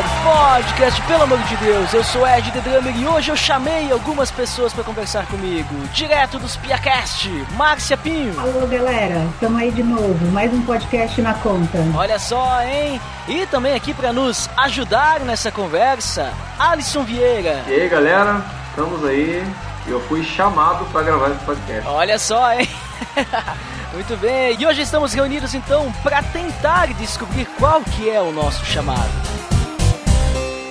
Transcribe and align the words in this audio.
Ar, 0.00 0.62
podcast 0.62 1.02
Pelo 1.02 1.22
Amor 1.24 1.38
de 1.40 1.56
Deus. 1.56 1.92
Eu 1.92 2.02
sou 2.02 2.26
Ed 2.26 2.50
The 2.50 2.60
Drummer 2.60 2.96
e 2.96 3.06
hoje 3.06 3.30
eu 3.30 3.36
chamei 3.36 3.90
algumas 3.92 4.30
pessoas 4.30 4.72
para 4.72 4.82
conversar 4.82 5.26
comigo. 5.26 5.74
Direto 5.92 6.38
dos 6.38 6.56
Piacast, 6.56 7.28
Márcia 7.56 7.96
Pinho. 7.96 8.38
Alô, 8.38 8.66
galera. 8.66 9.26
Estamos 9.34 9.60
aí 9.60 9.70
de 9.70 9.82
novo. 9.82 10.26
Mais 10.32 10.52
um 10.52 10.62
podcast 10.62 11.20
na 11.20 11.34
conta. 11.34 11.78
Olha 11.94 12.18
só, 12.18 12.62
hein? 12.62 13.00
E 13.28 13.46
também 13.46 13.74
aqui 13.74 13.92
para 13.92 14.12
nos 14.12 14.48
ajudar 14.56 15.20
nessa 15.20 15.50
conversa, 15.50 16.32
Alisson 16.58 17.02
Vieira. 17.02 17.62
E 17.66 17.72
aí, 17.72 17.88
galera? 17.88 18.42
Estamos 18.70 19.04
aí. 19.04 19.44
Eu 19.86 20.00
fui 20.02 20.22
chamado 20.22 20.84
para 20.92 21.02
gravar 21.02 21.30
esse 21.30 21.44
podcast. 21.44 21.86
Olha 21.86 22.18
só, 22.18 22.52
hein? 22.52 22.68
Muito 23.92 24.16
bem, 24.18 24.56
e 24.58 24.64
hoje 24.64 24.82
estamos 24.82 25.12
reunidos 25.12 25.52
então 25.52 25.90
para 26.02 26.22
tentar 26.22 26.86
descobrir 26.94 27.44
qual 27.58 27.82
que 27.82 28.08
é 28.08 28.20
o 28.20 28.30
nosso 28.30 28.64
chamado. 28.64 29.29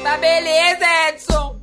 Tá 0.09 0.17
beleza, 0.17 0.85
Edson! 1.09 1.59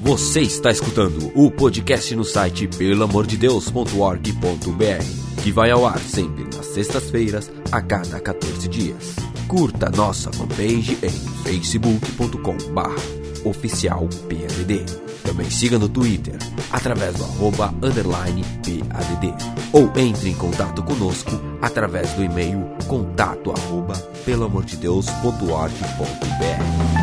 Você 0.00 0.42
está 0.42 0.70
escutando 0.70 1.32
o 1.34 1.50
podcast 1.50 2.14
no 2.14 2.22
site 2.22 2.68
pelamordedeus.org.br, 2.68 5.42
que 5.42 5.50
vai 5.50 5.72
ao 5.72 5.84
ar 5.84 5.98
sempre 5.98 6.44
nas 6.44 6.66
sextas-feiras, 6.66 7.50
a 7.72 7.82
cada 7.82 8.20
14 8.20 8.68
dias. 8.68 9.16
Curta 9.48 9.90
nossa 9.90 10.32
fanpage 10.32 10.96
em 11.02 11.10
facebook.com.br 11.42 13.44
oficial 13.44 14.08
PADD. 14.28 15.11
Também 15.22 15.50
siga 15.50 15.78
no 15.78 15.88
Twitter, 15.88 16.36
através 16.70 17.16
do 17.16 17.24
arroba 17.24 17.74
underline 17.82 18.44
PADD. 18.62 19.34
Ou 19.72 19.90
entre 19.96 20.30
em 20.30 20.34
contato 20.34 20.82
conosco 20.82 21.30
através 21.60 22.10
do 22.12 22.24
e-mail 22.24 22.64
contato 22.86 23.52
arroba 23.52 23.94
pelamordedeus.org.br. 24.24 27.01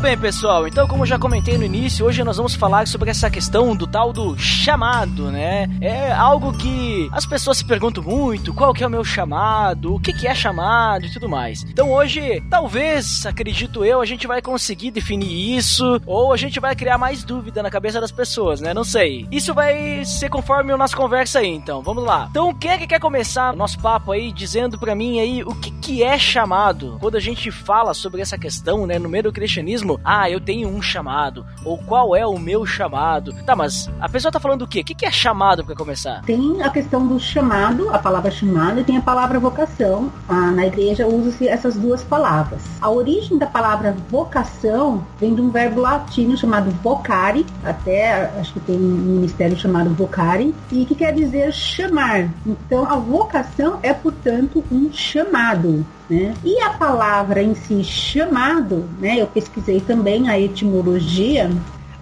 Muito 0.00 0.08
bem, 0.08 0.18
pessoal. 0.18 0.66
Então, 0.66 0.88
como 0.88 1.04
já 1.04 1.18
comentei 1.18 1.58
no 1.58 1.64
início, 1.64 2.06
hoje 2.06 2.24
nós 2.24 2.38
vamos 2.38 2.54
falar 2.54 2.88
sobre 2.88 3.10
essa 3.10 3.28
questão 3.28 3.76
do 3.76 3.86
tal 3.86 4.14
do 4.14 4.34
chamado, 4.38 5.30
né? 5.30 5.68
É 5.78 6.10
algo 6.10 6.54
que 6.56 7.06
as 7.12 7.26
pessoas 7.26 7.58
se 7.58 7.66
perguntam 7.66 8.02
muito, 8.02 8.54
qual 8.54 8.72
que 8.72 8.82
é 8.82 8.86
o 8.86 8.90
meu 8.90 9.04
chamado, 9.04 9.94
o 9.94 10.00
que 10.00 10.14
que 10.14 10.26
é 10.26 10.34
chamado 10.34 11.04
e 11.04 11.12
tudo 11.12 11.28
mais. 11.28 11.64
Então, 11.64 11.92
hoje, 11.92 12.42
talvez, 12.48 13.26
acredito 13.26 13.84
eu, 13.84 14.00
a 14.00 14.06
gente 14.06 14.26
vai 14.26 14.40
conseguir 14.40 14.90
definir 14.90 15.54
isso 15.54 16.00
ou 16.06 16.32
a 16.32 16.36
gente 16.38 16.58
vai 16.58 16.74
criar 16.74 16.96
mais 16.96 17.22
dúvida 17.22 17.62
na 17.62 17.68
cabeça 17.68 18.00
das 18.00 18.10
pessoas, 18.10 18.58
né? 18.58 18.72
Não 18.72 18.84
sei. 18.84 19.28
Isso 19.30 19.52
vai 19.52 20.02
ser 20.06 20.30
conforme 20.30 20.72
a 20.72 20.78
nossa 20.78 20.96
conversa 20.96 21.40
aí, 21.40 21.48
então. 21.48 21.82
Vamos 21.82 22.04
lá. 22.04 22.26
Então, 22.30 22.54
quem 22.54 22.70
é 22.70 22.78
que 22.78 22.86
quer 22.86 23.00
começar 23.00 23.52
o 23.52 23.56
nosso 23.56 23.78
papo 23.78 24.12
aí 24.12 24.32
dizendo 24.32 24.78
para 24.78 24.94
mim 24.94 25.20
aí 25.20 25.42
o 25.44 25.54
que 25.54 25.70
que 25.72 26.02
é 26.02 26.18
chamado? 26.18 26.96
Quando 27.00 27.16
a 27.16 27.20
gente 27.20 27.50
fala 27.50 27.92
sobre 27.92 28.22
essa 28.22 28.38
questão, 28.38 28.86
né, 28.86 28.98
no 28.98 29.06
meio 29.06 29.24
do 29.24 29.32
cristianismo, 29.32 29.89
ah, 30.04 30.30
eu 30.30 30.40
tenho 30.40 30.68
um 30.68 30.82
chamado, 30.82 31.44
ou 31.64 31.78
qual 31.78 32.14
é 32.14 32.26
o 32.26 32.38
meu 32.38 32.66
chamado. 32.66 33.32
Tá, 33.44 33.56
mas 33.56 33.90
a 34.00 34.08
pessoa 34.08 34.30
tá 34.30 34.38
falando 34.38 34.62
o 34.62 34.68
quê? 34.68 34.80
O 34.80 34.84
que 34.84 35.06
é 35.06 35.10
chamado 35.10 35.64
para 35.64 35.74
começar? 35.74 36.22
Tem 36.22 36.62
a 36.62 36.70
questão 36.70 37.06
do 37.06 37.18
chamado, 37.18 37.88
a 37.90 37.98
palavra 37.98 38.30
chamado, 38.30 38.80
e 38.80 38.84
tem 38.84 38.96
a 38.96 39.00
palavra 39.00 39.38
vocação. 39.38 40.12
Ah, 40.28 40.50
na 40.50 40.66
igreja 40.66 41.06
usa-se 41.06 41.48
essas 41.48 41.76
duas 41.76 42.02
palavras. 42.02 42.62
A 42.80 42.90
origem 42.90 43.38
da 43.38 43.46
palavra 43.46 43.96
vocação 44.08 45.04
vem 45.18 45.34
de 45.34 45.40
um 45.40 45.50
verbo 45.50 45.80
latino 45.80 46.36
chamado 46.36 46.70
vocare, 46.82 47.46
até 47.64 48.30
acho 48.38 48.52
que 48.52 48.60
tem 48.60 48.76
um 48.76 48.80
ministério 48.80 49.56
chamado 49.56 49.90
vocare, 49.90 50.54
e 50.70 50.84
que 50.84 50.94
quer 50.94 51.12
dizer 51.12 51.52
chamar. 51.52 52.28
Então, 52.46 52.84
a 52.84 52.96
vocação 52.96 53.78
é, 53.82 53.92
portanto, 53.92 54.64
um 54.70 54.92
chamado. 54.92 55.84
Né? 56.10 56.34
E 56.44 56.60
a 56.60 56.70
palavra 56.70 57.42
em 57.42 57.54
si, 57.54 57.84
chamado, 57.84 58.84
né? 58.98 59.20
eu 59.20 59.26
pesquisei 59.28 59.80
também 59.80 60.28
a 60.28 60.38
etimologia, 60.38 61.50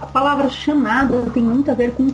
a 0.01 0.07
palavra 0.07 0.49
chamado 0.49 1.29
tem 1.33 1.43
muito 1.43 1.71
a 1.71 1.75
ver 1.75 1.93
com 1.93 2.09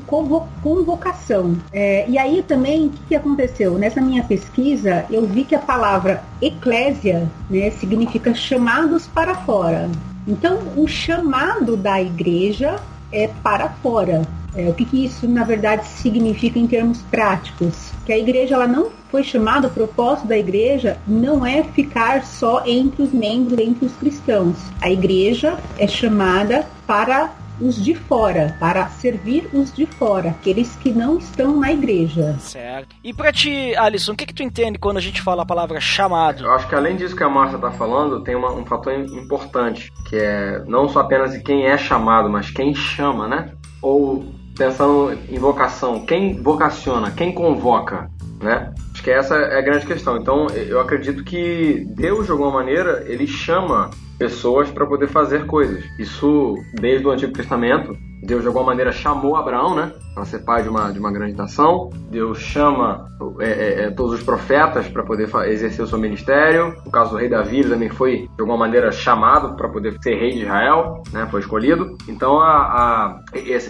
convocação. 0.62 1.56
É, 1.72 2.08
e 2.08 2.16
aí 2.16 2.42
também, 2.42 2.86
o 2.86 2.90
que, 2.90 3.02
que, 3.08 3.14
aconteceu? 3.14 3.78
Nessa 3.78 4.00
minha 4.00 4.24
pesquisa, 4.24 5.04
eu 5.10 5.26
vi 5.26 5.44
que 5.44 5.54
a 5.54 5.58
palavra 5.58 6.24
eclésia 6.40 7.30
né, 7.50 7.70
significa 7.70 8.34
chamados 8.34 9.06
para 9.06 9.34
fora. 9.34 9.90
Então, 10.26 10.60
o 10.76 10.88
chamado 10.88 11.76
da 11.76 12.00
igreja 12.00 12.76
é 13.12 13.28
para 13.42 13.68
fora. 13.68 14.22
É, 14.56 14.68
o 14.68 14.74
que, 14.74 14.86
que 14.86 15.04
isso, 15.04 15.28
na 15.28 15.44
verdade, 15.44 15.86
significa 15.86 16.58
em 16.58 16.66
termos 16.66 17.02
práticos? 17.02 17.92
Que 18.06 18.12
a 18.12 18.18
igreja 18.18 18.54
ela 18.54 18.66
não 18.66 18.88
foi 19.14 19.22
chamada, 19.22 19.68
o 19.68 19.70
propósito 19.70 20.26
da 20.26 20.36
igreja 20.36 20.98
não 21.06 21.46
é 21.46 21.62
ficar 21.62 22.24
só 22.24 22.64
entre 22.66 23.00
os 23.00 23.12
membros, 23.12 23.56
entre 23.60 23.86
os 23.86 23.92
cristãos. 23.94 24.56
A 24.82 24.90
igreja 24.90 25.56
é 25.78 25.86
chamada 25.86 26.66
para 26.84 27.30
os 27.60 27.76
de 27.76 27.94
fora, 27.94 28.56
para 28.58 28.88
servir 28.88 29.48
os 29.52 29.72
de 29.72 29.86
fora, 29.86 30.30
aqueles 30.30 30.74
que 30.74 30.90
não 30.90 31.16
estão 31.16 31.60
na 31.60 31.70
igreja. 31.70 32.34
Certo. 32.40 32.96
E 33.04 33.14
para 33.14 33.32
ti, 33.32 33.72
Alisson, 33.76 34.14
o 34.14 34.16
que, 34.16 34.26
que 34.26 34.34
tu 34.34 34.42
entende 34.42 34.80
quando 34.80 34.96
a 34.96 35.00
gente 35.00 35.22
fala 35.22 35.44
a 35.44 35.46
palavra 35.46 35.80
chamado? 35.80 36.42
Eu 36.42 36.50
acho 36.50 36.68
que 36.68 36.74
além 36.74 36.96
disso 36.96 37.14
que 37.14 37.22
a 37.22 37.28
Márcia 37.28 37.54
está 37.54 37.70
falando, 37.70 38.24
tem 38.24 38.34
uma, 38.34 38.52
um 38.52 38.66
fator 38.66 38.92
importante, 38.94 39.92
que 40.08 40.16
é 40.16 40.60
não 40.66 40.88
só 40.88 40.98
apenas 40.98 41.30
de 41.30 41.40
quem 41.40 41.66
é 41.66 41.78
chamado, 41.78 42.28
mas 42.28 42.50
quem 42.50 42.74
chama, 42.74 43.28
né? 43.28 43.52
Ou 43.80 44.24
pensando 44.58 45.16
em 45.28 45.38
vocação, 45.38 46.04
quem 46.04 46.42
vocaciona, 46.42 47.12
quem 47.12 47.32
convoca, 47.32 48.10
né? 48.42 48.72
Que 49.04 49.10
essa 49.10 49.36
é 49.36 49.58
a 49.58 49.60
grande 49.60 49.86
questão. 49.86 50.16
Então, 50.16 50.46
eu 50.48 50.80
acredito 50.80 51.22
que 51.22 51.84
Deus, 51.94 52.24
de 52.24 52.32
alguma 52.32 52.50
maneira, 52.50 53.04
ele 53.06 53.26
chama 53.26 53.90
pessoas 54.18 54.70
para 54.70 54.86
poder 54.86 55.08
fazer 55.08 55.44
coisas. 55.44 55.84
Isso 55.98 56.56
desde 56.72 57.06
o 57.06 57.10
Antigo 57.10 57.32
Testamento. 57.34 57.96
Deus, 58.24 58.42
de 58.42 58.48
alguma 58.48 58.66
maneira, 58.66 58.92
chamou 58.92 59.36
Abraão, 59.36 59.74
né? 59.74 59.92
Para 60.14 60.24
ser 60.24 60.40
pai 60.40 60.62
de 60.62 60.68
uma, 60.68 60.92
de 60.92 60.98
uma 60.98 61.12
grande 61.12 61.34
nação. 61.34 61.90
Deus 62.10 62.38
chama 62.38 63.08
é, 63.40 63.50
é, 63.50 63.84
é 63.84 63.90
todos 63.90 64.14
os 64.14 64.22
profetas 64.22 64.88
para 64.88 65.02
poder 65.02 65.28
exercer 65.46 65.84
o 65.84 65.88
seu 65.88 65.98
ministério. 65.98 66.74
No 66.84 66.90
caso 66.90 67.10
do 67.10 67.16
rei 67.16 67.28
Davi, 67.28 67.60
ele 67.60 67.70
também 67.70 67.88
foi, 67.88 68.28
de 68.34 68.40
alguma 68.40 68.56
maneira, 68.56 68.90
chamado 68.92 69.56
para 69.56 69.68
poder 69.68 69.96
ser 70.02 70.14
rei 70.14 70.30
de 70.30 70.42
Israel, 70.42 71.02
né? 71.12 71.26
Foi 71.30 71.40
escolhido. 71.40 71.96
Então, 72.08 72.40
a, 72.40 72.56
a, 72.56 73.20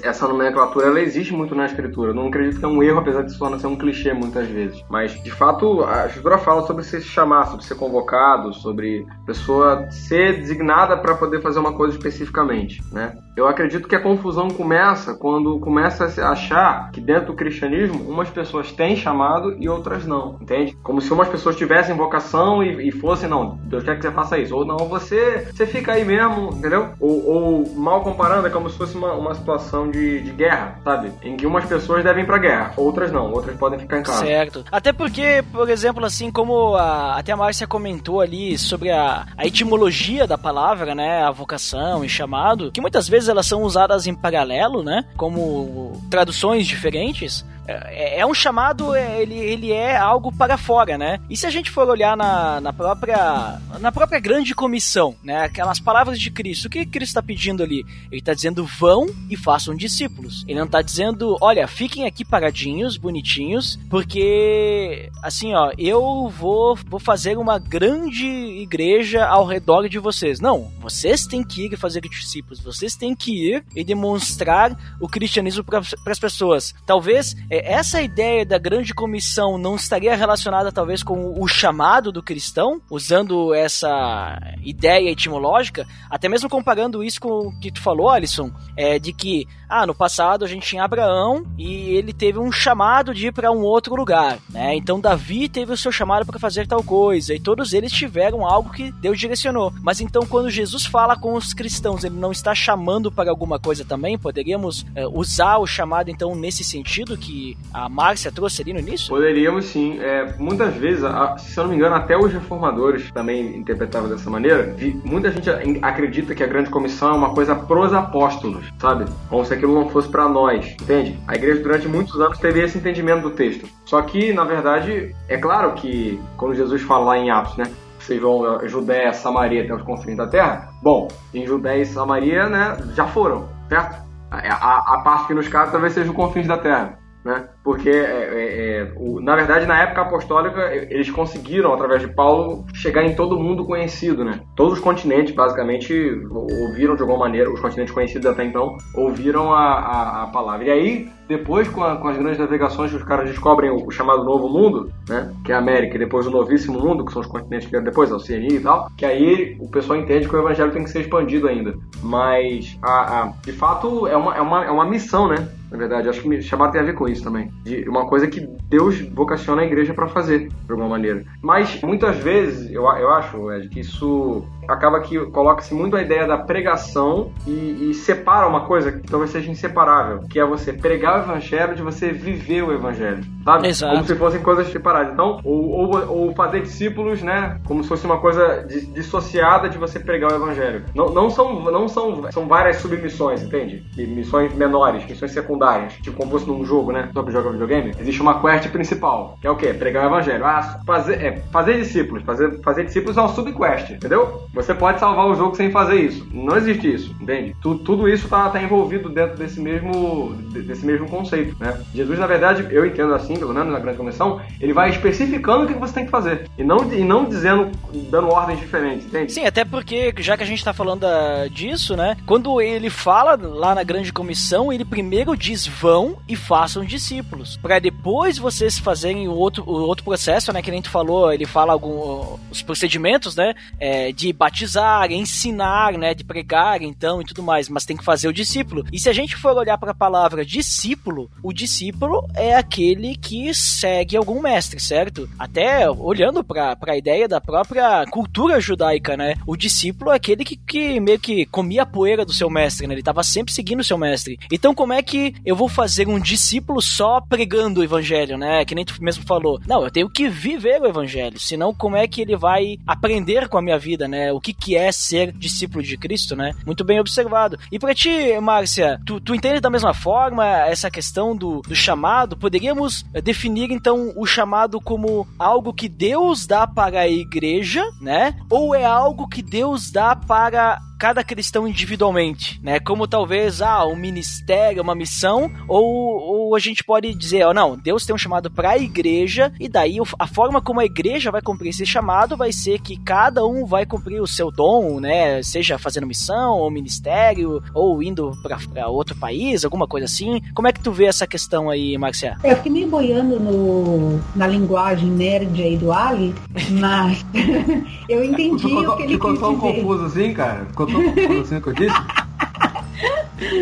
essa 0.03 0.28
nomenclatura, 0.28 0.86
ela 0.86 1.00
existe 1.00 1.32
muito 1.32 1.54
na 1.54 1.66
Escritura. 1.66 2.10
Eu 2.10 2.15
não 2.15 2.28
acredito 2.28 2.59
que 2.59 2.65
é 2.65 2.69
um 2.69 2.82
erro, 2.82 2.98
apesar 2.98 3.22
de 3.22 3.38
tornar 3.38 3.59
ser 3.59 3.66
um 3.66 3.76
clichê 3.76 4.12
muitas 4.12 4.48
vezes. 4.48 4.82
Mas, 4.88 5.12
de 5.22 5.31
fato, 5.31 5.84
a 5.84 6.06
Escritura 6.06 6.38
fala 6.38 6.62
sobre 6.66 6.84
se 6.84 7.00
chamar, 7.00 7.47
sobre 7.47 7.65
ser 7.65 7.75
convocado, 7.76 8.53
sobre 8.53 9.06
pessoa 9.26 9.91
ser 9.91 10.38
designada 10.41 10.97
para 10.97 11.15
poder 11.15 11.41
fazer 11.41 11.59
uma 11.59 11.72
coisa 11.72 11.97
especificamente, 11.97 12.82
né? 12.92 13.16
Eu 13.36 13.48
acredito 13.48 13.88
que 13.88 13.97
a 13.97 14.00
confusão 14.00 14.44
começa 14.51 15.15
quando 15.15 15.59
começa 15.59 16.05
a 16.05 16.09
se 16.09 16.21
achar 16.21 16.91
que 16.91 17.01
dentro 17.01 17.27
do 17.27 17.35
cristianismo 17.35 18.11
umas 18.11 18.31
pessoas 18.31 18.73
têm 18.73 18.97
chamado 18.97 19.57
e 19.59 19.69
outras 19.69 20.07
não, 20.07 20.37
entende? 20.41 20.77
Como 20.83 21.01
se 21.01 21.13
umas 21.13 21.29
pessoas 21.29 21.57
tivessem 21.57 21.97
vocação 21.97 22.63
e, 22.63 22.89
e 22.89 22.93
fossem, 22.93 23.29
não, 23.29 23.59
Deus 23.65 23.85
quer 23.85 23.97
que 23.97 24.03
você 24.03 24.11
faça 24.11 24.39
isso, 24.39 24.55
ou 24.57 24.65
não, 24.65 24.77
você, 24.77 25.49
você 25.53 25.67
fica 25.67 25.93
aí 25.93 26.05
mesmo, 26.05 26.51
entendeu? 26.53 26.91
Ou, 27.01 27.27
ou 27.27 27.75
mal 27.75 28.03
comparando, 28.03 28.47
é 28.47 28.51
como 28.51 28.69
se 28.69 28.77
fosse 28.77 28.97
uma, 28.97 29.13
uma 29.13 29.35
situação 29.35 29.91
de, 29.91 30.21
de 30.23 30.31
guerra, 30.33 30.79
sabe? 30.85 31.13
Em 31.23 31.37
que 31.37 31.47
umas 31.47 31.65
pessoas 31.65 32.05
devem 32.05 32.25
ir 32.25 32.27
pra 32.27 32.39
guerra, 32.39 32.73
outras 32.77 33.11
não, 33.11 33.31
outras 33.33 33.57
podem 33.57 33.79
ficar 33.79 34.01
em 34.01 34.03
casa. 34.03 34.25
Certo. 34.25 34.65
Até 34.71 34.93
porque, 34.93 35.45
por 35.53 35.69
exemplo, 35.69 36.05
assim 36.05 36.31
como 36.31 36.75
a, 36.75 37.19
até 37.19 37.33
a 37.33 37.37
Márcia 37.37 37.67
comentou 37.67 38.21
ali 38.21 38.57
sobre 38.59 38.91
a, 38.91 39.27
a 39.37 39.47
etimologia 39.47 40.27
da 40.27 40.39
palavra, 40.39 40.95
né, 40.95 41.23
a 41.23 41.31
vocação 41.31 42.05
e 42.05 42.09
chamado, 42.09 42.71
que 42.73 42.81
muitas 42.81 43.09
vezes 43.09 43.29
elas 43.29 43.47
são 43.47 43.63
usadas 43.63 44.07
em 44.07 44.15
paralelo, 44.34 44.83
né, 44.83 45.04
como 45.16 46.01
traduções 46.10 46.66
diferentes, 46.66 47.45
é, 47.66 48.21
é 48.21 48.27
um 48.27 48.34
chamado, 48.34 48.95
é, 48.95 49.22
ele, 49.22 49.34
ele 49.34 49.72
é 49.72 49.97
algo 49.97 50.33
para 50.33 50.57
fora, 50.57 50.99
né? 50.99 51.21
E 51.31 51.37
se 51.37 51.47
a 51.47 51.51
gente 51.51 51.71
for 51.71 51.89
olhar 51.89 52.16
na, 52.16 52.61
na 52.61 52.72
própria 52.72 53.61
na 53.81 53.91
própria 53.91 54.21
grande 54.21 54.55
comissão, 54.55 55.15
né? 55.22 55.45
Aquelas 55.45 55.81
palavras 55.81 56.19
de 56.19 56.31
Cristo, 56.31 56.66
o 56.66 56.71
que 56.71 56.84
Cristo 56.84 57.11
está 57.11 57.22
pedindo 57.22 57.63
ali? 57.63 57.84
Ele 58.11 58.21
está 58.21 58.34
dizendo 58.34 58.65
vão 58.65 59.07
e 59.31 59.37
façam 59.37 59.75
discípulos. 59.75 60.45
Ele 60.47 60.59
não 60.59 60.66
está 60.66 60.83
dizendo, 60.83 61.37
olha, 61.41 61.66
fiquem 61.66 62.07
aqui 62.07 62.25
paradinhos, 62.25 62.97
bonitinhos, 62.97 63.78
porque 63.89 65.10
assim, 65.22 65.55
ó, 65.55 65.72
eu 65.78 66.28
vou, 66.28 66.77
vou 66.87 67.01
fazer 67.01 67.39
uma 67.39 67.59
grande 67.59 68.27
igreja 68.27 69.25
ao 69.25 69.47
redor 69.47 69.89
de 69.89 69.99
vocês. 69.99 70.41
Não, 70.41 70.71
vocês 70.81 71.27
têm 71.27 71.43
que 71.43 71.67
ir 71.67 71.77
fazer 71.77 72.01
discípulos, 72.03 72.60
vocês 72.60 72.95
têm 72.95 73.15
que 73.15 73.33
ir 73.33 73.65
e 73.75 73.84
demonstrar 73.84 74.77
o 75.01 75.09
cristianismo 75.09 75.65
para 75.65 75.81
as 76.07 76.19
pessoas. 76.19 76.75
Talvez 76.87 77.37
é, 77.51 77.53
essa 77.65 78.01
ideia 78.01 78.45
da 78.45 78.59
grande 78.59 78.95
comissão 78.95 79.59
não 79.59 79.77
estaria 79.77 80.16
relacionada 80.16 80.72
talvez 80.72 81.03
com 81.03 81.41
o 81.41 81.47
chamado 81.47 82.10
do 82.10 82.22
cristão, 82.22 82.80
usando 82.91 83.53
essa 83.53 84.39
ideia 84.62 85.10
etimológica, 85.10 85.86
até 86.09 86.28
mesmo 86.28 86.48
comparando 86.48 87.03
isso 87.04 87.21
com 87.21 87.48
o 87.48 87.60
que 87.60 87.71
tu 87.71 87.80
falou, 87.80 88.09
Alisson, 88.09 88.51
é 88.77 88.98
de 88.98 89.12
que 89.12 89.47
ah, 89.68 89.86
no 89.86 89.95
passado 89.95 90.45
a 90.45 90.48
gente 90.48 90.68
tinha 90.68 90.84
Abraão 90.84 91.45
e 91.59 91.97
ele 91.97 92.12
teve 92.12 92.39
um 92.39 92.53
chamado 92.53 93.12
de 93.12 93.27
ir 93.27 93.33
para 93.33 93.51
um 93.51 93.62
outro 93.62 93.97
lugar, 93.97 94.39
né? 94.48 94.74
Então 94.77 95.00
Davi 95.00 95.48
teve 95.48 95.72
o 95.72 95.77
seu 95.77 95.91
chamado 95.91 96.24
para 96.24 96.39
fazer 96.39 96.66
tal 96.66 96.80
coisa 96.80 97.34
e 97.34 97.41
todos 97.41 97.72
eles 97.72 97.91
tiveram 97.91 98.47
algo 98.47 98.71
que 98.71 98.92
Deus 98.92 99.18
direcionou. 99.18 99.72
Mas 99.83 100.00
então 100.00 100.24
quando 100.27 100.48
Jesus 100.48 100.86
fala 100.86 101.16
com 101.16 101.34
os 101.34 101.53
cristãos, 101.53 102.04
ele 102.04 102.15
não 102.15 102.30
está 102.30 102.54
chamando 102.54 103.10
para 103.10 103.30
alguma 103.30 103.59
coisa 103.59 103.84
também? 103.84 104.16
Poderíamos 104.16 104.86
é, 104.95 105.09
usar 105.09 105.59
o 105.59 105.66
chamado 105.66 106.09
então 106.09 106.36
nesse 106.36 106.62
sentido 106.62 107.18
que 107.18 107.44
a 107.73 107.89
Márcia 107.89 108.33
trouxe 108.33 108.63
ali 108.63 108.73
no 108.73 108.79
início? 108.79 109.09
Poderíamos 109.09 109.67
sim. 109.67 109.99
É, 110.01 110.35
muitas 110.39 110.75
vezes, 110.75 111.05
se 111.39 111.59
eu 111.59 111.65
não 111.65 111.71
me 111.71 111.77
engano, 111.77 111.95
até 111.95 112.17
os 112.17 112.33
reformadores 112.33 113.11
também 113.13 113.57
interpretavam 113.57 114.09
dessa 114.09 114.31
maneira. 114.31 114.75
muita 115.05 115.31
gente 115.31 115.51
acredita 115.83 116.35
que 116.35 116.43
a 116.43 116.47
grande 116.47 116.71
comissão 116.71 117.11
é 117.11 117.15
uma 117.15 117.35
coisa 117.35 117.55
pros 117.55 117.93
apóstolos, 117.93 118.67
sabe? 118.79 119.05
Como 119.29 119.45
se 119.45 119.53
aquilo 119.53 119.75
não 119.75 119.89
fosse 119.89 120.09
para 120.09 120.29
nós, 120.29 120.77
entende? 120.81 121.19
A 121.27 121.35
igreja 121.35 121.63
durante 121.63 121.89
muitos 121.89 122.21
anos 122.21 122.39
teve 122.39 122.61
esse 122.63 122.79
entendimento 122.79 123.23
do 123.23 123.31
texto. 123.31 123.69
Só 123.85 124.01
que, 124.03 124.33
na 124.33 124.45
verdade, 124.45 125.15
é 125.29 125.37
claro 125.37 125.73
que 125.75 126.21
quando 126.37 126.55
Jesus 126.55 126.83
fala 126.83 127.07
lá 127.07 127.19
em 127.19 127.31
Atos, 127.31 127.57
né? 127.57 127.65
Vocês 127.99 128.21
vão 128.21 128.45
a 128.59 128.67
Judéia, 128.67 129.15
Samaria 129.15 129.65
até 129.65 129.75
os 129.75 129.83
confins 129.83 130.17
da 130.17 130.27
terra. 130.27 130.69
Bom, 130.83 131.09
em 131.33 131.47
Judéia 131.47 131.81
e 131.81 131.87
Samaria, 131.87 132.49
né, 132.51 132.77
já 132.95 133.07
foram, 133.07 133.49
certo? 133.67 134.05
A, 134.31 134.37
a, 134.37 134.95
a 134.95 134.99
parte 134.99 135.29
que 135.29 135.35
nos 135.35 135.49
cabe 135.49 135.73
talvez 135.73 135.95
seja 135.95 136.11
os 136.11 136.15
confins 136.15 136.47
da 136.47 136.59
terra 136.59 136.99
né? 137.24 137.53
Porque, 137.65 137.89
é, 137.89 137.95
é, 137.95 138.81
é, 138.83 138.93
o, 138.95 139.21
na 139.22 139.34
verdade, 139.34 139.65
na 139.65 139.81
época 139.81 140.03
apostólica, 140.03 140.61
eles 140.91 141.11
conseguiram, 141.11 141.72
através 141.72 142.03
de 142.03 142.09
Paulo, 142.09 142.66
chegar 142.75 143.03
em 143.03 143.15
todo 143.15 143.41
mundo 143.41 143.65
conhecido, 143.65 144.22
né? 144.22 144.41
Todos 144.55 144.75
os 144.75 144.81
continentes, 144.81 145.34
basicamente, 145.34 145.95
ouviram 146.31 146.95
de 146.95 147.01
alguma 147.01 147.21
maneira, 147.21 147.51
os 147.51 147.59
continentes 147.59 147.95
conhecidos 147.95 148.27
até 148.27 148.45
então, 148.45 148.77
ouviram 148.95 149.51
a, 149.51 149.78
a, 149.78 150.22
a 150.25 150.27
palavra. 150.27 150.66
E 150.66 150.71
aí, 150.71 151.09
depois, 151.27 151.66
com, 151.66 151.83
a, 151.83 151.97
com, 151.97 152.07
as 152.07 152.19
grandes 152.19 152.39
navegações, 152.39 152.93
os 152.93 153.03
caras 153.03 153.31
descobrem 153.31 153.71
o, 153.71 153.87
o, 153.87 153.91
chamado 153.91 154.25
Novo 154.25 154.47
Mundo, 154.47 154.93
né? 155.09 155.33
Que 155.43 155.51
é 155.51 155.55
a 155.55 155.59
América, 155.59 155.97
e 155.97 155.99
depois 155.99 156.27
o 156.27 156.31
Novíssimo 156.31 156.78
Mundo, 156.78 157.03
que 157.03 157.15
são 157.15 157.22
os 157.22 157.28
continentes 157.28 157.65
que 157.65 157.71
vieram 157.71 157.87
depois, 157.87 158.13
a 158.13 158.17
Oceania 158.17 158.59
e 158.59 158.60
tal, 158.60 158.91
que 158.95 159.07
aí 159.07 159.57
o 159.59 159.71
pessoal 159.71 159.99
entende 159.99 160.28
que 160.28 160.37
o 160.37 160.39
evangelho 160.39 160.71
tem 160.71 160.84
que 160.84 160.91
ser 160.91 161.01
expandido 161.01 161.49
ainda. 161.49 161.75
Mas, 162.03 162.78
a, 162.83 163.33
de 163.43 163.53
fato, 163.53 164.07
é 164.07 164.19
uma, 164.19 164.37
é, 164.37 164.41
uma, 164.43 164.65
é 164.67 164.71
uma 164.71 164.84
missão, 164.84 165.28
né? 165.28 165.49
na 165.75 165.78
verdade. 165.78 166.09
Acho 166.09 166.22
que 166.22 166.43
chamado 166.43 166.72
tem 166.72 166.81
a 166.81 166.84
ver 166.84 166.95
com 166.95 167.09
isso 167.09 167.22
também. 167.22 167.51
De 167.62 167.89
uma 167.89 168.06
coisa 168.06 168.27
que 168.27 168.41
Deus 168.68 169.01
vocaciona 169.01 169.62
a 169.62 169.65
igreja 169.65 169.95
para 169.95 170.09
fazer, 170.09 170.48
de 170.48 170.71
alguma 170.71 170.89
maneira. 170.89 171.24
Mas 171.41 171.80
muitas 171.83 172.16
vezes, 172.18 172.71
eu, 172.71 172.83
eu 172.83 173.10
acho, 173.10 173.53
Ed, 173.53 173.68
que 173.68 173.80
isso 173.80 174.45
acaba 174.69 175.01
que 175.01 175.19
coloca-se 175.27 175.75
muito 175.75 175.97
a 175.97 176.03
ideia 176.03 176.27
da 176.27 176.39
pregação 176.39 177.33
e, 177.47 177.91
e, 177.91 177.95
separa 177.95 178.47
uma 178.47 178.66
coisa 178.66 178.93
que 178.93 179.07
talvez 179.09 179.31
seja 179.31 179.51
inseparável, 179.51 180.21
que 180.28 180.39
é 180.39 180.45
você 180.45 180.72
pregar 180.72 181.21
o 181.21 181.22
evangelho 181.22 181.75
de 181.75 181.83
você 181.83 182.11
viver 182.11 182.63
o 182.63 182.72
evangelho, 182.72 183.22
sabe? 183.45 183.69
Exato. 183.69 183.93
Como 183.93 184.07
se 184.07 184.15
fossem 184.15 184.43
coisas 184.43 184.66
separadas. 184.69 185.13
Então, 185.13 185.41
ou, 185.45 185.71
ou, 185.71 186.09
ou 186.09 186.34
fazer 186.34 186.63
discípulos, 186.63 187.22
né? 187.22 187.61
Como 187.66 187.83
se 187.83 187.89
fosse 187.89 188.05
uma 188.05 188.19
coisa 188.19 188.66
dissociada 188.93 189.69
de 189.69 189.78
você 189.78 189.99
pregar 189.99 190.33
o 190.33 190.37
evangelho. 190.37 190.84
Não, 190.95 191.10
não 191.10 191.31
são, 191.31 191.60
não 191.63 191.89
são, 191.89 192.31
são 192.31 192.47
várias 192.47 192.77
submissões, 192.77 193.43
entende? 193.43 193.84
E 193.97 194.07
missões 194.07 194.55
menores, 194.55 195.05
missões 195.07 195.33
secundárias, 195.33 195.95
tipo 195.95 196.17
como 196.17 196.31
fosse 196.31 196.47
num 196.47 196.65
jogo, 196.65 196.93
né? 196.93 197.10
Sobre 197.13 197.33
jogo 197.33 197.51
videogame, 197.51 197.95
existe 197.99 198.22
uma 198.22 198.41
quest 198.41 198.69
principal, 198.71 199.37
que 199.41 199.47
é 199.47 199.51
o 199.51 199.57
quê? 199.57 199.72
Pregar 199.75 200.05
o 200.05 200.09
evangelho. 200.09 200.45
Ah, 200.45 200.81
fazer, 200.87 201.15
é, 201.22 201.39
fazer 201.53 201.78
discípulos. 201.78 202.22
Fazer, 202.22 202.60
fazer 202.63 202.84
discípulos 202.84 203.17
é 203.17 203.21
uma 203.21 203.28
subquest, 203.28 203.91
entendeu? 203.91 204.43
Você 204.54 204.74
pode 204.74 205.01
salvar 205.01 205.27
o 205.27 205.34
jogo 205.34 205.56
sem 205.56 205.71
fazer 205.71 206.01
isso. 206.01 206.27
Não 206.33 206.56
existe 206.56 206.95
isso, 206.95 207.15
entende? 207.21 207.56
Tu, 207.60 207.74
tudo 207.78 208.09
isso 208.09 208.24
está 208.24 208.48
tá 208.48 208.62
envolvido 208.62 209.09
dentro 209.09 209.36
desse 209.36 209.60
mesmo, 209.60 210.34
desse 210.34 210.86
mesmo 210.86 211.09
conceito, 211.09 211.56
né? 211.59 211.80
Jesus, 211.95 212.18
na 212.18 212.27
verdade, 212.27 212.66
eu 212.71 212.86
entendo 212.86 213.15
assim, 213.15 213.36
pelo 213.36 213.53
menos 213.53 213.72
na 213.72 213.78
grande 213.78 213.98
comissão, 213.98 214.41
ele 214.60 214.72
vai 214.72 214.91
especificando 214.91 215.65
o 215.65 215.66
que 215.66 215.74
você 215.74 215.95
tem 215.95 216.04
que 216.04 216.10
fazer. 216.10 216.48
E 216.56 216.62
não, 216.62 216.92
e 216.92 217.04
não 217.04 217.24
dizendo, 217.24 217.71
dando 218.10 218.28
ordens 218.28 218.60
diferentes, 218.60 219.06
entende? 219.06 219.33
Sim, 219.33 219.45
até 219.45 219.65
porque, 219.65 220.15
já 220.18 220.36
que 220.36 220.42
a 220.42 220.47
gente 220.47 220.59
está 220.59 220.72
falando 220.72 221.04
ah, 221.04 221.48
disso, 221.50 221.97
né? 221.97 222.16
Quando 222.27 222.60
ele 222.60 222.91
fala 222.91 223.36
lá 223.36 223.74
na 223.74 223.83
grande 223.83 224.12
comissão, 224.12 224.72
ele 224.72 224.84
primeiro 224.84 225.36
diz 225.36 225.66
vão 225.66 226.16
e 226.28 226.36
façam 226.36 226.84
discípulos. 226.84 227.57
para 227.57 227.78
depois 227.78 228.39
vocês 228.39 228.78
fazerem 228.78 229.28
o 229.28 229.33
outro, 229.33 229.65
o 229.66 229.72
outro 229.72 230.04
processo, 230.04 230.53
né? 230.53 230.62
Que 230.62 230.71
nem 230.71 230.83
tu 230.83 230.91
falou, 230.91 231.33
ele 231.33 231.47
fala 231.47 231.72
alguns 231.72 232.39
os 232.50 232.62
procedimentos, 232.62 233.34
né? 233.34 233.54
É, 233.80 234.12
de 234.12 234.33
batizar, 234.45 235.11
ensinar, 235.11 235.97
né, 235.97 236.13
de 236.13 236.23
pregar, 236.23 236.83
então, 236.83 237.23
e 237.23 237.25
tudo 237.25 237.43
mais, 237.43 237.71
mas 237.71 237.87
tem 237.87 237.97
que 237.97 238.05
fazer 238.05 238.29
o 238.29 238.33
discípulo. 238.33 238.85
E 238.93 238.99
se 238.99 239.09
a 239.09 239.13
gente 239.13 239.37
for 239.37 239.57
olhar 239.57 239.79
para 239.79 239.93
a 239.93 239.95
palavra 239.95 240.45
discípulo, 240.45 241.31
o 241.43 241.51
discípulo 241.51 242.29
é 242.35 242.55
aquele 242.55 243.17
que 243.17 243.55
segue 243.55 244.19
algum 244.19 244.43
mestre, 244.43 244.79
certo? 244.79 245.27
Até 245.39 245.89
olhando 245.91 246.45
para 246.45 246.77
a 246.79 246.97
ideia 246.97 247.27
da 247.27 247.41
própria 247.41 248.05
cultura 248.11 248.61
judaica, 248.61 249.17
né? 249.17 249.35
O 249.47 249.57
discípulo 249.57 250.13
é 250.13 250.17
aquele 250.17 250.45
que, 250.45 250.57
que 250.57 251.01
meio 251.01 251.19
que 251.19 251.47
comia 251.47 251.85
a 251.85 251.87
poeira 251.87 252.23
do 252.23 252.33
seu 252.35 252.51
mestre, 252.51 252.87
né? 252.87 252.93
Ele 252.93 253.01
estava 253.01 253.23
sempre 253.23 253.55
seguindo 253.55 253.81
o 253.81 253.85
seu 253.85 253.97
mestre. 253.97 254.39
Então, 254.53 254.75
como 254.75 254.93
é 254.93 255.03
que 255.03 255.35
eu 255.43 255.57
vou 255.57 255.71
fazer 255.71 256.07
um 256.07 256.21
discípulo 256.21 256.83
só 256.83 257.19
pregando 257.19 257.81
o 257.81 257.85
evangelho, 257.85 258.37
né? 258.37 258.62
Que 258.67 258.75
nem 258.75 258.85
tu 258.85 259.02
mesmo 259.02 259.25
falou. 259.25 259.59
Não, 259.67 259.85
eu 259.85 259.91
tenho 259.91 260.11
que 260.11 260.29
viver 260.29 260.83
o 260.83 260.87
evangelho, 260.87 261.41
senão 261.41 261.73
como 261.73 261.97
é 261.97 262.07
que 262.07 262.21
ele 262.21 262.37
vai 262.37 262.76
aprender 262.87 263.49
com 263.49 263.57
a 263.57 263.62
minha 263.62 263.79
vida, 263.79 264.07
né? 264.07 264.34
O 264.37 264.40
que, 264.40 264.52
que 264.52 264.76
é 264.76 264.90
ser 264.92 265.33
discípulo 265.33 265.83
de 265.83 265.97
Cristo, 265.97 266.35
né? 266.37 266.54
Muito 266.66 266.85
bem 266.85 267.00
observado. 267.00 267.59
E 267.71 267.78
para 267.78 267.95
ti, 267.95 268.38
Márcia, 268.40 269.00
tu, 269.04 269.21
tu 269.21 269.35
entende 269.35 269.61
da 269.61 269.71
mesma 269.71 269.95
forma 269.95 270.47
essa 270.67 270.91
questão 270.91 271.37
do, 271.37 271.62
do 271.62 271.75
chamado? 271.75 272.37
Poderíamos 272.37 273.05
eh, 273.14 273.21
definir 273.21 273.71
então 273.71 274.12
o 274.17 274.26
chamado 274.26 274.81
como 274.81 275.26
algo 275.38 275.73
que 275.73 275.88
Deus 275.88 276.47
dá 276.47 276.67
para 276.67 277.00
a 277.00 277.09
igreja, 277.09 277.85
né? 278.00 278.37
Ou 278.50 278.75
é 278.75 278.85
algo 278.85 279.29
que 279.29 279.43
Deus 279.43 279.91
dá 279.91 280.14
para 280.17 280.79
cada 281.05 281.23
cristão 281.23 281.69
individualmente, 281.69 282.59
né? 282.63 282.81
Como 282.81 283.07
talvez, 283.07 283.61
ah, 283.61 283.85
um 283.85 283.95
ministério, 283.95 284.83
uma 284.83 284.95
missão, 284.95 285.53
ou, 285.69 285.85
ou 285.85 286.57
a 286.57 286.59
gente 286.59 286.83
pode 286.83 287.15
dizer, 287.15 287.45
ó, 287.45 287.51
oh, 287.51 287.53
não, 287.53 287.77
Deus 287.77 288.07
tem 288.07 288.15
um 288.15 288.19
chamado 288.19 288.51
para 288.51 288.71
a 288.71 288.79
igreja, 288.79 289.53
e 289.61 289.69
daí 289.69 289.99
a 290.19 290.27
forma 290.27 290.63
como 290.63 290.81
a 290.81 290.85
igreja 290.87 291.31
vai 291.31 291.43
cumprir 291.43 291.69
esse 291.69 291.85
chamado 291.85 292.39
vai 292.39 292.53
ser 292.53 292.81
que 292.81 292.97
cada 292.97 293.45
um 293.47 293.67
vai 293.67 293.85
cumprir 293.85 294.19
o 294.19 294.27
seu 294.27 294.51
dom, 294.51 294.99
né? 294.99 295.43
Seja 295.43 295.77
fazendo 295.77 296.07
missão, 296.07 296.57
ou 296.57 296.71
ministério, 296.71 297.63
ou 297.75 298.03
indo 298.03 298.33
para 298.73 298.89
outro 298.89 299.15
país, 299.15 299.63
alguma 299.63 299.87
coisa 299.87 300.07
assim. 300.07 300.41
Como 300.55 300.69
é 300.69 300.73
que 300.73 300.81
tu 300.81 300.91
vê 300.91 301.05
essa 301.05 301.27
questão 301.27 301.69
aí, 301.69 301.99
Marcia? 301.99 302.39
Eu 302.43 302.57
fiquei 302.57 302.73
meio 302.73 302.89
boiando 302.89 303.39
no, 303.39 304.21
na 304.35 304.47
linguagem 304.47 305.11
nerd 305.11 305.63
aí 305.63 305.77
do 305.77 305.93
Ali, 305.93 306.35
mas 306.81 307.27
eu 308.09 308.25
entendi 308.25 308.63
ficou, 308.63 308.89
o 308.89 308.97
que 308.97 309.03
ele 309.03 309.13
ficou 309.13 309.33
quis 309.33 309.41
tão 309.41 309.59
confuso 309.59 310.05
assim, 310.07 310.33
cara? 310.33 310.65
Ficou 310.65 310.94
assim 311.41 311.61
que 311.61 311.69
eu 311.69 311.73
disse? 311.73 311.97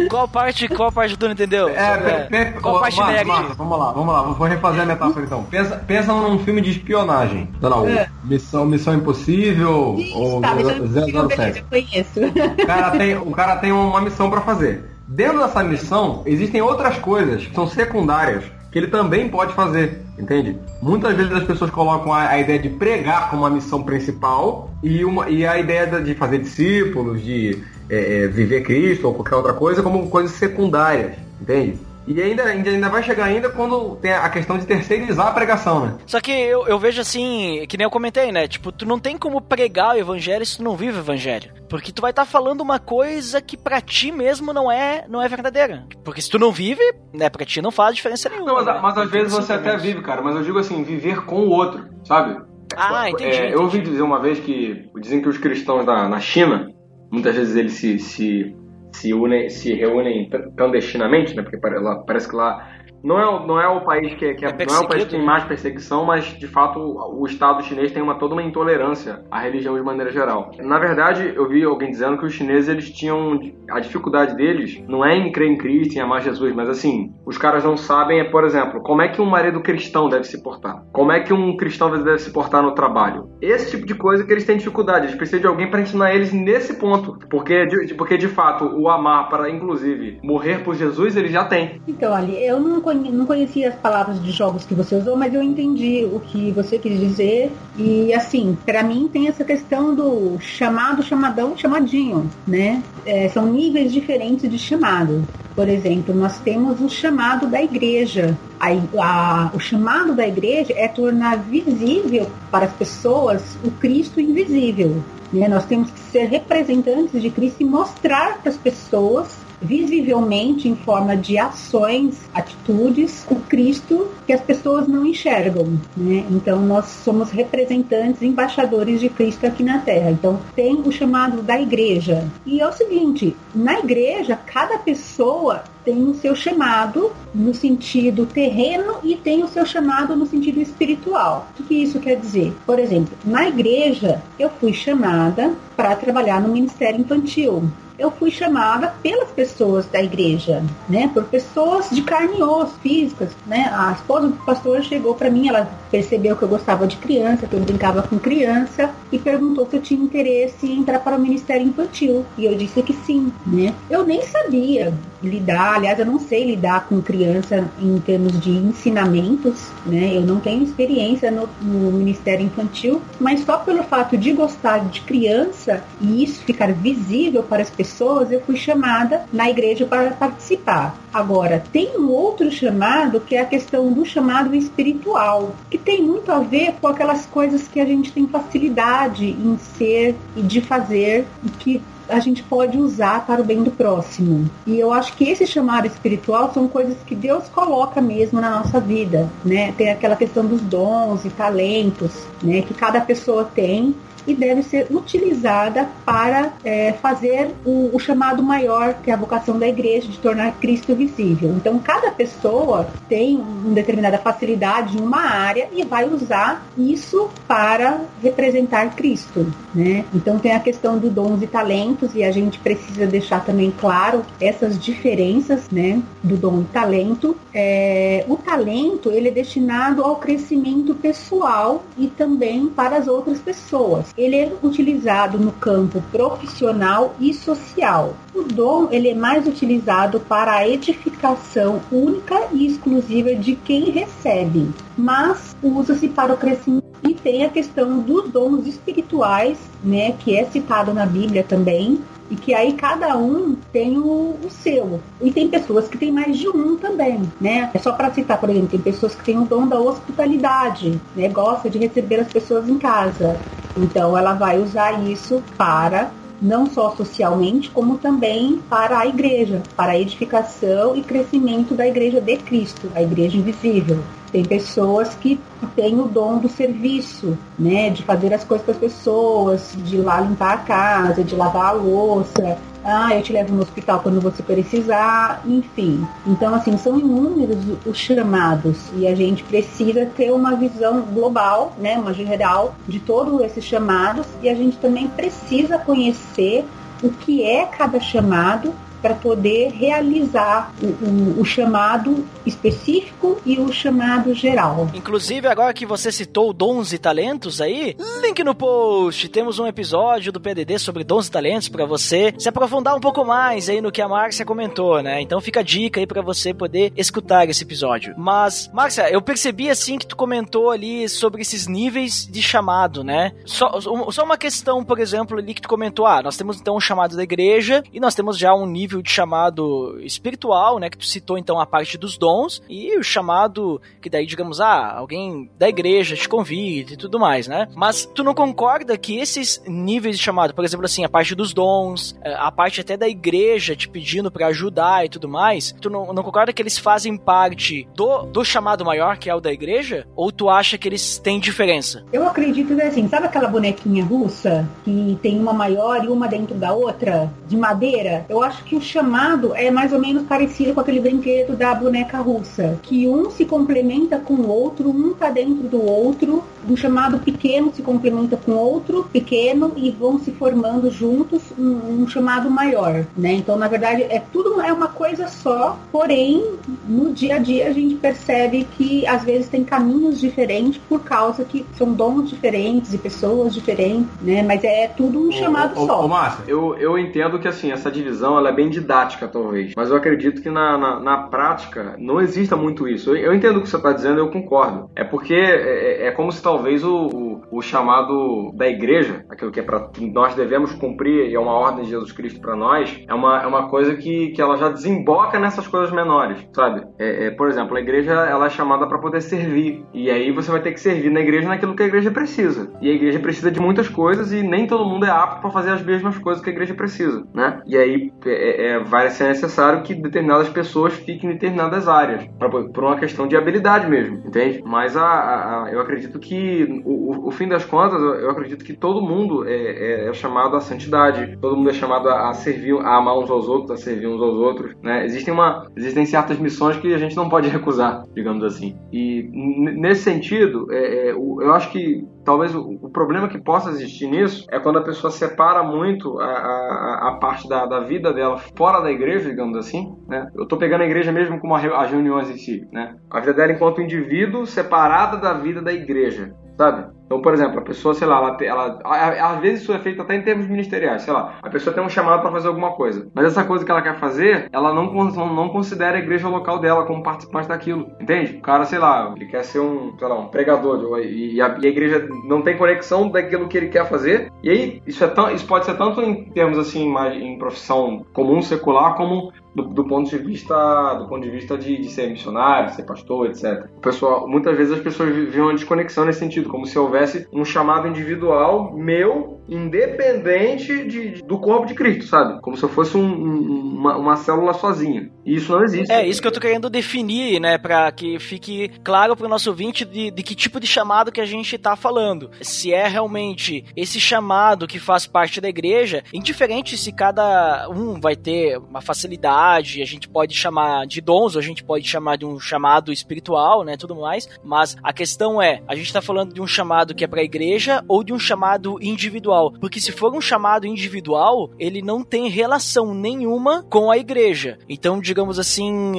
Qual 0.08 0.28
parte, 0.28 0.68
qual 0.68 0.92
parte 0.92 1.16
tu 1.16 1.24
não 1.24 1.32
entendeu? 1.32 1.68
É, 1.68 2.28
é, 2.30 2.44
qual 2.60 2.80
parte 2.80 2.98
Marcos, 2.98 3.26
Marcos, 3.26 3.56
vamos 3.56 3.78
lá, 3.78 3.92
vamos 3.92 4.12
lá, 4.12 4.22
vou 4.22 4.46
refazer 4.46 4.82
a 4.82 4.86
metáfora 4.86 5.24
então. 5.24 5.44
Pensa, 5.44 5.76
pensa 5.76 6.12
num 6.12 6.38
filme 6.38 6.60
de 6.60 6.70
espionagem. 6.70 7.48
Sei 7.58 7.68
lá, 7.68 7.88
é. 7.88 8.08
Missão, 8.22 8.66
Missão 8.66 8.94
Impossível 8.94 9.96
Isso, 9.98 10.16
ou 10.16 10.40
tá, 10.40 10.54
007. 10.54 11.58
Eu 11.58 11.64
conheço. 11.68 12.20
O 12.20 12.66
cara 12.66 12.90
tem, 12.90 13.16
o 13.16 13.30
cara 13.30 13.56
tem 13.56 13.72
uma 13.72 14.00
missão 14.00 14.30
para 14.30 14.42
fazer. 14.42 14.90
Dentro 15.08 15.38
dessa 15.38 15.62
missão, 15.62 16.22
existem 16.26 16.60
outras 16.62 16.98
coisas 16.98 17.46
que 17.46 17.54
são 17.54 17.66
secundárias 17.66 18.44
que 18.70 18.78
ele 18.78 18.86
também 18.86 19.28
pode 19.28 19.52
fazer, 19.52 20.02
entende? 20.22 20.56
Muitas 20.80 21.16
vezes 21.16 21.32
as 21.32 21.44
pessoas 21.44 21.70
colocam 21.70 22.12
a, 22.12 22.28
a 22.28 22.38
ideia 22.38 22.58
de 22.58 22.68
pregar 22.68 23.30
como 23.30 23.44
a 23.44 23.50
missão 23.50 23.82
principal 23.82 24.70
e, 24.82 25.04
uma, 25.04 25.28
e 25.28 25.46
a 25.46 25.58
ideia 25.58 25.86
de 26.00 26.14
fazer 26.14 26.38
discípulos, 26.38 27.22
de 27.22 27.62
é, 27.90 28.24
é, 28.24 28.26
viver 28.28 28.62
Cristo 28.62 29.08
ou 29.08 29.14
qualquer 29.14 29.34
outra 29.36 29.52
coisa 29.52 29.82
como 29.82 30.08
coisas 30.08 30.32
secundárias, 30.32 31.12
entende? 31.40 31.78
E 32.06 32.20
ainda, 32.20 32.44
ainda 32.44 32.88
vai 32.88 33.02
chegar 33.02 33.26
ainda 33.26 33.48
quando 33.48 33.96
tem 33.96 34.12
a 34.12 34.28
questão 34.28 34.58
de 34.58 34.66
terceirizar 34.66 35.28
a 35.28 35.32
pregação, 35.32 35.86
né? 35.86 35.98
Só 36.06 36.20
que 36.20 36.32
eu, 36.32 36.66
eu 36.66 36.78
vejo 36.78 37.00
assim, 37.00 37.64
que 37.68 37.76
nem 37.76 37.84
eu 37.84 37.90
comentei, 37.90 38.32
né? 38.32 38.48
Tipo, 38.48 38.72
tu 38.72 38.84
não 38.84 38.98
tem 38.98 39.16
como 39.16 39.40
pregar 39.40 39.94
o 39.94 39.98
evangelho 39.98 40.44
se 40.44 40.56
tu 40.56 40.64
não 40.64 40.76
vive 40.76 40.98
o 40.98 41.00
evangelho. 41.00 41.52
Porque 41.68 41.92
tu 41.92 42.02
vai 42.02 42.10
estar 42.10 42.24
tá 42.24 42.30
falando 42.30 42.60
uma 42.60 42.78
coisa 42.78 43.40
que 43.40 43.56
para 43.56 43.80
ti 43.80 44.10
mesmo 44.10 44.52
não 44.52 44.70
é, 44.70 45.06
não 45.08 45.22
é 45.22 45.28
verdadeira. 45.28 45.86
Porque 46.04 46.20
se 46.20 46.28
tu 46.28 46.38
não 46.38 46.50
vive, 46.50 46.82
né, 47.14 47.30
pra 47.30 47.44
ti 47.44 47.62
não 47.62 47.70
faz 47.70 47.94
diferença 47.94 48.28
nenhuma. 48.28 48.48
Não, 48.48 48.54
mas, 48.56 48.66
né? 48.66 48.80
mas 48.82 48.98
às 48.98 49.10
vezes 49.10 49.32
você 49.32 49.52
até 49.52 49.76
vive, 49.76 50.02
cara. 50.02 50.20
Mas 50.22 50.34
eu 50.34 50.42
digo 50.42 50.58
assim, 50.58 50.82
viver 50.82 51.24
com 51.24 51.36
o 51.36 51.50
outro, 51.50 51.86
sabe? 52.04 52.36
Ah, 52.76 53.08
entendi. 53.08 53.30
É, 53.30 53.36
entendi. 53.36 53.52
eu 53.54 53.62
ouvi 53.62 53.80
dizer 53.80 54.02
uma 54.02 54.20
vez 54.20 54.40
que 54.40 54.90
dizem 55.00 55.22
que 55.22 55.28
os 55.28 55.38
cristãos 55.38 55.86
da, 55.86 56.08
na 56.08 56.20
China, 56.20 56.68
muitas 57.10 57.34
vezes 57.34 57.56
eles 57.56 57.72
se, 57.72 57.98
se, 57.98 58.56
se, 58.92 59.12
unem, 59.14 59.48
se 59.48 59.74
reúnem 59.74 60.28
clandestinamente, 60.56 61.34
né? 61.34 61.42
Porque 61.42 61.58
parece 62.06 62.28
que 62.28 62.36
lá 62.36 62.81
não 63.02 63.18
é, 63.18 63.46
não 63.46 63.60
é 63.60 63.68
o 63.68 63.80
país 63.80 64.14
que, 64.14 64.34
que 64.34 64.44
é, 64.44 64.48
É 64.48 64.66
não 64.66 64.76
é 64.76 64.80
o 64.80 64.88
país 64.88 65.04
que 65.04 65.10
tem 65.10 65.20
perseguido, 65.20 65.26
mais 65.26 65.44
perseguição, 65.44 66.04
mas 66.04 66.24
de 66.24 66.46
fato 66.46 66.78
o, 66.78 67.22
o 67.22 67.26
Estado 67.26 67.62
chinês 67.62 67.92
tem 67.92 68.02
uma 68.02 68.14
toda 68.14 68.34
uma 68.34 68.42
intolerância 68.42 69.24
à 69.30 69.40
religião 69.40 69.74
de 69.74 69.82
maneira 69.82 70.10
geral. 70.10 70.50
Na 70.58 70.78
verdade, 70.78 71.32
eu 71.34 71.48
vi 71.48 71.64
alguém 71.64 71.90
dizendo 71.90 72.18
que 72.18 72.26
os 72.26 72.32
chineses 72.32 72.68
eles 72.68 72.90
tinham 72.90 73.40
a 73.70 73.80
dificuldade 73.80 74.36
deles 74.36 74.82
não 74.86 75.04
é 75.04 75.16
em 75.16 75.32
crer 75.32 75.50
em 75.50 75.56
Cristo, 75.56 75.96
em 75.96 76.00
amar 76.00 76.22
Jesus, 76.22 76.54
mas 76.54 76.68
assim 76.68 77.12
os 77.26 77.38
caras 77.38 77.64
não 77.64 77.76
sabem, 77.76 78.30
por 78.30 78.44
exemplo, 78.44 78.82
como 78.82 79.02
é 79.02 79.08
que 79.08 79.20
um 79.20 79.26
marido 79.26 79.60
cristão 79.60 80.08
deve 80.08 80.24
se 80.24 80.42
portar, 80.42 80.84
como 80.92 81.12
é 81.12 81.20
que 81.20 81.32
um 81.32 81.56
cristão 81.56 81.90
deve 81.90 82.18
se 82.18 82.32
portar 82.32 82.62
no 82.62 82.74
trabalho. 82.74 83.28
Esse 83.40 83.70
tipo 83.70 83.86
de 83.86 83.94
coisa 83.94 84.24
que 84.24 84.32
eles 84.32 84.44
têm 84.44 84.56
dificuldade. 84.56 85.06
Eles 85.06 85.16
precisam 85.16 85.40
de 85.40 85.46
alguém 85.46 85.70
para 85.70 85.80
ensinar 85.80 86.14
eles 86.14 86.32
nesse 86.32 86.74
ponto, 86.74 87.18
porque 87.28 87.66
de, 87.66 87.94
porque 87.94 88.16
de 88.16 88.28
fato 88.28 88.64
o 88.64 88.88
amar 88.88 89.28
para 89.28 89.50
inclusive 89.50 90.20
morrer 90.22 90.62
por 90.62 90.74
Jesus 90.74 91.16
eles 91.16 91.30
já 91.30 91.44
têm. 91.44 91.80
Então, 91.86 92.12
ali, 92.12 92.44
eu 92.44 92.60
não, 92.60 92.80
não 92.94 93.26
conhecia 93.26 93.68
as 93.68 93.74
palavras 93.74 94.22
de 94.22 94.30
jogos 94.30 94.64
que 94.64 94.74
você 94.74 94.96
usou, 94.96 95.16
mas 95.16 95.32
eu 95.34 95.42
entendi 95.42 96.04
o 96.12 96.20
que 96.20 96.50
você 96.52 96.78
quis 96.78 96.98
dizer. 96.98 97.52
E 97.76 98.12
assim, 98.14 98.56
para 98.64 98.82
mim 98.82 99.08
tem 99.12 99.28
essa 99.28 99.44
questão 99.44 99.94
do 99.94 100.38
chamado, 100.40 101.02
chamadão, 101.02 101.56
chamadinho, 101.56 102.30
né? 102.46 102.82
É, 103.04 103.28
são 103.28 103.46
níveis 103.46 103.92
diferentes 103.92 104.48
de 104.50 104.58
chamado. 104.58 105.26
Por 105.54 105.68
exemplo, 105.68 106.14
nós 106.14 106.38
temos 106.40 106.80
o 106.80 106.88
chamado 106.88 107.46
da 107.46 107.62
igreja. 107.62 108.38
A, 108.58 108.68
a- 108.98 109.50
o 109.54 109.58
chamado 109.60 110.14
da 110.14 110.26
igreja 110.26 110.72
é 110.76 110.88
tornar 110.88 111.36
visível 111.38 112.30
para 112.50 112.64
as 112.66 112.72
pessoas 112.72 113.58
o 113.64 113.70
Cristo 113.70 114.20
invisível. 114.20 115.02
né? 115.32 115.48
Nós 115.48 115.64
temos 115.66 115.90
que 115.90 115.98
ser 115.98 116.24
representantes 116.26 117.20
de 117.20 117.30
Cristo 117.30 117.62
e 117.62 117.64
mostrar 117.64 118.38
para 118.38 118.50
as 118.50 118.56
pessoas 118.56 119.36
visivelmente 119.62 120.68
em 120.68 120.76
forma 120.76 121.16
de 121.16 121.38
ações, 121.38 122.20
atitudes, 122.34 123.26
o 123.30 123.36
Cristo 123.36 124.08
que 124.26 124.32
as 124.32 124.40
pessoas 124.40 124.86
não 124.88 125.06
enxergam, 125.06 125.78
né? 125.96 126.24
Então 126.30 126.60
nós 126.60 126.86
somos 126.86 127.30
representantes, 127.30 128.22
embaixadores 128.22 129.00
de 129.00 129.08
Cristo 129.08 129.46
aqui 129.46 129.62
na 129.62 129.78
Terra. 129.78 130.10
Então 130.10 130.38
tem 130.54 130.74
o 130.84 130.92
chamado 130.92 131.42
da 131.42 131.60
igreja. 131.60 132.26
E 132.44 132.60
é 132.60 132.68
o 132.68 132.72
seguinte, 132.72 133.36
na 133.54 133.78
igreja 133.78 134.36
cada 134.36 134.78
pessoa 134.78 135.64
tem 135.84 136.04
o 136.04 136.14
seu 136.14 136.34
chamado 136.34 137.12
no 137.34 137.52
sentido 137.52 138.24
terreno 138.24 138.98
e 139.02 139.16
tem 139.16 139.42
o 139.42 139.48
seu 139.48 139.66
chamado 139.66 140.14
no 140.14 140.26
sentido 140.26 140.60
espiritual. 140.60 141.48
O 141.58 141.64
que 141.64 141.74
isso 141.74 141.98
quer 141.98 142.16
dizer? 142.16 142.54
Por 142.64 142.78
exemplo, 142.78 143.16
na 143.24 143.48
igreja 143.48 144.22
eu 144.38 144.48
fui 144.48 144.72
chamada 144.72 145.52
para 145.76 145.96
trabalhar 145.96 146.40
no 146.40 146.52
ministério 146.52 147.00
infantil 147.00 147.64
eu 148.02 148.10
fui 148.10 148.32
chamada 148.32 148.94
pelas 149.00 149.30
pessoas 149.30 149.86
da 149.86 150.02
igreja, 150.02 150.62
né? 150.88 151.08
Por 151.14 151.24
pessoas 151.24 151.88
de 151.90 152.02
carne 152.02 152.38
e 152.38 152.42
osso, 152.42 152.74
físicas, 152.82 153.30
né? 153.46 153.70
A 153.72 153.92
esposa 153.92 154.28
do 154.28 154.36
pastor 154.44 154.82
chegou 154.82 155.14
para 155.14 155.30
mim, 155.30 155.48
ela 155.48 155.70
percebeu 155.90 156.36
que 156.36 156.42
eu 156.42 156.48
gostava 156.48 156.86
de 156.86 156.96
criança, 156.96 157.46
que 157.46 157.54
eu 157.54 157.60
brincava 157.60 158.02
com 158.02 158.18
criança 158.18 158.90
e 159.12 159.18
perguntou 159.18 159.68
se 159.70 159.76
eu 159.76 159.82
tinha 159.82 160.02
interesse 160.02 160.66
em 160.66 160.80
entrar 160.80 160.98
para 160.98 161.16
o 161.16 161.20
ministério 161.20 161.66
infantil. 161.66 162.26
E 162.36 162.44
eu 162.44 162.56
disse 162.56 162.82
que 162.82 162.92
sim, 162.92 163.32
né? 163.46 163.72
Eu 163.88 164.04
nem 164.04 164.20
sabia 164.22 164.92
lidar, 165.22 165.76
aliás, 165.76 165.98
eu 165.98 166.06
não 166.06 166.18
sei 166.18 166.44
lidar 166.44 166.86
com 166.88 167.00
criança 167.00 167.68
em 167.80 167.98
termos 168.00 168.38
de 168.40 168.50
ensinamentos, 168.50 169.70
né? 169.86 170.16
Eu 170.16 170.22
não 170.22 170.40
tenho 170.40 170.62
experiência 170.62 171.30
no, 171.30 171.48
no 171.60 171.92
ministério 171.92 172.44
infantil, 172.44 173.00
mas 173.20 173.40
só 173.40 173.58
pelo 173.58 173.82
fato 173.84 174.16
de 174.16 174.32
gostar 174.32 174.78
de 174.88 175.00
criança 175.02 175.82
e 176.00 176.24
isso 176.24 176.42
ficar 176.44 176.72
visível 176.72 177.42
para 177.42 177.62
as 177.62 177.70
pessoas, 177.70 178.30
eu 178.30 178.40
fui 178.40 178.56
chamada 178.56 179.24
na 179.32 179.48
igreja 179.48 179.86
para 179.86 180.10
participar. 180.10 180.96
Agora, 181.12 181.62
tem 181.72 181.98
um 181.98 182.08
outro 182.08 182.50
chamado 182.50 183.20
que 183.20 183.36
é 183.36 183.40
a 183.40 183.46
questão 183.46 183.92
do 183.92 184.04
chamado 184.04 184.54
espiritual, 184.54 185.54
que 185.70 185.76
tem 185.76 186.02
muito 186.02 186.32
a 186.32 186.38
ver 186.38 186.74
com 186.80 186.88
aquelas 186.88 187.26
coisas 187.26 187.68
que 187.68 187.80
a 187.80 187.84
gente 187.84 188.10
tem 188.10 188.26
facilidade 188.26 189.26
em 189.26 189.58
ser 189.58 190.16
e 190.36 190.42
de 190.42 190.60
fazer 190.60 191.26
e 191.44 191.50
que 191.50 191.82
a 192.12 192.20
gente 192.20 192.42
pode 192.42 192.78
usar 192.78 193.26
para 193.26 193.40
o 193.40 193.44
bem 193.44 193.62
do 193.62 193.70
próximo. 193.70 194.48
E 194.66 194.78
eu 194.78 194.92
acho 194.92 195.14
que 195.14 195.28
esse 195.28 195.46
chamado 195.46 195.86
espiritual 195.86 196.52
são 196.52 196.68
coisas 196.68 196.96
que 197.06 197.14
Deus 197.14 197.48
coloca 197.48 198.00
mesmo 198.00 198.40
na 198.40 198.50
nossa 198.50 198.78
vida, 198.78 199.28
né? 199.44 199.72
Tem 199.72 199.90
aquela 199.90 200.14
questão 200.14 200.44
dos 200.44 200.60
dons 200.60 201.24
e 201.24 201.30
talentos, 201.30 202.12
né? 202.42 202.62
Que 202.62 202.74
cada 202.74 203.00
pessoa 203.00 203.44
tem 203.44 203.94
e 204.26 204.34
deve 204.34 204.62
ser 204.62 204.86
utilizada 204.90 205.88
para 206.04 206.52
é, 206.64 206.92
fazer 206.92 207.50
o, 207.64 207.90
o, 207.92 207.98
chamado 207.98 208.42
maior, 208.42 208.94
que 209.02 209.10
é 209.10 209.14
a 209.14 209.16
vocação 209.16 209.58
da 209.58 209.66
igreja, 209.66 210.08
de 210.08 210.18
tornar 210.18 210.52
Cristo 210.60 210.94
visível. 210.94 211.50
Então, 211.50 211.78
cada 211.78 212.10
pessoa 212.10 212.88
tem 213.08 213.36
uma 213.36 213.74
determinada 213.74 214.18
facilidade 214.18 214.96
em 214.96 215.00
uma 215.00 215.22
área 215.22 215.68
e 215.72 215.84
vai 215.84 216.08
usar 216.08 216.66
isso 216.76 217.28
para 217.46 218.00
representar 218.22 218.94
Cristo. 218.94 219.46
Né? 219.74 220.04
Então, 220.14 220.38
tem 220.38 220.52
a 220.52 220.60
questão 220.60 220.98
do 220.98 221.10
dons 221.10 221.42
e 221.42 221.46
talentos, 221.46 222.14
e 222.14 222.22
a 222.22 222.30
gente 222.30 222.58
precisa 222.58 223.06
deixar 223.06 223.44
também 223.44 223.70
claro 223.70 224.24
essas 224.40 224.78
diferenças 224.78 225.70
né, 225.70 226.00
do 226.22 226.36
dom 226.36 226.62
e 226.62 226.64
talento. 226.64 227.36
É, 227.54 228.24
o 228.28 228.36
talento 228.36 229.10
ele 229.10 229.28
é 229.28 229.32
destinado 229.32 230.02
ao 230.02 230.16
crescimento 230.16 230.94
pessoal 230.94 231.82
e 231.98 232.06
também 232.06 232.66
para 232.68 232.96
as 232.96 233.08
outras 233.08 233.38
pessoas 233.38 234.11
ele 234.16 234.36
é 234.36 234.52
utilizado 234.62 235.38
no 235.38 235.52
campo 235.52 236.02
profissional 236.12 237.14
e 237.20 237.32
social. 237.32 238.16
O 238.34 238.42
dom 238.42 238.88
ele 238.90 239.08
é 239.08 239.14
mais 239.14 239.46
utilizado 239.46 240.20
para 240.20 240.52
a 240.52 240.68
edificação 240.68 241.80
única 241.90 242.48
e 242.52 242.66
exclusiva 242.66 243.34
de 243.34 243.54
quem 243.56 243.90
recebe, 243.90 244.70
mas 244.96 245.56
usa-se 245.62 246.08
para 246.08 246.34
o 246.34 246.36
crescimento 246.36 246.91
e 247.02 247.14
tem 247.14 247.44
a 247.44 247.48
questão 247.48 247.98
dos 247.98 248.30
dons 248.30 248.66
espirituais, 248.66 249.58
né, 249.82 250.12
que 250.12 250.36
é 250.36 250.44
citado 250.44 250.94
na 250.94 251.04
Bíblia 251.04 251.42
também, 251.42 252.00
e 252.30 252.36
que 252.36 252.54
aí 252.54 252.72
cada 252.72 253.16
um 253.16 253.56
tem 253.72 253.98
o, 253.98 254.36
o, 254.42 254.48
seu. 254.48 255.00
E 255.20 255.30
tem 255.30 255.48
pessoas 255.48 255.86
que 255.86 255.98
têm 255.98 256.10
mais 256.10 256.38
de 256.38 256.48
um 256.48 256.76
também, 256.76 257.20
né? 257.38 257.70
É 257.74 257.78
só 257.78 257.92
para 257.92 258.10
citar, 258.10 258.40
por 258.40 258.48
exemplo, 258.48 258.68
tem 258.68 258.80
pessoas 258.80 259.14
que 259.14 259.22
têm 259.22 259.38
o 259.38 259.44
dom 259.44 259.66
da 259.66 259.78
hospitalidade, 259.78 260.98
né? 261.14 261.28
Gosta 261.28 261.68
de 261.68 261.78
receber 261.78 262.20
as 262.20 262.28
pessoas 262.28 262.66
em 262.70 262.78
casa. 262.78 263.38
Então 263.76 264.16
ela 264.16 264.32
vai 264.32 264.58
usar 264.58 265.06
isso 265.06 265.42
para 265.58 266.10
não 266.40 266.66
só 266.66 266.90
socialmente, 266.96 267.70
como 267.70 267.98
também 267.98 268.60
para 268.68 268.98
a 268.98 269.06
igreja, 269.06 269.62
para 269.76 269.92
a 269.92 269.98
edificação 269.98 270.96
e 270.96 271.02
crescimento 271.02 271.74
da 271.74 271.86
igreja 271.86 272.20
de 272.20 272.36
Cristo, 272.38 272.90
a 272.94 273.02
igreja 273.02 273.36
invisível. 273.36 274.02
Tem 274.32 274.44
pessoas 274.44 275.14
que 275.14 275.38
têm 275.76 276.00
o 276.00 276.04
dom 276.04 276.38
do 276.38 276.48
serviço, 276.48 277.36
né, 277.58 277.90
de 277.90 278.02
fazer 278.02 278.32
as 278.32 278.42
coisas 278.42 278.64
para 278.64 278.74
as 278.74 278.80
pessoas, 278.80 279.76
de 279.76 279.96
ir 279.96 280.00
lá 280.00 280.20
limpar 280.20 280.54
a 280.54 280.58
casa, 280.58 281.22
de 281.22 281.36
lavar 281.36 281.66
a 281.66 281.72
louça. 281.72 282.58
Ah, 282.84 283.14
eu 283.14 283.22
te 283.22 283.32
levo 283.32 283.54
no 283.54 283.62
hospital 283.62 284.00
quando 284.00 284.20
você 284.20 284.42
precisar, 284.42 285.42
enfim. 285.46 286.04
Então, 286.26 286.52
assim, 286.54 286.76
são 286.76 286.98
inúmeros 286.98 287.58
os 287.86 287.96
chamados. 287.96 288.90
E 288.96 289.06
a 289.06 289.14
gente 289.14 289.44
precisa 289.44 290.06
ter 290.06 290.32
uma 290.32 290.56
visão 290.56 291.02
global, 291.02 291.74
né, 291.78 291.96
uma 291.96 292.12
geral 292.12 292.74
de 292.88 292.98
todos 292.98 293.40
esses 293.42 293.64
chamados. 293.64 294.26
E 294.42 294.48
a 294.48 294.54
gente 294.54 294.78
também 294.78 295.06
precisa 295.06 295.78
conhecer 295.78 296.64
o 297.02 297.10
que 297.10 297.44
é 297.44 297.66
cada 297.66 298.00
chamado 298.00 298.72
para 299.02 299.14
poder 299.14 299.72
realizar 299.72 300.72
o, 300.80 300.86
o, 300.86 301.40
o, 301.40 301.44
chamado 301.44 302.24
específico 302.46 303.40
e 303.44 303.58
o 303.58 303.72
chamado 303.72 304.32
geral. 304.32 304.88
Inclusive, 304.94 305.48
agora 305.48 305.74
que 305.74 305.84
você 305.84 306.12
citou 306.12 306.52
dons 306.52 306.92
e 306.92 306.98
talentos 306.98 307.60
aí, 307.60 307.96
link 308.22 308.42
no 308.44 308.54
post. 308.54 309.28
Temos 309.28 309.58
um 309.58 309.66
episódio 309.66 310.30
do 310.30 310.40
PDD 310.40 310.78
sobre 310.78 311.02
dons 311.02 311.26
e 311.26 311.30
talentos 311.30 311.68
para 311.68 311.84
você 311.84 312.32
se 312.38 312.48
aprofundar 312.48 312.96
um 312.96 313.00
pouco 313.00 313.24
mais 313.24 313.68
aí 313.68 313.80
no 313.80 313.90
que 313.90 314.00
a 314.00 314.08
Márcia 314.08 314.44
comentou, 314.44 315.02
né? 315.02 315.20
Então 315.20 315.40
fica 315.40 315.60
a 315.60 315.64
dica 315.64 315.98
aí 315.98 316.06
para 316.06 316.22
você 316.22 316.54
poder 316.54 316.92
escutar 316.96 317.48
esse 317.48 317.64
episódio. 317.64 318.14
Mas, 318.16 318.70
Márcia, 318.72 319.10
eu 319.10 319.20
percebi 319.20 319.68
assim 319.68 319.98
que 319.98 320.06
tu 320.06 320.16
comentou 320.16 320.70
ali 320.70 321.08
sobre 321.08 321.42
esses 321.42 321.66
níveis 321.66 322.26
de 322.30 322.40
chamado, 322.40 323.02
né? 323.02 323.32
Só, 323.44 323.80
só 323.80 324.24
uma 324.24 324.38
questão, 324.38 324.84
por 324.84 325.00
exemplo, 325.00 325.38
ali 325.38 325.54
que 325.54 325.62
tu 325.62 325.68
comentou, 325.68 326.06
ah, 326.06 326.22
nós 326.22 326.36
temos 326.36 326.60
então 326.60 326.76
um 326.76 326.80
chamado 326.80 327.16
da 327.16 327.22
igreja 327.22 327.82
e 327.92 327.98
nós 327.98 328.14
temos 328.14 328.38
já 328.38 328.54
um 328.54 328.66
nível 328.66 328.91
nível 328.92 329.02
de 329.02 329.10
chamado 329.10 329.98
espiritual, 330.00 330.78
né? 330.78 330.90
Que 330.90 330.98
tu 330.98 331.06
citou 331.06 331.38
então 331.38 331.58
a 331.58 331.66
parte 331.66 331.96
dos 331.96 332.18
dons, 332.18 332.62
e 332.68 332.96
o 332.98 333.02
chamado 333.02 333.80
que 334.00 334.10
daí, 334.10 334.26
digamos, 334.26 334.60
ah, 334.60 334.94
alguém 334.96 335.50
da 335.58 335.68
igreja 335.68 336.14
te 336.14 336.28
convida 336.28 336.92
e 336.92 336.96
tudo 336.96 337.18
mais, 337.18 337.48
né? 337.48 337.68
Mas 337.74 338.04
tu 338.04 338.22
não 338.22 338.34
concorda 338.34 338.98
que 338.98 339.18
esses 339.18 339.62
níveis 339.66 340.18
de 340.18 340.22
chamado, 340.22 340.54
por 340.54 340.64
exemplo, 340.64 340.84
assim, 340.84 341.04
a 341.04 341.08
parte 341.08 341.34
dos 341.34 341.54
dons, 341.54 342.16
eh, 342.22 342.34
a 342.36 342.50
parte 342.50 342.80
até 342.80 342.96
da 342.96 343.08
igreja 343.08 343.74
te 343.74 343.88
pedindo 343.88 344.30
para 344.30 344.48
ajudar 344.48 345.04
e 345.04 345.08
tudo 345.08 345.28
mais, 345.28 345.74
tu 345.80 345.88
não, 345.88 346.12
não 346.12 346.22
concorda 346.22 346.52
que 346.52 346.60
eles 346.60 346.78
fazem 346.78 347.16
parte 347.16 347.88
do, 347.94 348.24
do 348.24 348.44
chamado 348.44 348.84
maior, 348.84 349.16
que 349.16 349.30
é 349.30 349.34
o 349.34 349.40
da 349.40 349.52
igreja? 349.52 350.06
Ou 350.14 350.30
tu 350.30 350.50
acha 350.50 350.76
que 350.76 350.88
eles 350.88 351.18
têm 351.18 351.38
diferença? 351.38 352.04
Eu 352.12 352.26
acredito 352.26 352.74
que 352.74 352.82
assim, 352.82 353.08
sabe 353.08 353.26
aquela 353.26 353.48
bonequinha 353.48 354.04
russa 354.04 354.68
que 354.84 355.18
tem 355.22 355.38
uma 355.38 355.52
maior 355.52 356.04
e 356.04 356.08
uma 356.08 356.28
dentro 356.28 356.54
da 356.56 356.72
outra, 356.72 357.30
de 357.46 357.56
madeira? 357.56 358.26
Eu 358.28 358.42
acho 358.42 358.64
que 358.64 358.76
o 358.76 358.81
chamado 358.82 359.54
é 359.54 359.70
mais 359.70 359.92
ou 359.92 359.98
menos 359.98 360.24
parecido 360.24 360.74
com 360.74 360.80
aquele 360.80 361.00
brinquedo 361.00 361.56
da 361.56 361.74
boneca 361.74 362.18
russa, 362.18 362.78
que 362.82 363.08
um 363.08 363.30
se 363.30 363.44
complementa 363.44 364.18
com 364.18 364.34
o 364.34 364.48
outro, 364.48 364.90
um 364.90 365.14
tá 365.14 365.30
dentro 365.30 365.68
do 365.68 365.82
outro, 365.82 366.44
um 366.68 366.76
chamado 366.76 367.18
pequeno 367.18 367.72
se 367.74 367.82
complementa 367.82 368.36
com 368.36 368.52
outro 368.52 369.04
pequeno 369.12 369.72
e 369.76 369.90
vão 369.90 370.18
se 370.18 370.30
formando 370.32 370.90
juntos 370.90 371.42
um, 371.58 372.02
um 372.02 372.08
chamado 372.08 372.50
maior, 372.50 373.04
né? 373.16 373.32
Então, 373.32 373.56
na 373.56 373.68
verdade, 373.68 374.02
é 374.02 374.22
tudo 374.32 374.60
é 374.60 374.72
uma 374.72 374.88
coisa 374.88 375.28
só, 375.28 375.78
porém, 375.90 376.56
no 376.86 377.12
dia 377.12 377.36
a 377.36 377.38
dia 377.38 377.68
a 377.68 377.72
gente 377.72 377.94
percebe 377.94 378.66
que 378.76 379.06
às 379.06 379.24
vezes 379.24 379.48
tem 379.48 379.64
caminhos 379.64 380.20
diferentes 380.20 380.80
por 380.88 381.00
causa 381.00 381.44
que 381.44 381.64
são 381.76 381.92
dons 381.92 382.30
diferentes 382.30 382.92
e 382.94 382.98
pessoas 382.98 383.54
diferentes, 383.54 384.08
né? 384.20 384.42
Mas 384.42 384.62
é 384.64 384.88
tudo 384.88 385.28
um 385.28 385.32
chamado 385.32 385.80
ô, 385.80 385.86
só. 385.86 386.04
Ô, 386.04 386.08
Márcia, 386.08 386.44
eu, 386.46 386.76
eu 386.76 386.98
entendo 386.98 387.38
que 387.38 387.48
assim, 387.48 387.72
essa 387.72 387.90
divisão 387.90 388.38
ela 388.38 388.50
é 388.50 388.52
bem 388.52 388.68
didática, 388.72 389.28
talvez. 389.28 389.72
Mas 389.76 389.90
eu 389.90 389.96
acredito 389.96 390.42
que 390.42 390.50
na, 390.50 390.76
na, 390.76 391.00
na 391.00 391.16
prática 391.28 391.94
não 391.98 392.20
exista 392.20 392.56
muito 392.56 392.88
isso. 392.88 393.10
Eu, 393.10 393.16
eu 393.16 393.34
entendo 393.34 393.58
o 393.58 393.62
que 393.62 393.68
você 393.68 393.76
está 393.76 393.92
dizendo, 393.92 394.18
eu 394.18 394.30
concordo. 394.30 394.90
É 394.96 395.04
porque 395.04 395.34
é, 395.34 396.06
é 396.06 396.10
como 396.10 396.32
se 396.32 396.42
talvez 396.42 396.84
o, 396.84 397.06
o, 397.06 397.58
o, 397.58 397.62
chamado 397.62 398.52
da 398.54 398.68
igreja, 398.68 399.24
aquilo 399.28 399.50
que 399.50 399.60
é 399.60 399.62
para 399.62 399.90
nós 400.12 400.34
devemos 400.34 400.72
cumprir 400.74 401.28
e 401.28 401.34
é 401.34 401.40
uma 401.40 401.52
ordem 401.52 401.84
de 401.84 401.90
Jesus 401.90 402.12
Cristo 402.12 402.40
para 402.40 402.56
nós, 402.56 403.02
é 403.06 403.14
uma, 403.14 403.42
é 403.42 403.46
uma 403.46 403.68
coisa 403.68 403.94
que, 403.94 404.28
que 404.28 404.40
ela 404.40 404.56
já 404.56 404.68
desemboca 404.68 405.38
nessas 405.38 405.66
coisas 405.66 405.92
menores, 405.92 406.38
sabe? 406.52 406.84
É, 406.98 407.26
é, 407.26 407.30
por 407.30 407.48
exemplo, 407.48 407.76
a 407.76 407.80
igreja 407.80 408.12
ela 408.12 408.46
é 408.46 408.50
chamada 408.50 408.86
para 408.86 408.98
poder 408.98 409.20
servir. 409.20 409.84
E 409.92 410.10
aí 410.10 410.32
você 410.32 410.50
vai 410.50 410.60
ter 410.60 410.72
que 410.72 410.80
servir 410.80 411.10
na 411.10 411.20
igreja 411.20 411.48
naquilo 411.48 411.76
que 411.76 411.82
a 411.82 411.86
igreja 411.86 412.10
precisa. 412.10 412.70
E 412.80 412.90
a 412.90 412.94
igreja 412.94 413.18
precisa 413.18 413.50
de 413.50 413.60
muitas 413.60 413.88
coisas 413.88 414.32
e 414.32 414.42
nem 414.42 414.66
todo 414.66 414.84
mundo 414.84 415.06
é 415.06 415.10
apto 415.10 415.40
para 415.40 415.50
fazer 415.50 415.70
as 415.70 415.82
mesmas 415.82 416.18
coisas 416.18 416.42
que 416.42 416.50
a 416.50 416.52
igreja 416.52 416.74
precisa, 416.74 417.24
né? 417.34 417.60
E 417.66 417.76
aí 417.76 418.12
é, 418.26 418.51
é, 418.52 418.78
vai 418.78 419.10
ser 419.10 419.28
necessário 419.28 419.82
que 419.82 419.94
determinadas 419.94 420.48
pessoas 420.48 420.94
fiquem 420.94 421.30
em 421.30 421.32
determinadas 421.34 421.88
áreas, 421.88 422.26
pra, 422.38 422.48
por 422.48 422.84
uma 422.84 422.98
questão 422.98 423.26
de 423.26 423.36
habilidade 423.36 423.88
mesmo, 423.88 424.18
entende? 424.26 424.62
Mas 424.64 424.96
a, 424.96 425.04
a, 425.04 425.64
a 425.64 425.72
eu 425.72 425.80
acredito 425.80 426.18
que 426.18 426.82
o, 426.84 427.28
o, 427.28 427.30
fim 427.30 427.48
das 427.48 427.64
contas, 427.64 428.00
eu 428.00 428.30
acredito 428.30 428.64
que 428.64 428.72
todo 428.72 429.02
mundo 429.02 429.46
é, 429.46 429.54
é, 429.54 430.08
é, 430.08 430.12
chamado 430.12 430.56
à 430.56 430.60
santidade, 430.60 431.36
todo 431.40 431.56
mundo 431.56 431.70
é 431.70 431.72
chamado 431.72 432.08
a, 432.08 432.30
a, 432.30 432.34
servir, 432.34 432.76
a 432.78 432.96
amar 432.96 433.18
uns 433.18 433.30
aos 433.30 433.48
outros, 433.48 433.70
a 433.70 433.76
servir 433.76 434.06
uns 434.06 434.20
aos 434.20 434.34
outros, 434.34 434.74
né? 434.82 435.04
Existem, 435.04 435.32
uma, 435.32 435.66
existem 435.76 436.04
certas 436.06 436.38
missões 436.38 436.76
que 436.76 436.92
a 436.92 436.98
gente 436.98 437.16
não 437.16 437.28
pode 437.28 437.48
recusar, 437.50 438.04
digamos 438.14 438.44
assim. 438.44 438.76
E 438.92 439.28
nesse 439.32 440.02
sentido, 440.02 440.66
é, 440.70 441.08
é 441.08 441.12
eu 441.12 441.52
acho 441.52 441.70
que 441.70 442.06
talvez 442.24 442.54
o, 442.54 442.78
o, 442.82 442.90
problema 442.90 443.28
que 443.28 443.40
possa 443.40 443.70
existir 443.70 444.06
nisso 444.06 444.46
é 444.50 444.58
quando 444.58 444.78
a 444.78 444.82
pessoa 444.82 445.10
separa 445.10 445.62
muito 445.62 446.18
a, 446.20 446.26
a, 446.26 447.08
a 447.08 447.18
parte 447.20 447.48
da, 447.48 447.66
da, 447.66 447.80
vida 447.80 448.12
dela 448.12 448.38
fora 448.56 448.80
da 448.80 448.90
igreja, 448.90 449.28
digamos 449.28 449.56
assim, 449.56 449.94
né? 450.08 450.30
Eu 450.34 450.44
estou 450.44 450.58
pegando 450.58 450.82
a 450.82 450.86
igreja 450.86 451.12
mesmo 451.12 451.40
como 451.40 451.54
as 451.54 451.90
reuniões 451.90 452.30
em 452.30 452.36
si, 452.36 452.66
né? 452.72 452.96
A 453.10 453.20
vida 453.20 453.34
dela 453.34 453.52
enquanto 453.52 453.82
indivíduo 453.82 454.46
separada 454.46 455.16
da 455.16 455.32
vida 455.34 455.60
da 455.60 455.72
igreja 455.72 456.34
sabe? 456.56 456.86
Então, 457.12 457.20
por 457.20 457.34
exemplo, 457.34 457.58
a 457.58 457.62
pessoa, 457.62 457.92
sei 457.92 458.08
lá, 458.08 458.16
ela, 458.16 458.38
ela, 458.40 459.32
às 459.34 459.40
vezes 459.40 459.60
isso 459.60 459.72
é 459.74 459.78
feito 459.78 460.00
até 460.00 460.16
em 460.16 460.22
termos 460.22 460.46
ministeriais, 460.46 461.02
sei 461.02 461.12
lá, 461.12 461.34
a 461.42 461.50
pessoa 461.50 461.74
tem 461.74 461.84
um 461.84 461.88
chamado 461.90 462.22
para 462.22 462.30
fazer 462.30 462.48
alguma 462.48 462.72
coisa, 462.72 463.06
mas 463.12 463.26
essa 463.26 463.44
coisa 463.44 463.66
que 463.66 463.70
ela 463.70 463.82
quer 463.82 463.98
fazer, 463.98 464.48
ela 464.50 464.72
não, 464.72 464.90
não 464.90 465.50
considera 465.50 465.98
a 465.98 466.00
igreja 466.00 466.26
local 466.26 466.58
dela 466.58 466.86
como 466.86 467.02
participante 467.02 467.48
daquilo, 467.48 467.92
entende? 468.00 468.38
O 468.38 468.40
cara, 468.40 468.64
sei 468.64 468.78
lá, 468.78 469.12
ele 469.14 469.26
quer 469.26 469.44
ser 469.44 469.60
um, 469.60 469.92
sei 469.98 470.08
lá, 470.08 470.18
um 470.18 470.28
pregador 470.28 470.98
e 471.00 471.38
a, 471.38 471.54
e 471.60 471.66
a 471.66 471.68
igreja 471.68 472.08
não 472.24 472.40
tem 472.40 472.56
conexão 472.56 473.10
daquilo 473.10 473.46
que 473.46 473.58
ele 473.58 473.68
quer 473.68 473.86
fazer, 473.86 474.32
e 474.42 474.48
aí 474.48 474.82
isso, 474.86 475.04
é 475.04 475.08
tão, 475.08 475.30
isso 475.30 475.46
pode 475.46 475.66
ser 475.66 475.76
tanto 475.76 476.00
em 476.00 476.24
termos 476.30 476.58
assim, 476.58 476.88
mais, 476.88 477.14
em 477.14 477.36
profissão 477.36 478.06
comum, 478.14 478.40
secular, 478.40 478.94
como 478.94 479.30
do, 479.54 479.64
do, 479.64 479.84
ponto 479.86 480.08
de 480.08 480.18
vista 480.18 480.94
do 480.94 481.08
ponto 481.08 481.22
de 481.22 481.30
vista 481.30 481.56
de, 481.56 481.80
de, 481.80 481.88
ser 481.88 482.10
missionário, 482.10 482.74
ser 482.74 482.84
pastor, 482.84 483.26
etc. 483.26 483.66
Pessoal, 483.80 484.28
muitas 484.28 484.56
vezes 484.56 484.74
as 484.74 484.80
pessoas 484.80 485.14
vivem 485.14 485.40
uma 485.40 485.54
desconexão 485.54 486.04
nesse 486.04 486.20
sentido, 486.20 486.48
como 486.48 486.66
se 486.66 486.78
houvesse 486.78 487.26
um 487.32 487.44
chamado 487.44 487.88
individual 487.88 488.72
meu, 488.74 489.40
independente 489.48 490.86
de, 490.86 491.10
de, 491.10 491.22
do 491.22 491.38
corpo 491.38 491.66
de 491.66 491.74
Cristo, 491.74 492.04
sabe? 492.04 492.40
Como 492.40 492.56
se 492.56 492.62
eu 492.62 492.68
fosse 492.68 492.96
um, 492.96 493.04
um, 493.04 493.78
uma, 493.78 493.96
uma, 493.96 494.16
célula 494.16 494.54
sozinha. 494.54 495.10
Isso 495.24 495.52
não 495.52 495.64
existe. 495.64 495.92
É 495.92 496.06
isso 496.06 496.20
que 496.20 496.28
eu 496.28 496.32
tô 496.32 496.40
querendo 496.40 496.68
definir, 496.68 497.40
né, 497.40 497.58
para 497.58 497.90
que 497.92 498.18
fique 498.18 498.70
claro 498.82 499.16
para 499.16 499.26
o 499.26 499.28
nosso 499.28 499.50
ouvinte 499.50 499.84
de, 499.84 500.10
de 500.10 500.22
que 500.22 500.34
tipo 500.34 500.58
de 500.58 500.66
chamado 500.66 501.12
que 501.12 501.20
a 501.20 501.26
gente 501.26 501.56
tá 501.58 501.76
falando. 501.76 502.30
Se 502.40 502.72
é 502.72 502.86
realmente 502.86 503.64
esse 503.76 504.00
chamado 504.00 504.66
que 504.66 504.78
faz 504.78 505.06
parte 505.06 505.40
da 505.40 505.48
igreja, 505.48 506.02
indiferente 506.12 506.76
se 506.76 506.92
cada 506.92 507.68
um 507.68 508.00
vai 508.00 508.16
ter 508.16 508.58
uma 508.58 508.80
facilidade 508.80 509.82
a 509.82 509.86
gente 509.86 510.08
pode 510.08 510.34
chamar 510.34 510.86
de 510.86 511.00
dons, 511.00 511.34
ou 511.34 511.40
a 511.40 511.42
gente 511.42 511.62
pode 511.62 511.86
chamar 511.86 512.16
de 512.16 512.24
um 512.24 512.38
chamado 512.38 512.92
espiritual, 512.92 513.64
né, 513.64 513.76
tudo 513.76 513.96
mais, 513.96 514.28
mas 514.42 514.76
a 514.82 514.92
questão 514.92 515.40
é, 515.40 515.62
a 515.66 515.74
gente 515.74 515.86
está 515.86 516.02
falando 516.02 516.32
de 516.32 516.40
um 516.40 516.46
chamado 516.46 516.94
que 516.94 517.04
é 517.04 517.06
para 517.06 517.20
a 517.20 517.24
igreja 517.24 517.84
ou 517.88 518.02
de 518.02 518.12
um 518.12 518.18
chamado 518.18 518.78
individual? 518.80 519.52
Porque 519.60 519.80
se 519.80 519.92
for 519.92 520.14
um 520.14 520.20
chamado 520.20 520.66
individual, 520.66 521.50
ele 521.58 521.82
não 521.82 522.02
tem 522.02 522.28
relação 522.28 522.94
nenhuma 522.94 523.62
com 523.64 523.90
a 523.90 523.98
igreja. 523.98 524.58
Então, 524.68 525.00
digamos 525.12 525.38
assim, 525.38 525.92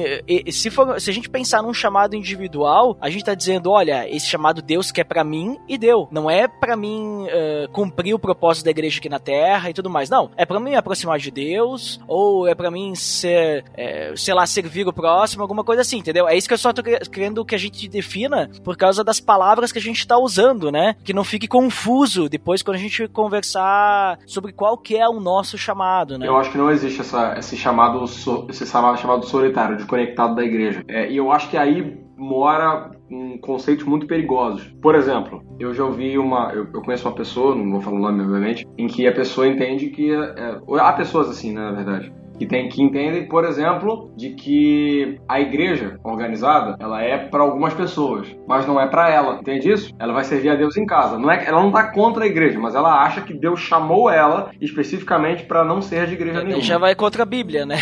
se, 0.50 0.70
for, 0.70 1.00
se 1.00 1.08
a 1.08 1.12
gente 1.12 1.30
pensar 1.30 1.62
num 1.62 1.72
chamado 1.72 2.16
individual, 2.16 2.96
a 3.00 3.08
gente 3.08 3.20
está 3.20 3.34
dizendo, 3.34 3.70
olha, 3.70 4.08
esse 4.08 4.26
chamado 4.26 4.60
Deus 4.60 4.90
quer 4.90 5.04
para 5.04 5.22
mim 5.22 5.56
e 5.68 5.78
deu. 5.78 6.08
Não 6.10 6.28
é 6.28 6.48
para 6.48 6.76
mim 6.76 7.26
uh, 7.26 7.70
cumprir 7.70 8.12
o 8.12 8.18
propósito 8.18 8.64
da 8.64 8.70
igreja 8.70 8.98
aqui 8.98 9.08
na 9.08 9.20
Terra 9.20 9.70
e 9.70 9.72
tudo 9.72 9.88
mais. 9.88 10.10
Não, 10.10 10.30
é 10.36 10.44
para 10.44 10.58
mim 10.58 10.70
me 10.70 10.76
aproximar 10.76 11.18
de 11.18 11.30
Deus 11.30 12.00
ou 12.08 12.48
é 12.48 12.54
para 12.54 12.70
mim 12.70 12.94
ser 12.94 13.64
é, 13.74 14.12
sei 14.16 14.34
lá, 14.34 14.46
servir 14.46 14.86
o 14.86 14.92
próximo, 14.92 15.42
alguma 15.42 15.62
coisa 15.62 15.82
assim, 15.82 15.98
entendeu? 15.98 16.28
É 16.28 16.36
isso 16.36 16.48
que 16.48 16.54
eu 16.54 16.58
só 16.58 16.72
tô 16.72 16.82
querendo 16.82 17.44
que 17.44 17.54
a 17.54 17.58
gente 17.58 17.88
defina 17.88 18.50
por 18.64 18.76
causa 18.76 19.04
das 19.04 19.20
palavras 19.20 19.70
que 19.70 19.78
a 19.78 19.82
gente 19.82 20.06
tá 20.06 20.18
usando, 20.18 20.72
né? 20.72 20.96
Que 21.04 21.12
não 21.12 21.22
fique 21.22 21.46
confuso 21.46 22.28
depois 22.28 22.62
quando 22.62 22.76
a 22.76 22.80
gente 22.80 23.06
conversar 23.08 24.18
sobre 24.26 24.52
qual 24.52 24.76
que 24.76 24.96
é 24.96 25.08
o 25.08 25.20
nosso 25.20 25.56
chamado, 25.56 26.18
né? 26.18 26.26
Eu 26.26 26.36
acho 26.36 26.50
que 26.50 26.58
não 26.58 26.70
existe 26.70 27.00
essa, 27.00 27.38
esse 27.38 27.56
chamado 27.56 28.04
esse 28.48 28.66
chamado 29.04 29.26
solitário, 29.26 29.76
de 29.76 29.84
conectado 29.84 30.34
da 30.34 30.42
igreja. 30.42 30.82
É, 30.88 31.10
e 31.10 31.16
eu 31.16 31.30
acho 31.30 31.50
que 31.50 31.56
aí 31.56 32.02
mora 32.16 32.90
um 33.10 33.36
conceitos 33.38 33.84
muito 33.84 34.06
perigosos. 34.06 34.74
Por 34.80 34.94
exemplo, 34.94 35.42
eu 35.60 35.74
já 35.74 35.84
ouvi 35.84 36.16
uma. 36.18 36.52
Eu, 36.52 36.66
eu, 36.72 36.82
conheço 36.82 37.06
uma 37.06 37.14
pessoa, 37.14 37.54
não 37.54 37.70
vou 37.70 37.80
falar 37.80 37.96
o 37.96 38.02
nome, 38.02 38.22
obviamente, 38.22 38.66
em 38.78 38.86
que 38.86 39.06
a 39.06 39.12
pessoa 39.12 39.46
entende 39.46 39.90
que. 39.90 40.10
É, 40.10 40.60
há 40.80 40.92
pessoas 40.94 41.28
assim, 41.28 41.52
né, 41.52 41.60
na 41.60 41.72
verdade 41.72 42.23
que 42.38 42.46
tem 42.46 42.68
que 42.68 42.82
entendem, 42.82 43.26
por 43.26 43.44
exemplo, 43.44 44.10
de 44.16 44.30
que 44.30 45.18
a 45.28 45.40
igreja 45.40 45.98
organizada 46.02 46.76
ela 46.78 47.02
é 47.02 47.18
para 47.18 47.42
algumas 47.42 47.74
pessoas, 47.74 48.34
mas 48.46 48.66
não 48.66 48.80
é 48.80 48.86
para 48.86 49.10
ela. 49.10 49.38
Entende 49.40 49.70
isso? 49.70 49.92
Ela 49.98 50.12
vai 50.12 50.24
servir 50.24 50.50
a 50.50 50.54
Deus 50.54 50.76
em 50.76 50.86
casa. 50.86 51.18
Não 51.18 51.30
é, 51.30 51.44
ela 51.46 51.60
não 51.60 51.68
está 51.68 51.84
contra 51.84 52.24
a 52.24 52.26
igreja, 52.26 52.58
mas 52.58 52.74
ela 52.74 53.02
acha 53.02 53.20
que 53.20 53.34
Deus 53.34 53.60
chamou 53.60 54.10
ela 54.10 54.50
especificamente 54.60 55.44
para 55.44 55.64
não 55.64 55.80
ser 55.80 56.06
de 56.06 56.14
igreja 56.14 56.42
nenhuma. 56.42 56.62
Já 56.62 56.78
vai 56.78 56.94
contra 56.94 57.22
a 57.22 57.26
Bíblia, 57.26 57.64
né? 57.64 57.78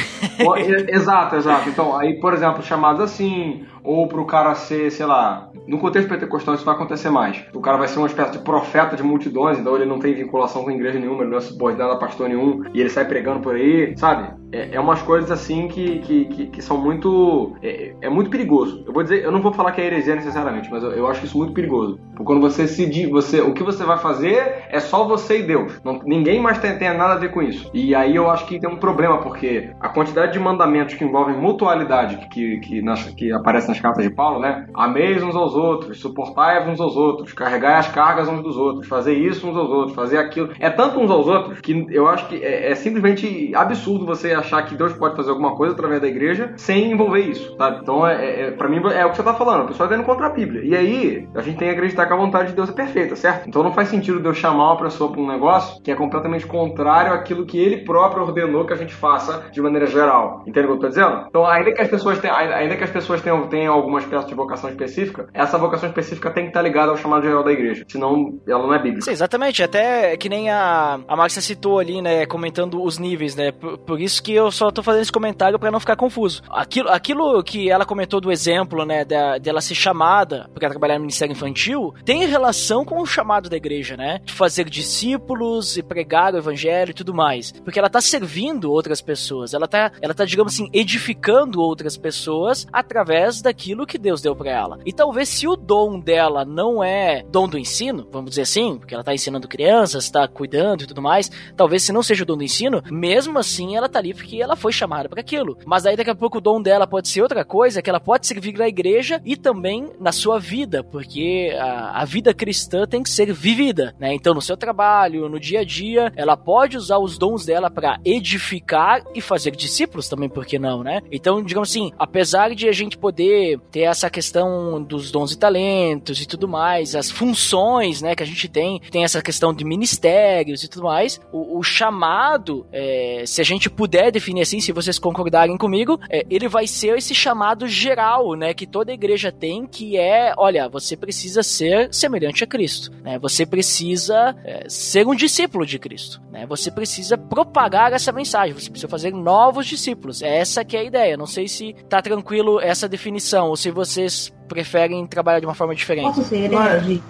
exato, 0.89 1.37
exato. 1.37 1.69
Então, 1.69 1.97
aí, 1.97 2.21
por 2.21 2.35
exemplo, 2.35 2.63
chamados 2.63 3.01
assim, 3.01 3.65
ou 3.85 4.07
para 4.07 4.21
o 4.21 4.27
cara 4.27 4.55
ser, 4.55 4.91
sei 4.91 5.07
lá, 5.07 5.51
no 5.67 5.79
contexto 5.79 6.09
pentecostal 6.09 6.55
isso 6.55 6.65
vai 6.65 6.75
acontecer 6.75 7.11
mais. 7.11 7.45
O 7.55 7.61
cara 7.61 7.77
vai 7.77 7.89
ser 7.89 7.99
uma 7.99 8.07
espécie 8.07 8.33
de 8.33 8.39
profeta 8.39 8.97
de 8.97 9.03
multidões, 9.03 9.59
então 9.59 9.77
ele 9.77 9.85
não 9.85 9.99
tem 9.99 10.15
vinculação 10.15 10.65
com 10.65 10.71
igreja 10.71 10.99
nenhuma, 10.99 11.23
ele 11.23 11.31
não 11.31 11.39
é 11.39 11.41
subordinado 11.41 11.93
a 11.93 11.99
pastor 11.99 12.29
nenhum, 12.29 12.63
e 12.73 12.81
ele 12.81 12.91
sai 12.91 13.07
pregando 13.07 13.41
por 13.41 13.55
aí, 13.55 13.95
sabe? 13.97 14.43
É, 14.53 14.77
é 14.77 14.81
umas 14.81 15.01
coisas 15.01 15.31
assim 15.31 15.67
que, 15.67 15.99
que, 16.01 16.25
que, 16.27 16.47
que 16.49 16.63
são 16.63 16.77
muito. 16.77 17.57
É, 17.63 17.95
é, 18.03 18.09
muito 18.11 18.31
perigoso. 18.31 18.85
Eu 18.87 18.93
vou 18.93 19.03
dizer, 19.03 19.25
eu 19.25 19.33
não 19.33 19.41
vou 19.41 19.53
falar 19.53 19.73
que 19.73 19.81
é 19.81 19.87
heresia 19.87 20.15
necessariamente, 20.15 20.71
mas 20.71 20.83
eu, 20.83 20.91
eu 20.93 21.07
acho 21.07 21.25
isso 21.25 21.39
muito 21.39 21.55
perigoso. 21.55 21.99
Porque 22.11 22.25
quando 22.25 22.43
você 22.43 22.69
se 22.69 23.07
você 23.07 23.41
o 23.41 23.55
que 23.55 23.63
você 23.63 23.83
vai 23.85 23.99
fazer 23.99 24.65
é 24.69 24.79
só 24.79 25.05
você 25.05 25.41
e 25.41 25.43
Deus. 25.43 25.81
Não, 25.83 26.01
ninguém 26.05 26.41
mais 26.41 26.59
tem, 26.59 26.77
tem 26.77 26.89
nada 26.97 27.15
a 27.15 27.19
ver 27.19 27.31
com 27.31 27.41
isso. 27.41 27.71
E 27.73 27.95
aí 27.95 28.15
eu 28.15 28.31
acho 28.31 28.47
que 28.47 28.61
tem 28.61 28.69
um 28.69 28.77
problema, 28.77 29.23
porque 29.23 29.71
a 29.81 29.89
quantidade 29.89 30.35
de 30.35 30.39
mandamentos 30.39 30.95
que 30.95 31.05
envolvem 31.05 31.35
mutualidade 31.35 32.19
que, 32.29 32.59
que, 32.59 32.83
que, 32.83 33.15
que 33.15 33.33
aparece 33.33 33.72
nas 33.73 33.81
cartas 33.81 34.05
de 34.05 34.11
Paulo, 34.11 34.39
né? 34.39 34.67
Ameis 34.75 35.23
uns 35.23 35.35
aos 35.35 35.55
outros, 35.55 36.01
suportai 36.01 36.69
uns 36.69 36.81
aos 36.81 36.97
outros, 36.97 37.33
carregai 37.33 37.75
as 37.75 37.89
cargas 37.89 38.29
uns 38.29 38.43
dos 38.43 38.57
outros, 38.57 38.87
fazer 38.87 39.15
isso 39.15 39.49
uns 39.49 39.57
aos 39.57 39.71
outros, 39.71 39.95
fazer 39.95 40.19
aquilo. 40.19 40.51
É 40.61 40.71
tanto 40.71 41.01
uns 41.01 41.11
aos 41.11 41.27
outros 41.27 41.61
que 41.61 41.87
eu 41.91 42.09
acho 42.09 42.29
que 42.29 42.37
é, 42.37 42.71
é 42.71 42.75
simplesmente 42.75 43.53
absurdo 43.55 44.05
você 44.07 44.33
achar 44.33 44.63
que 44.63 44.75
Deus 44.75 44.93
pode 44.93 45.17
fazer 45.17 45.31
alguma 45.31 45.57
coisa 45.57 45.75
através 45.75 46.01
da 46.01 46.09
igreja 46.09 46.53
sem 46.57 46.93
envolver 46.93 47.21
isso, 47.21 47.57
tá? 47.57 47.79
Então, 47.83 48.07
é, 48.07 48.49
é, 48.49 48.51
pra 48.51 48.69
mim, 48.69 48.81
é 48.95 49.05
o 49.07 49.11
que 49.11 49.17
você 49.17 49.23
tá 49.23 49.35
falando. 49.35 49.65
O 49.65 49.69
pessoal 49.69 49.89
tá 49.89 49.95
indo 49.95 50.05
contra 50.05 50.27
a 50.27 50.31
Bíblia. 50.31 50.63
E 50.65 50.77
aí, 50.77 51.29
a 51.35 51.41
gente 51.41 51.59
tem 51.59 51.69
que 51.69 51.75
acreditar 51.75 52.07
que 52.07 52.13
a 52.13 52.17
vontade 52.17 52.51
de 52.51 52.55
Deus 52.55 52.69
é 52.69 52.73
perfeita, 52.73 53.17
certo? 53.17 53.49
Então 53.49 53.63
não 53.63 53.73
faz 53.73 53.89
sentido 53.89 54.21
Deus 54.21 54.37
chamar 54.37 54.73
uma 54.73 54.83
pessoa 54.83 55.11
pra 55.11 55.21
um 55.21 55.27
negócio 55.27 55.83
que 55.83 55.91
é 55.91 55.95
completamente 55.95 56.47
contrário 56.47 57.13
àquilo 57.13 57.47
que 57.47 57.59
ele 57.59 57.85
próprio 57.85 58.23
ordenou 58.23 58.67
que 58.67 58.73
a 58.73 58.77
gente 58.77 58.95
faça 58.95 59.45
de 59.51 59.61
maneira 59.61 59.87
geral. 59.87 60.43
Entende 60.47 60.67
o 60.67 60.71
que 60.71 60.77
eu 60.77 60.81
tô 60.81 60.89
dizendo? 60.89 61.25
Então, 61.29 61.47
ainda 61.47 61.73
que 61.73 61.81
as 61.81 61.89
pessoas 61.89 62.19
tenham, 62.19 62.37
ainda 62.37 62.77
que 62.77 62.85
as 62.85 62.91
pessoas 62.91 63.21
tenham, 63.21 63.47
tenham 63.49 63.62
algumas 63.67 64.05
peças 64.05 64.27
de 64.27 64.35
vocação 64.35 64.71
específica, 64.71 65.29
essa 65.33 65.59
vocação 65.59 65.89
específica 65.89 66.31
tem 66.31 66.45
que 66.45 66.51
estar 66.51 66.63
ligada 66.63 66.91
ao 66.91 66.97
chamado 66.97 67.23
geral 67.23 67.45
da 67.45 67.53
igreja. 67.53 67.85
Senão, 67.89 68.39
ela 68.47 68.67
não 68.67 68.75
é 68.75 68.79
bíblica. 68.79 69.05
Sim, 69.05 69.13
exatamente. 69.13 69.63
Até 69.63 70.17
que 70.17 70.29
nem 70.29 70.51
a, 70.51 71.01
a 71.07 71.17
Márcia 71.17 71.43
citou 71.43 71.79
ali, 71.79 72.01
né, 72.01 72.27
comentando 72.27 72.83
os 72.83 72.99
níveis, 72.99 73.35
né? 73.35 73.53
Por, 73.53 73.79
por 73.79 74.01
isso 74.01 74.23
que 74.23 74.33
eu 74.33 74.51
só 74.51 74.71
tô 74.71 74.83
fazendo 74.83 75.03
esse 75.03 75.13
comentário 75.13 75.59
para 75.59 75.71
não 75.71 75.81
ficar 75.81 75.97
confuso. 75.97 76.43
Aquilo, 76.51 76.89
aquilo 76.89 77.43
que 77.43 77.71
ela 77.71 77.85
comentou 77.85 78.21
do 78.21 78.31
exemplo, 78.31 78.85
né, 78.85 79.05
dela 79.05 79.39
de, 79.39 79.65
ser 79.65 79.75
chamada 79.75 80.51
para 80.55 80.71
trabalhar 80.71 80.95
no 80.95 81.01
ministério 81.01 81.33
infantil, 81.33 81.95
tem 82.05 82.27
relação 82.27 82.85
com 82.85 83.01
o 83.01 83.07
chamado 83.07 83.49
da 83.49 83.57
igreja, 83.57 83.97
né? 83.97 84.21
De 84.25 84.33
fazer 84.33 84.69
discípulos 84.69 85.77
e 85.77 85.83
pregar 85.83 86.35
o 86.35 86.39
evangelho 86.39 86.91
e 86.91 86.95
tudo 86.95 87.15
mais. 87.15 87.53
Porque 87.53 87.79
ela 87.79 87.91
tá 87.91 88.01
servindo 88.01 88.71
outras 88.71 89.01
pessoas, 89.01 89.55
ela 89.55 89.69
tá, 89.69 89.93
ela 90.01 90.15
tá, 90.15 90.25
digamos 90.25 90.55
assim, 90.55 90.69
edificando 90.73 91.61
outras 91.61 91.97
pessoas 91.97 92.67
através 92.73 93.43
daquilo 93.53 93.87
que 93.87 93.99
Deus 93.99 94.23
deu 94.23 94.35
para 94.35 94.51
ela. 94.51 94.79
E 94.85 94.93
talvez 94.93 95.29
se 95.29 95.47
o 95.47 95.55
dom 95.55 96.01
dela 96.01 96.45
não 96.45 96.83
é 96.83 97.23
dom 97.31 97.47
do 97.47 97.59
ensino, 97.59 98.09
vamos 98.11 98.31
dizer 98.31 98.43
assim, 98.43 98.79
porque 98.79 98.95
ela 98.95 99.05
tá 99.05 99.13
ensinando 99.13 99.47
crianças, 99.47 100.11
tá 100.11 100.27
cuidando 100.27 100.83
e 100.83 100.87
tudo 100.87 101.03
mais, 101.03 101.31
talvez 101.55 101.83
se 101.83 101.93
não 101.93 102.03
seja 102.03 102.23
o 102.23 102.27
dom 102.27 102.39
do 102.39 102.45
ensino, 102.45 102.83
mesmo 102.91 103.39
assim 103.39 103.77
ela 103.77 103.89
tá 103.89 103.99
ali 103.99 104.15
porque 104.15 104.41
ela 104.41 104.57
foi 104.57 104.73
chamada 104.73 105.09
para 105.09 105.21
aquilo. 105.21 105.59
Mas 105.67 105.85
aí 105.85 105.97
daqui 105.97 106.11
a 106.11 106.15
pouco 106.15 106.39
o 106.39 106.41
dom 106.41 106.63
dela 106.63 106.87
pode 106.87 107.09
ser 107.09 107.21
outra 107.21 107.45
coisa, 107.45 107.83
que 107.83 107.91
ela 107.91 108.01
pode 108.01 108.27
servir 108.27 108.57
na 108.57 108.67
igreja 108.67 109.21
e 109.25 109.37
também 109.37 109.91
na 110.01 110.13
sua 110.13 110.39
vida, 110.39 110.83
porque 110.83 111.55
a, 111.59 112.01
a 112.01 112.05
vida 112.07 112.33
cristã 112.33 112.87
tem 112.87 113.03
que 113.03 113.11
ser 113.11 113.33
vivida, 113.33 113.95
né? 113.99 114.15
Então 114.15 114.33
no 114.33 114.41
seu 114.41 114.57
trabalho, 114.57 115.29
no 115.29 115.39
dia 115.39 115.61
a 115.61 115.65
dia, 115.65 116.11
ela 116.17 116.37
pode 116.37 116.79
usar 116.79 116.99
os 116.99 117.19
dons 117.19 117.45
dela 117.45 117.71
para 117.71 117.99
edificar 118.05 119.03
e 119.15 119.21
fazer 119.21 119.51
discípulos 119.51 120.09
também, 120.09 120.29
por 120.29 120.47
que 120.47 120.59
não, 120.59 120.83
né? 120.83 121.03
Então, 121.11 121.43
digamos 121.43 121.69
assim, 121.69 121.93
apesar 121.99 122.55
de 122.55 122.69
a 122.69 122.73
gente 122.73 122.97
poder 122.97 123.42
ter 123.71 123.81
essa 123.81 124.09
questão 124.11 124.83
dos 124.83 125.11
dons 125.11 125.33
e 125.33 125.39
talentos 125.39 126.21
e 126.21 126.27
tudo 126.27 126.49
mais, 126.49 126.95
as 126.95 127.11
funções, 127.11 128.03
né, 128.03 128.15
que 128.15 128.23
a 128.23 128.27
gente 128.27 128.49
tem, 128.49 128.81
tem 128.91 129.05
essa 129.05 129.23
questão 129.23 129.53
de 129.53 129.65
ministérios 129.65 130.63
e 130.63 130.69
tudo 130.69 130.85
mais, 130.85 131.21
o, 131.33 131.59
o 131.59 131.63
chamado, 131.63 132.67
é, 132.73 133.25
se 133.27 133.41
a 133.41 133.45
gente 133.45 133.69
puder 133.71 134.11
definir 134.11 134.43
assim, 134.43 134.61
se 134.61 134.73
vocês 134.73 134.99
concordarem 134.99 135.57
comigo, 135.57 135.99
é, 136.11 136.25
ele 136.31 136.49
vai 136.49 136.67
ser 136.67 136.97
esse 136.97 137.15
chamado 137.15 137.67
geral, 137.67 138.35
né, 138.35 138.55
que 138.55 138.67
toda 138.67 138.93
igreja 138.93 139.33
tem, 139.33 139.67
que 139.67 139.97
é, 139.97 140.35
olha, 140.37 140.69
você 140.69 140.97
precisa 140.97 141.43
ser 141.43 141.93
semelhante 141.93 142.45
a 142.45 142.47
Cristo, 142.47 142.93
né, 143.03 143.19
você 143.19 143.45
precisa 143.45 144.37
é, 144.45 144.69
ser 144.69 145.07
um 145.07 145.15
discípulo 145.15 145.67
de 145.67 145.79
Cristo, 145.79 146.21
né, 146.31 146.47
você 146.47 146.71
precisa 146.71 147.17
propagar 147.17 147.93
essa 147.93 148.13
mensagem, 148.13 148.55
você 148.55 148.71
precisa 148.71 148.89
fazer 148.89 149.13
novos 149.13 149.67
discípulos, 149.67 150.23
essa 150.23 150.65
que 150.65 150.77
é 150.77 150.81
a 150.81 150.85
ideia, 150.85 151.17
não 151.17 151.27
sei 151.27 151.49
se 151.49 151.75
tá 151.89 152.01
tranquilo 152.01 152.61
essa 152.61 152.89
definição, 152.89 153.32
ou 153.41 153.57
se 153.57 153.71
vocês 153.71 154.33
preferem 154.49 155.07
trabalhar 155.07 155.41
de 155.41 155.47
uma 155.47 155.55
forma 155.55 155.75
diferente. 155.75 156.07
Posso 156.07 156.25
ser 156.25 156.53
herege? 156.53 157.03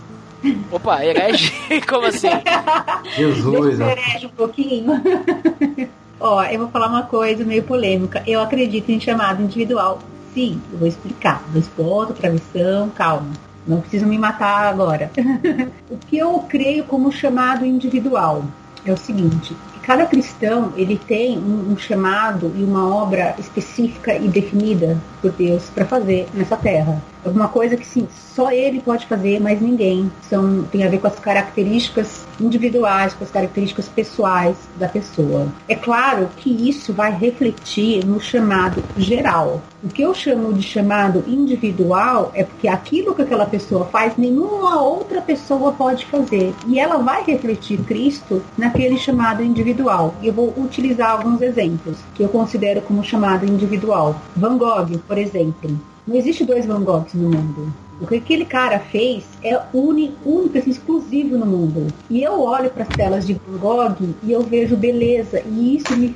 Opa, 0.71 1.05
herege? 1.05 1.53
Como 1.89 2.07
assim? 2.07 2.29
Jesus, 3.17 3.79
Deixa 3.79 3.83
eu 3.83 3.89
herege 3.89 4.27
um 4.27 4.31
pouquinho. 4.31 4.93
Ó, 6.21 6.43
eu 6.45 6.61
vou 6.61 6.69
falar 6.69 6.87
uma 6.87 7.03
coisa 7.03 7.45
meio 7.45 7.65
polêmica. 7.65 8.23
Eu 8.27 8.41
acredito 8.41 8.91
em 8.91 9.01
chamado 9.01 9.43
individual. 9.43 9.99
Sim, 10.35 10.61
eu 10.73 10.79
vou 10.79 10.89
explicar. 10.89 11.43
Dois 11.53 11.67
pontos, 11.69 12.17
travessão, 12.17 12.91
calma. 12.91 13.33
Não 13.67 13.81
preciso 13.81 14.07
me 14.07 14.19
matar 14.19 14.67
agora. 14.67 15.11
o 15.91 15.97
que 15.97 16.19
eu 16.19 16.39
creio 16.49 16.85
como 16.85 17.13
chamado 17.13 17.65
individual 17.65 18.45
é 18.85 18.93
o 18.93 18.97
seguinte: 18.97 19.57
cada 19.83 20.07
cristão 20.07 20.73
ele 20.77 20.97
tem 20.97 21.38
um, 21.38 21.73
um, 21.73 21.77
chamado 21.77 22.53
e 22.57 22.62
uma 22.62 22.95
obra 22.95 23.35
específica 23.38 24.14
e 24.14 24.29
definida 24.29 24.99
por 25.21 25.33
Deus 25.33 25.68
para 25.71 25.85
fazer 25.85 26.29
nessa 26.33 26.57
terra. 26.57 27.03
Alguma 27.25 27.49
coisa 27.49 27.77
que 27.77 27.87
sim, 27.87 28.09
só 28.35 28.51
ele 28.51 28.81
pode 28.81 29.07
fazer, 29.07 29.41
mas 29.41 29.61
ninguém. 29.61 30.11
São, 30.29 30.65
tem 30.65 30.85
a 30.85 30.89
ver 30.89 30.99
com 30.99 31.07
as 31.07 31.19
características 31.19 32.27
individuais, 32.41 33.15
com 33.15 33.25
as 33.25 33.31
características 33.31 33.89
pessoais 33.89 34.57
da 34.77 34.89
pessoa. 34.89 35.47
É 35.69 35.75
claro 35.75 36.29
que 36.37 36.51
isso 36.69 36.93
vai 36.93 37.13
refletir 37.13 38.05
no 38.05 38.21
chamado 38.21 38.83
geral. 38.97 39.63
O 39.85 39.89
que 39.89 40.03
eu 40.03 40.15
chamo 40.15 40.53
de 40.53 40.63
chamado 40.63 41.25
individual 41.27 42.31
é 42.35 42.45
porque 42.45 42.69
aquilo 42.69 43.15
que 43.15 43.23
aquela 43.23 43.47
pessoa 43.47 43.85
faz, 43.87 44.17
nenhuma 44.17 44.81
outra 44.81 45.21
pessoa 45.21 45.73
pode 45.73 46.07
fazer. 46.07 46.55
E 46.67 46.79
ela 46.79 46.99
vai 46.99 47.25
refletir 47.25 47.79
Cristo 47.85 48.43
naquele 48.57 48.97
chamado 48.97 49.43
individual. 49.43 50.15
E 50.21 50.29
eu 50.29 50.33
vou 50.33 50.53
utilizar 50.57 51.11
alguns 51.11 51.41
exemplos 51.41 51.99
que 52.15 52.23
eu 52.23 52.29
considero 52.29 52.81
como 52.83 53.05
chamado 53.05 53.47
individual. 53.47 54.17
Van 54.37 54.57
Gogh, 54.57 54.99
por 55.07 55.19
exemplo. 55.19 55.91
Não 56.07 56.17
existe 56.17 56.45
dois 56.45 56.67
Van 56.67 56.83
Goghs 56.83 57.15
no 57.15 57.31
mundo. 57.31 57.73
O 58.01 58.07
que 58.07 58.17
aquele 58.17 58.45
cara 58.45 58.81
fez 58.81 59.25
é 59.45 59.61
único, 59.73 60.51
assim, 60.59 60.71
exclusivo 60.71 61.38
no 61.38 61.47
mundo. 61.47 61.87
E 62.11 62.21
eu 62.21 62.41
olho 62.41 62.71
para 62.71 62.83
as 62.83 62.88
telas 62.88 63.25
de 63.25 63.35
Van 63.35 63.59
Gogh 63.59 63.97
e 64.25 64.33
eu 64.33 64.43
vejo 64.43 64.77
beleza. 64.77 65.41
E 65.47 65.77
isso 65.77 65.97
me, 65.97 66.12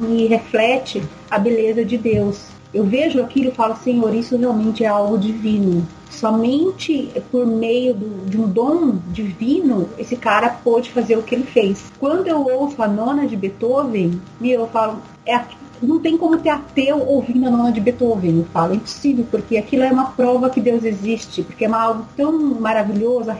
me 0.00 0.26
reflete 0.26 1.00
a 1.30 1.38
beleza 1.38 1.84
de 1.84 1.96
Deus. 1.96 2.48
Eu 2.74 2.84
vejo 2.84 3.22
aquilo 3.22 3.48
e 3.48 3.54
falo, 3.54 3.76
Senhor, 3.76 4.12
isso 4.14 4.36
realmente 4.36 4.82
é 4.82 4.88
algo 4.88 5.16
divino. 5.16 5.86
Somente 6.10 7.10
por 7.30 7.46
meio 7.46 7.94
do, 7.94 8.28
de 8.28 8.38
um 8.38 8.48
dom 8.48 8.98
divino 9.12 9.88
esse 9.96 10.16
cara 10.16 10.50
pôde 10.50 10.90
fazer 10.90 11.16
o 11.16 11.22
que 11.22 11.34
ele 11.34 11.44
fez. 11.44 11.92
Quando 12.00 12.26
eu 12.26 12.44
ouço 12.44 12.82
a 12.82 12.88
nona 12.88 13.26
de 13.26 13.36
Beethoven, 13.36 14.20
eu 14.42 14.66
falo, 14.66 14.98
é, 15.24 15.40
não 15.82 16.00
tem 16.00 16.16
como 16.16 16.38
ter 16.38 16.50
ateu 16.50 16.98
ouvindo 17.06 17.46
a 17.46 17.50
nona 17.50 17.72
de 17.72 17.80
Beethoven, 17.80 18.38
eu 18.38 18.44
falo, 18.52 18.72
é 18.72 18.76
impossível, 18.76 19.26
porque 19.30 19.56
aquilo 19.56 19.82
é 19.82 19.90
uma 19.90 20.10
prova 20.10 20.50
que 20.50 20.60
Deus 20.60 20.84
existe, 20.84 21.42
porque 21.42 21.64
é 21.64 21.68
algo 21.68 22.04
tão 22.16 22.32
maravilhoso, 22.60 23.30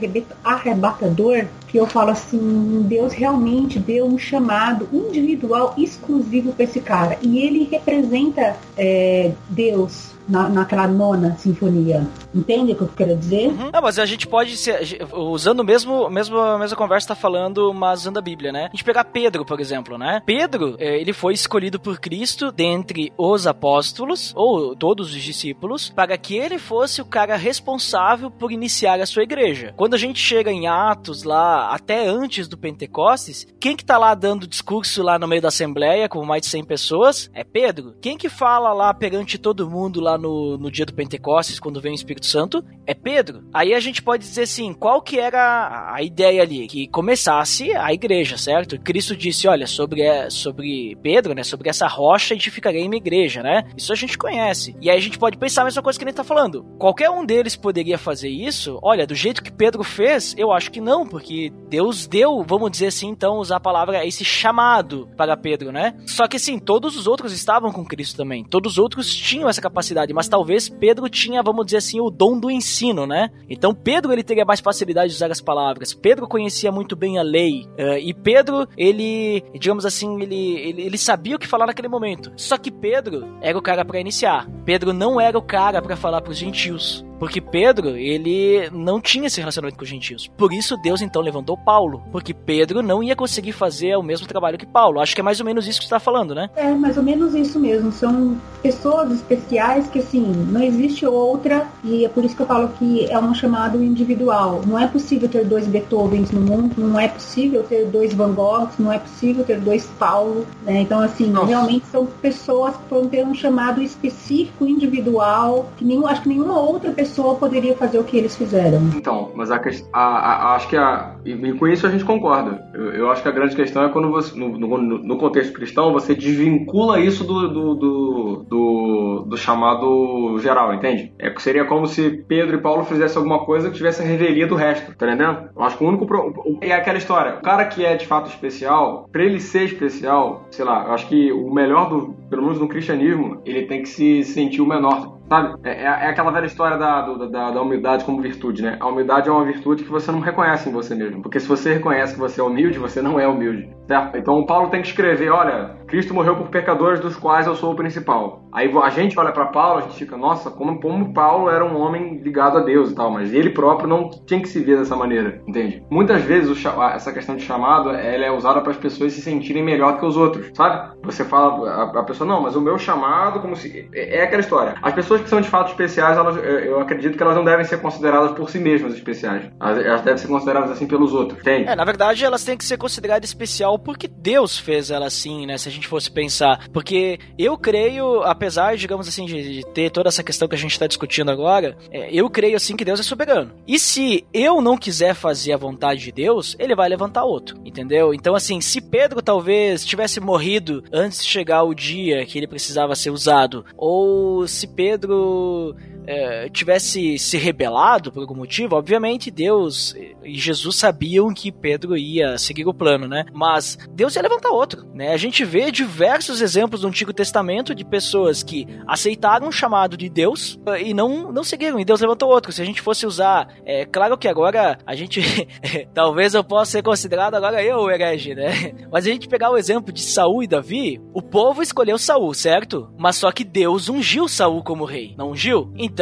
arrebatador, 0.44 1.46
que 1.68 1.76
eu 1.76 1.86
falo 1.86 2.10
assim, 2.10 2.82
Deus 2.88 3.12
realmente 3.12 3.78
deu 3.78 4.06
um 4.06 4.18
chamado 4.18 4.88
individual 4.92 5.74
exclusivo 5.76 6.52
para 6.52 6.64
esse 6.64 6.80
cara. 6.80 7.18
E 7.22 7.38
ele 7.38 7.68
representa 7.70 8.56
é, 8.76 9.32
Deus 9.50 10.18
na, 10.28 10.48
naquela 10.48 10.86
nona 10.86 11.36
sinfonia. 11.38 12.06
Entende 12.34 12.72
o 12.72 12.76
que 12.76 12.82
eu 12.82 12.90
quero 12.94 13.16
dizer? 13.16 13.48
Uhum. 13.48 13.70
Não, 13.72 13.80
mas 13.80 13.98
a 13.98 14.04
gente 14.04 14.26
pode, 14.26 14.56
ser, 14.56 15.06
usando 15.12 15.64
mesmo, 15.64 16.10
mesmo 16.10 16.38
a 16.38 16.58
mesma 16.58 16.76
conversa, 16.76 17.08
tá 17.08 17.14
falando, 17.14 17.72
mas 17.72 18.00
usando 18.00 18.18
a 18.18 18.22
Bíblia, 18.22 18.52
né? 18.52 18.66
A 18.66 18.70
gente 18.70 18.84
pegar 18.84 19.04
Pedro, 19.04 19.44
por 19.44 19.58
exemplo, 19.58 19.96
né? 19.96 20.22
Pedro, 20.24 20.76
é, 20.78 21.00
ele 21.00 21.12
foi 21.12 21.32
escolhido 21.32 21.80
por 21.80 21.98
Cristo 21.98 22.52
dentre 22.52 23.12
os 23.16 23.46
apóstolos, 23.46 24.32
ou 24.36 24.76
todos 24.76 25.14
os 25.14 25.22
discípulos, 25.22 25.88
para 25.88 26.16
que 26.18 26.36
ele 26.36 26.58
fosse 26.58 27.00
o 27.00 27.06
cara 27.06 27.36
responsável 27.36 28.30
por 28.30 28.52
iniciar 28.52 29.00
a 29.00 29.06
sua 29.06 29.22
igreja. 29.22 29.72
Quando 29.76 29.94
a 29.94 29.98
gente 29.98 30.20
chega 30.20 30.50
em 30.50 30.66
Atos, 30.66 31.22
lá, 31.22 31.57
até 31.66 32.06
antes 32.06 32.48
do 32.48 32.56
Pentecostes, 32.56 33.46
quem 33.60 33.76
que 33.76 33.84
tá 33.84 33.98
lá 33.98 34.14
dando 34.14 34.46
discurso 34.46 35.02
lá 35.02 35.18
no 35.18 35.28
meio 35.28 35.42
da 35.42 35.48
assembleia, 35.48 36.08
com 36.08 36.24
mais 36.24 36.42
de 36.42 36.48
100 36.48 36.64
pessoas? 36.64 37.30
É 37.34 37.44
Pedro. 37.44 37.94
Quem 38.00 38.16
que 38.16 38.28
fala 38.28 38.72
lá 38.72 38.92
perante 38.94 39.38
todo 39.38 39.68
mundo 39.68 40.00
lá 40.00 40.16
no, 40.16 40.56
no 40.58 40.70
dia 40.70 40.86
do 40.86 40.94
Pentecostes, 40.94 41.60
quando 41.60 41.80
vem 41.80 41.92
o 41.92 41.94
Espírito 41.94 42.26
Santo, 42.26 42.64
é 42.86 42.94
Pedro. 42.94 43.44
Aí 43.52 43.74
a 43.74 43.80
gente 43.80 44.02
pode 44.02 44.24
dizer 44.24 44.42
assim, 44.42 44.72
qual 44.72 45.02
que 45.02 45.18
era 45.18 45.92
a 45.94 46.02
ideia 46.02 46.42
ali? 46.42 46.66
Que 46.66 46.88
começasse 46.88 47.72
a 47.74 47.92
igreja, 47.92 48.36
certo? 48.36 48.78
Cristo 48.80 49.16
disse, 49.16 49.46
olha, 49.48 49.66
sobre, 49.66 50.02
sobre 50.30 50.96
Pedro, 51.02 51.34
né, 51.34 51.42
sobre 51.42 51.68
essa 51.68 51.86
rocha 51.86 52.34
edificarei 52.34 52.86
uma 52.86 52.96
igreja, 52.96 53.42
né? 53.42 53.64
Isso 53.76 53.92
a 53.92 53.96
gente 53.96 54.16
conhece. 54.16 54.76
E 54.80 54.90
aí 54.90 54.96
a 54.96 55.00
gente 55.00 55.18
pode 55.18 55.36
pensar 55.36 55.62
a 55.62 55.64
mesma 55.64 55.82
coisa 55.82 55.98
que 55.98 56.04
ele 56.04 56.12
tá 56.12 56.24
falando. 56.24 56.64
Qualquer 56.78 57.10
um 57.10 57.24
deles 57.24 57.56
poderia 57.56 57.98
fazer 57.98 58.28
isso? 58.28 58.78
Olha, 58.82 59.06
do 59.06 59.14
jeito 59.14 59.42
que 59.42 59.52
Pedro 59.52 59.82
fez, 59.82 60.34
eu 60.36 60.52
acho 60.52 60.70
que 60.70 60.80
não, 60.80 61.06
porque 61.06 61.47
Deus 61.50 62.06
deu, 62.06 62.42
vamos 62.46 62.70
dizer 62.70 62.86
assim, 62.86 63.08
então, 63.08 63.38
usar 63.38 63.56
a 63.56 63.60
palavra, 63.60 64.06
esse 64.06 64.24
chamado 64.24 65.08
para 65.16 65.36
Pedro, 65.36 65.70
né? 65.70 65.94
Só 66.06 66.26
que 66.26 66.36
assim, 66.36 66.58
todos 66.58 66.96
os 66.96 67.06
outros 67.06 67.32
estavam 67.32 67.72
com 67.72 67.84
Cristo 67.84 68.16
também. 68.16 68.44
Todos 68.44 68.72
os 68.72 68.78
outros 68.78 69.14
tinham 69.14 69.48
essa 69.48 69.60
capacidade, 69.60 70.12
mas 70.12 70.28
talvez 70.28 70.68
Pedro 70.68 71.08
tinha, 71.08 71.42
vamos 71.42 71.66
dizer 71.66 71.78
assim, 71.78 72.00
o 72.00 72.10
dom 72.10 72.38
do 72.38 72.50
ensino, 72.50 73.06
né? 73.06 73.30
Então 73.48 73.74
Pedro 73.74 74.12
ele 74.12 74.22
teria 74.22 74.44
mais 74.44 74.60
facilidade 74.60 75.10
de 75.10 75.16
usar 75.16 75.30
as 75.30 75.40
palavras. 75.40 75.94
Pedro 75.94 76.26
conhecia 76.26 76.72
muito 76.72 76.96
bem 76.96 77.18
a 77.18 77.22
lei. 77.22 77.64
Uh, 77.78 77.98
e 77.98 78.14
Pedro, 78.14 78.66
ele, 78.76 79.42
digamos 79.54 79.84
assim, 79.84 80.20
ele, 80.22 80.56
ele, 80.56 80.82
ele 80.82 80.98
sabia 80.98 81.36
o 81.36 81.38
que 81.38 81.46
falar 81.46 81.66
naquele 81.66 81.88
momento. 81.88 82.32
Só 82.36 82.56
que 82.56 82.70
Pedro 82.70 83.26
era 83.40 83.56
o 83.56 83.62
cara 83.62 83.84
para 83.84 84.00
iniciar. 84.00 84.48
Pedro 84.64 84.92
não 84.92 85.20
era 85.20 85.36
o 85.36 85.42
cara 85.42 85.80
para 85.80 85.96
falar 85.96 86.20
para 86.20 86.30
os 86.30 86.38
gentios. 86.38 87.04
Porque 87.18 87.40
Pedro, 87.40 87.96
ele 87.96 88.70
não 88.70 89.00
tinha 89.00 89.26
esse 89.26 89.40
relacionamento 89.40 89.76
com 89.76 89.84
os 89.84 89.90
gentios. 89.90 90.28
Por 90.36 90.52
isso 90.52 90.76
Deus 90.76 91.02
então 91.02 91.20
levantou 91.20 91.56
Paulo. 91.56 92.02
Porque 92.12 92.32
Pedro 92.32 92.82
não 92.82 93.02
ia 93.02 93.16
conseguir 93.16 93.52
fazer 93.52 93.96
o 93.96 94.02
mesmo 94.02 94.26
trabalho 94.26 94.56
que 94.56 94.66
Paulo. 94.66 95.00
Acho 95.00 95.14
que 95.14 95.20
é 95.20 95.24
mais 95.24 95.40
ou 95.40 95.46
menos 95.46 95.66
isso 95.66 95.80
que 95.80 95.84
você 95.84 95.94
está 95.94 96.00
falando, 96.00 96.34
né? 96.34 96.48
É, 96.56 96.72
mais 96.72 96.96
ou 96.96 97.02
menos 97.02 97.34
isso 97.34 97.58
mesmo. 97.58 97.90
São 97.90 98.36
pessoas 98.62 99.10
especiais 99.12 99.88
que, 99.88 99.98
assim, 99.98 100.22
não 100.22 100.62
existe 100.62 101.04
outra. 101.04 101.66
E 101.82 102.04
é 102.04 102.08
por 102.08 102.24
isso 102.24 102.36
que 102.36 102.42
eu 102.42 102.46
falo 102.46 102.68
que 102.78 103.10
é 103.10 103.18
um 103.18 103.34
chamado 103.34 103.82
individual. 103.82 104.62
Não 104.66 104.78
é 104.78 104.86
possível 104.86 105.28
ter 105.28 105.44
dois 105.44 105.66
Beethovens 105.66 106.30
no 106.30 106.40
mundo. 106.40 106.74
Não 106.78 106.98
é 106.98 107.08
possível 107.08 107.64
ter 107.64 107.86
dois 107.86 108.14
Van 108.14 108.32
Goghs. 108.32 108.78
Não 108.78 108.92
é 108.92 108.98
possível 108.98 109.44
ter 109.44 109.60
dois 109.60 109.86
Paulo. 109.98 110.46
Né? 110.62 110.82
Então, 110.82 111.00
assim, 111.00 111.30
Nossa. 111.30 111.46
realmente 111.46 111.86
são 111.86 112.06
pessoas 112.06 112.76
que 112.76 112.82
vão 112.88 113.08
ter 113.08 113.26
um 113.26 113.34
chamado 113.34 113.82
específico, 113.82 114.66
individual. 114.66 115.68
Que 115.76 115.84
nenhum, 115.84 116.06
acho 116.06 116.22
que 116.22 116.28
nenhuma 116.28 116.58
outra 116.58 116.92
pessoa 116.92 117.07
pessoa 117.08 117.34
poderia 117.34 117.74
fazer 117.74 117.98
o 117.98 118.04
que 118.04 118.16
eles 118.16 118.36
fizeram. 118.36 118.78
Então, 118.94 119.32
mas 119.34 119.50
a, 119.50 119.60
a, 119.92 120.02
a 120.02 120.54
acho 120.54 120.68
que 120.68 120.76
a. 120.76 121.16
E 121.24 121.52
com 121.54 121.66
isso 121.66 121.86
a 121.86 121.90
gente 121.90 122.04
concorda. 122.04 122.62
Eu, 122.74 122.92
eu, 122.92 123.10
acho 123.10 123.22
que 123.22 123.28
a 123.28 123.32
grande 123.32 123.56
questão 123.56 123.84
é 123.84 123.88
quando 123.88 124.10
você, 124.10 124.38
no, 124.38 124.58
no, 124.58 124.78
no 124.78 125.18
contexto 125.18 125.52
cristão, 125.52 125.92
você 125.92 126.14
desvincula 126.14 127.00
isso 127.00 127.24
do, 127.24 127.48
do, 127.48 127.74
do, 127.74 128.46
do, 128.48 129.24
do 129.26 129.36
chamado 129.36 130.38
geral, 130.38 130.74
entende? 130.74 131.12
É, 131.18 131.32
seria 131.38 131.64
como 131.64 131.86
se 131.86 132.10
Pedro 132.28 132.56
e 132.56 132.60
Paulo 132.60 132.84
fizessem 132.84 133.18
alguma 133.18 133.44
coisa 133.44 133.70
que 133.70 133.76
tivesse 133.76 134.02
a 134.02 134.04
revelia 134.04 134.46
do 134.46 134.54
resto, 134.54 134.94
tá 134.94 135.06
entendendo? 135.06 135.48
Eu 135.56 135.62
acho 135.62 135.78
que 135.78 135.84
o 135.84 135.88
único. 135.88 136.06
Pro, 136.06 136.58
é 136.60 136.72
aquela 136.72 136.98
história. 136.98 137.36
O 137.36 137.42
cara 137.42 137.64
que 137.64 137.84
é 137.84 137.96
de 137.96 138.06
fato 138.06 138.28
especial, 138.28 139.08
pra 139.10 139.24
ele 139.24 139.40
ser 139.40 139.64
especial, 139.64 140.46
sei 140.50 140.64
lá, 140.64 140.84
eu 140.86 140.92
acho 140.92 141.08
que 141.08 141.32
o 141.32 141.52
melhor 141.52 141.88
do. 141.88 142.16
Pelo 142.28 142.42
menos 142.42 142.60
no 142.60 142.68
cristianismo, 142.68 143.40
ele 143.44 143.66
tem 143.66 143.82
que 143.82 143.88
se 143.88 144.24
sentir 144.24 144.60
o 144.60 144.66
menor 144.66 145.18
Sabe? 145.28 145.58
É, 145.62 145.70
é, 145.70 145.84
é, 145.84 146.08
aquela 146.08 146.30
velha 146.30 146.46
história 146.46 146.78
da, 146.78 147.02
da, 147.02 147.50
da, 147.50 147.62
humildade 147.62 148.04
como 148.04 148.22
virtude, 148.22 148.62
né? 148.62 148.78
A 148.80 148.88
humildade 148.88 149.28
é 149.28 149.32
uma 149.32 149.44
virtude 149.44 149.84
que 149.84 149.90
você 149.90 150.10
não 150.10 150.20
reconhece 150.20 150.68
em 150.68 150.72
você 150.72 150.94
mesmo. 150.94 151.22
Porque 151.22 151.38
se 151.38 151.46
você 151.46 151.74
reconhece 151.74 152.14
que 152.14 152.20
você 152.20 152.40
é 152.40 152.44
humilde, 152.44 152.78
você 152.78 153.02
não 153.02 153.20
é 153.20 153.28
humilde. 153.28 153.68
Certo? 153.86 154.16
Então 154.16 154.38
o 154.38 154.46
Paulo 154.46 154.70
tem 154.70 154.80
que 154.80 154.88
escrever: 154.88 155.30
olha, 155.30 155.76
Cristo 155.88 156.14
morreu 156.14 156.36
por 156.36 156.48
pecadores 156.48 157.00
dos 157.00 157.16
quais 157.16 157.46
eu 157.46 157.56
sou 157.56 157.72
o 157.72 157.76
principal. 157.76 158.44
Aí 158.52 158.70
a 158.82 158.90
gente 158.90 159.18
olha 159.18 159.32
para 159.32 159.46
Paulo, 159.46 159.78
a 159.78 159.82
gente 159.82 159.96
fica, 159.96 160.16
nossa, 160.16 160.50
como, 160.50 160.80
como 160.80 161.12
Paulo 161.12 161.50
era 161.50 161.64
um 161.64 161.78
homem 161.80 162.18
ligado 162.22 162.58
a 162.58 162.60
Deus 162.60 162.90
e 162.90 162.94
tal, 162.94 163.10
mas 163.10 163.32
ele 163.32 163.50
próprio 163.50 163.88
não 163.88 164.10
tinha 164.26 164.40
que 164.40 164.48
se 164.48 164.60
ver 164.60 164.78
dessa 164.78 164.96
maneira, 164.96 165.42
entende? 165.46 165.82
Muitas 165.90 166.22
vezes 166.22 166.50
o, 166.50 166.82
essa 166.82 167.12
questão 167.12 167.36
de 167.36 167.42
chamado 167.42 167.90
ela 167.90 168.24
é 168.24 168.30
usada 168.30 168.60
para 168.60 168.70
as 168.70 168.78
pessoas 168.78 169.12
se 169.12 169.20
sentirem 169.20 169.62
melhor 169.62 169.98
que 169.98 170.06
os 170.06 170.16
outros, 170.16 170.50
sabe? 170.54 170.96
Você 171.02 171.24
fala, 171.24 171.68
a, 171.68 172.00
a 172.00 172.02
pessoa, 172.04 172.28
não, 172.28 172.42
mas 172.42 172.56
o 172.56 172.60
meu 172.60 172.78
chamado, 172.78 173.40
como 173.40 173.56
se. 173.56 173.88
É, 173.94 174.18
é 174.18 174.22
aquela 174.22 174.40
história. 174.40 174.74
As 174.82 174.92
pessoas 174.92 175.20
que 175.20 175.28
são 175.28 175.40
de 175.40 175.48
fato 175.48 175.70
especiais, 175.70 176.16
elas, 176.16 176.36
eu 176.36 176.80
acredito 176.80 177.16
que 177.16 177.22
elas 177.22 177.36
não 177.36 177.44
devem 177.44 177.64
ser 177.64 177.80
consideradas 177.80 178.32
por 178.32 178.50
si 178.50 178.58
mesmas 178.58 178.94
especiais. 178.94 179.50
Elas, 179.60 179.84
elas 179.84 180.02
devem 180.02 180.18
ser 180.18 180.28
consideradas 180.28 180.70
assim 180.70 180.86
pelos 180.86 181.12
outros. 181.12 181.42
Tem? 181.42 181.66
É, 181.66 181.74
na 181.74 181.84
verdade, 181.84 182.24
elas 182.24 182.44
têm 182.44 182.56
que 182.56 182.64
ser 182.64 182.76
consideradas 182.76 183.28
especial 183.28 183.78
porque 183.78 184.08
Deus 184.08 184.58
fez 184.58 184.90
elas 184.90 185.08
assim, 185.08 185.46
né? 185.46 185.56
Se 185.58 185.68
a 185.68 185.72
gente 185.72 185.77
fosse 185.86 186.10
pensar. 186.10 186.68
Porque 186.72 187.18
eu 187.38 187.56
creio, 187.56 188.22
apesar, 188.22 188.76
digamos 188.76 189.06
assim, 189.06 189.26
de, 189.26 189.56
de 189.56 189.66
ter 189.72 189.90
toda 189.90 190.08
essa 190.08 190.22
questão 190.22 190.48
que 190.48 190.54
a 190.54 190.58
gente 190.58 190.72
está 190.72 190.86
discutindo 190.86 191.30
agora, 191.30 191.76
é, 191.90 192.08
eu 192.12 192.28
creio 192.30 192.56
assim 192.56 192.76
que 192.76 192.84
Deus 192.84 193.00
é 193.00 193.02
soberano. 193.02 193.52
E 193.66 193.78
se 193.78 194.24
eu 194.32 194.60
não 194.60 194.76
quiser 194.76 195.14
fazer 195.14 195.52
a 195.52 195.56
vontade 195.56 196.00
de 196.00 196.12
Deus, 196.12 196.56
ele 196.58 196.74
vai 196.74 196.88
levantar 196.88 197.24
outro, 197.24 197.60
entendeu? 197.64 198.14
Então, 198.14 198.34
assim, 198.34 198.60
se 198.60 198.80
Pedro 198.80 199.22
talvez 199.22 199.84
tivesse 199.84 200.20
morrido 200.20 200.82
antes 200.92 201.22
de 201.22 201.28
chegar 201.30 201.62
o 201.62 201.74
dia 201.74 202.24
que 202.24 202.38
ele 202.38 202.46
precisava 202.46 202.96
ser 202.96 203.10
usado, 203.10 203.64
ou 203.76 204.46
se 204.46 204.66
Pedro 204.66 205.76
é, 206.08 206.48
tivesse 206.48 207.18
se 207.18 207.36
rebelado 207.36 208.10
por 208.10 208.20
algum 208.20 208.34
motivo, 208.34 208.76
obviamente 208.76 209.30
Deus 209.30 209.94
e 210.24 210.34
Jesus 210.34 210.76
sabiam 210.76 211.32
que 211.34 211.52
Pedro 211.52 211.96
ia 211.96 212.38
seguir 212.38 212.66
o 212.66 212.72
plano, 212.72 213.06
né? 213.06 213.26
Mas 213.32 213.76
Deus 213.90 214.16
ia 214.16 214.22
levantar 214.22 214.48
outro, 214.48 214.86
né? 214.94 215.12
A 215.12 215.16
gente 215.18 215.44
vê 215.44 215.70
diversos 215.70 216.40
exemplos 216.40 216.82
no 216.82 216.88
Antigo 216.88 217.12
Testamento 217.12 217.74
de 217.74 217.84
pessoas 217.84 218.42
que 218.42 218.66
aceitaram 218.86 219.48
o 219.48 219.52
chamado 219.52 219.96
de 219.96 220.08
Deus 220.08 220.58
eh, 220.68 220.88
e 220.88 220.94
não, 220.94 221.30
não 221.30 221.44
seguiram, 221.44 221.78
e 221.78 221.84
Deus 221.84 222.00
levantou 222.00 222.30
outro. 222.30 222.52
Se 222.52 222.62
a 222.62 222.64
gente 222.64 222.80
fosse 222.80 223.06
usar, 223.06 223.48
é 223.66 223.84
claro 223.84 224.16
que 224.16 224.28
agora 224.28 224.78
a 224.86 224.94
gente, 224.94 225.20
talvez 225.92 226.34
eu 226.34 226.42
possa 226.42 226.72
ser 226.72 226.82
considerado 226.82 227.34
agora 227.34 227.62
eu 227.62 227.80
o 227.80 227.90
herege, 227.90 228.34
né? 228.34 228.72
Mas 228.90 229.06
a 229.06 229.10
gente 229.10 229.28
pegar 229.28 229.50
o 229.50 229.58
exemplo 229.58 229.92
de 229.92 230.00
Saul 230.00 230.42
e 230.42 230.46
Davi, 230.46 231.00
o 231.12 231.20
povo 231.20 231.62
escolheu 231.62 231.98
Saul, 231.98 232.32
certo? 232.32 232.90
Mas 232.98 233.16
só 233.16 233.30
que 233.30 233.44
Deus 233.44 233.90
ungiu 233.90 234.26
Saul 234.26 234.62
como 234.62 234.86
rei, 234.86 235.14
não 235.18 235.30
ungiu? 235.32 235.70
Então, 235.76 235.97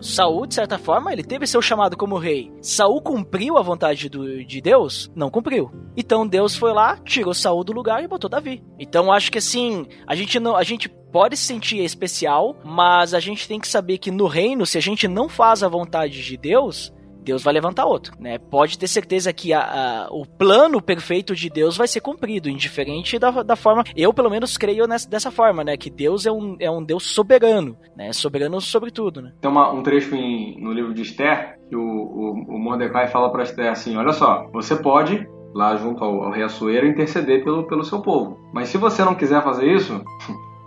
Saul, 0.00 0.46
de 0.46 0.54
certa 0.54 0.78
forma, 0.78 1.12
ele 1.12 1.22
teve 1.22 1.46
seu 1.46 1.62
chamado 1.62 1.96
como 1.96 2.18
rei. 2.18 2.52
Saul 2.60 3.00
cumpriu 3.00 3.56
a 3.56 3.62
vontade 3.62 4.08
do, 4.08 4.44
de 4.44 4.60
Deus? 4.60 5.10
Não 5.14 5.30
cumpriu. 5.30 5.70
Então 5.96 6.26
Deus 6.26 6.56
foi 6.56 6.72
lá, 6.72 6.96
tirou 6.96 7.32
Saul 7.32 7.64
do 7.64 7.72
lugar 7.72 8.02
e 8.02 8.08
botou 8.08 8.28
Davi. 8.28 8.62
Então 8.78 9.12
acho 9.12 9.30
que 9.30 9.38
assim, 9.38 9.86
a 10.06 10.14
gente 10.14 10.38
não, 10.38 10.56
a 10.56 10.62
gente 10.62 10.88
pode 10.88 11.36
se 11.36 11.44
sentir 11.44 11.78
especial, 11.78 12.56
mas 12.64 13.14
a 13.14 13.20
gente 13.20 13.48
tem 13.48 13.58
que 13.58 13.68
saber 13.68 13.98
que 13.98 14.10
no 14.10 14.26
reino, 14.26 14.66
se 14.66 14.76
a 14.76 14.82
gente 14.82 15.08
não 15.08 15.28
faz 15.28 15.62
a 15.62 15.68
vontade 15.68 16.22
de 16.22 16.36
Deus, 16.36 16.92
Deus 17.26 17.42
vai 17.42 17.52
levantar 17.52 17.84
outro, 17.84 18.14
né? 18.20 18.38
Pode 18.38 18.78
ter 18.78 18.86
certeza 18.86 19.32
que 19.32 19.52
a, 19.52 19.60
a, 19.60 20.08
o 20.12 20.24
plano 20.24 20.80
perfeito 20.80 21.34
de 21.34 21.50
Deus 21.50 21.76
vai 21.76 21.88
ser 21.88 22.00
cumprido, 22.00 22.48
indiferente 22.48 23.18
da, 23.18 23.42
da 23.42 23.56
forma. 23.56 23.82
Eu, 23.96 24.14
pelo 24.14 24.30
menos, 24.30 24.56
creio 24.56 24.86
nessa, 24.86 25.10
dessa 25.10 25.30
forma, 25.32 25.64
né? 25.64 25.76
Que 25.76 25.90
Deus 25.90 26.24
é 26.24 26.30
um, 26.30 26.56
é 26.60 26.70
um 26.70 26.84
Deus 26.84 27.02
soberano, 27.02 27.76
né? 27.96 28.12
Soberano 28.12 28.60
sobre 28.60 28.92
tudo, 28.92 29.20
né? 29.20 29.32
Tem 29.40 29.50
uma, 29.50 29.72
um 29.72 29.82
trecho 29.82 30.14
em, 30.14 30.60
no 30.62 30.72
livro 30.72 30.94
de 30.94 31.02
Esther 31.02 31.58
que 31.68 31.74
o, 31.74 31.80
o, 31.80 32.54
o 32.54 32.58
Mordecai 32.58 33.08
fala 33.08 33.30
para 33.30 33.42
Esther 33.42 33.72
assim: 33.72 33.96
Olha 33.96 34.12
só, 34.12 34.48
você 34.52 34.76
pode 34.76 35.26
lá 35.52 35.74
junto 35.76 36.04
ao, 36.04 36.22
ao 36.22 36.30
rei 36.30 36.44
Assuero 36.44 36.86
interceder 36.86 37.42
pelo, 37.42 37.66
pelo 37.66 37.82
seu 37.82 38.00
povo, 38.02 38.38
mas 38.52 38.68
se 38.68 38.78
você 38.78 39.04
não 39.04 39.16
quiser 39.16 39.42
fazer 39.42 39.66
isso. 39.66 40.00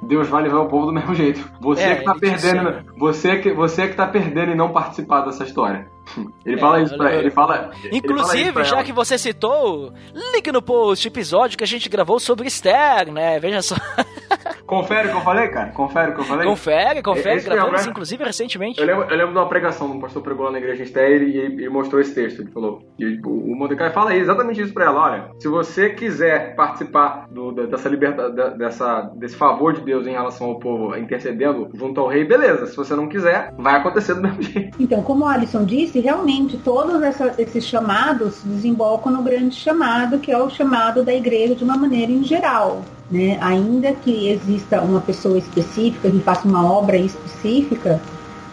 Deus 0.01 0.27
vai 0.27 0.43
levar 0.43 0.59
o 0.59 0.67
povo 0.67 0.87
do 0.87 0.93
mesmo 0.93 1.13
jeito. 1.13 1.49
Você 1.59 1.83
é, 1.83 1.95
que 1.95 2.03
tá 2.03 2.15
perdendo, 2.15 2.83
você 2.97 3.37
que 3.37 3.53
você 3.53 3.87
que 3.87 3.95
tá 3.95 4.07
perdendo 4.07 4.51
e 4.51 4.55
não 4.55 4.71
participar 4.71 5.21
dessa 5.21 5.43
história. 5.43 5.87
Ele 6.45 6.55
é, 6.55 6.59
fala 6.59 6.81
isso 6.81 6.97
pra 6.97 7.13
ele 7.13 7.29
fala. 7.29 7.71
Inclusive, 7.91 8.41
ele 8.41 8.53
fala 8.53 8.65
já 8.65 8.83
que 8.83 8.91
você 8.91 9.17
citou, 9.17 9.93
link 10.33 10.51
no 10.51 10.61
post 10.61 11.07
episódio 11.07 11.57
que 11.57 11.63
a 11.63 11.67
gente 11.67 11.87
gravou 11.87 12.19
sobre 12.19 12.47
Esther, 12.47 13.11
né? 13.11 13.39
Veja 13.39 13.61
só. 13.61 13.75
Confere 14.65 15.07
o 15.07 15.11
que 15.11 15.17
eu 15.17 15.21
falei, 15.21 15.47
cara? 15.47 15.71
Confere 15.71 16.11
o 16.11 16.15
que 16.15 16.21
eu 16.21 16.25
falei? 16.25 16.47
Confere, 16.47 17.01
confere. 17.01 17.37
Esse 17.37 17.49
gravamos, 17.49 17.87
inclusive, 17.87 18.23
recentemente. 18.23 18.79
Eu 18.79 18.85
lembro, 18.85 19.03
eu 19.09 19.17
lembro 19.17 19.33
de 19.33 19.39
uma 19.39 19.49
pregação, 19.49 19.87
um 19.91 19.99
pastor 19.99 20.21
pregou 20.21 20.45
lá 20.45 20.51
na 20.51 20.59
igreja 20.59 20.83
Esther 20.83 21.09
e 21.09 21.13
ele, 21.15 21.37
ele, 21.37 21.69
mostrou 21.69 21.99
esse 21.99 22.13
texto. 22.13 22.41
Ele 22.41 22.51
falou, 22.51 22.81
e 22.99 23.19
o 23.25 23.55
Mordecai 23.55 23.91
fala 23.91 24.15
exatamente 24.15 24.61
isso 24.61 24.73
pra 24.73 24.85
ela. 24.85 25.01
Olha, 25.01 25.31
se 25.39 25.47
você 25.47 25.89
quiser 25.89 26.55
participar 26.55 27.27
do, 27.31 27.51
dessa 27.51 27.89
liberta, 27.89 28.29
dessa, 28.29 29.01
desse 29.15 29.35
favor 29.35 29.73
de 29.73 29.81
Deus 29.81 30.05
em 30.05 30.11
relação 30.11 30.47
ao 30.47 30.59
povo 30.59 30.95
intercedendo 30.95 31.69
junto 31.73 31.99
ao 31.99 32.07
rei, 32.07 32.23
beleza. 32.23 32.67
Se 32.67 32.75
você 32.75 32.95
não 32.95 33.07
quiser, 33.07 33.53
vai 33.57 33.75
acontecer 33.75 34.13
do 34.13 34.21
mesmo 34.21 34.41
jeito. 34.43 34.77
Então, 34.79 35.01
como 35.01 35.25
o 35.25 35.27
Alisson 35.27 35.65
disse, 35.65 35.99
realmente 35.99 36.57
todos 36.57 37.01
essa, 37.01 37.33
esses 37.37 37.65
chamados 37.65 38.43
desembocam 38.43 39.11
no 39.11 39.23
grande 39.23 39.55
chamado, 39.55 40.19
que 40.19 40.31
é 40.31 40.37
o 40.37 40.49
chamado 40.49 41.03
da 41.03 41.13
igreja 41.13 41.55
de 41.55 41.63
uma 41.63 41.75
maneira 41.75 42.11
em 42.11 42.23
geral. 42.23 42.83
Né? 43.11 43.37
Ainda 43.41 43.93
que 43.93 44.29
exista 44.29 44.81
uma 44.81 45.01
pessoa 45.01 45.37
específica 45.37 46.11
que 46.11 46.19
faça 46.19 46.47
uma 46.47 46.71
obra 46.71 46.97
específica, 46.97 47.99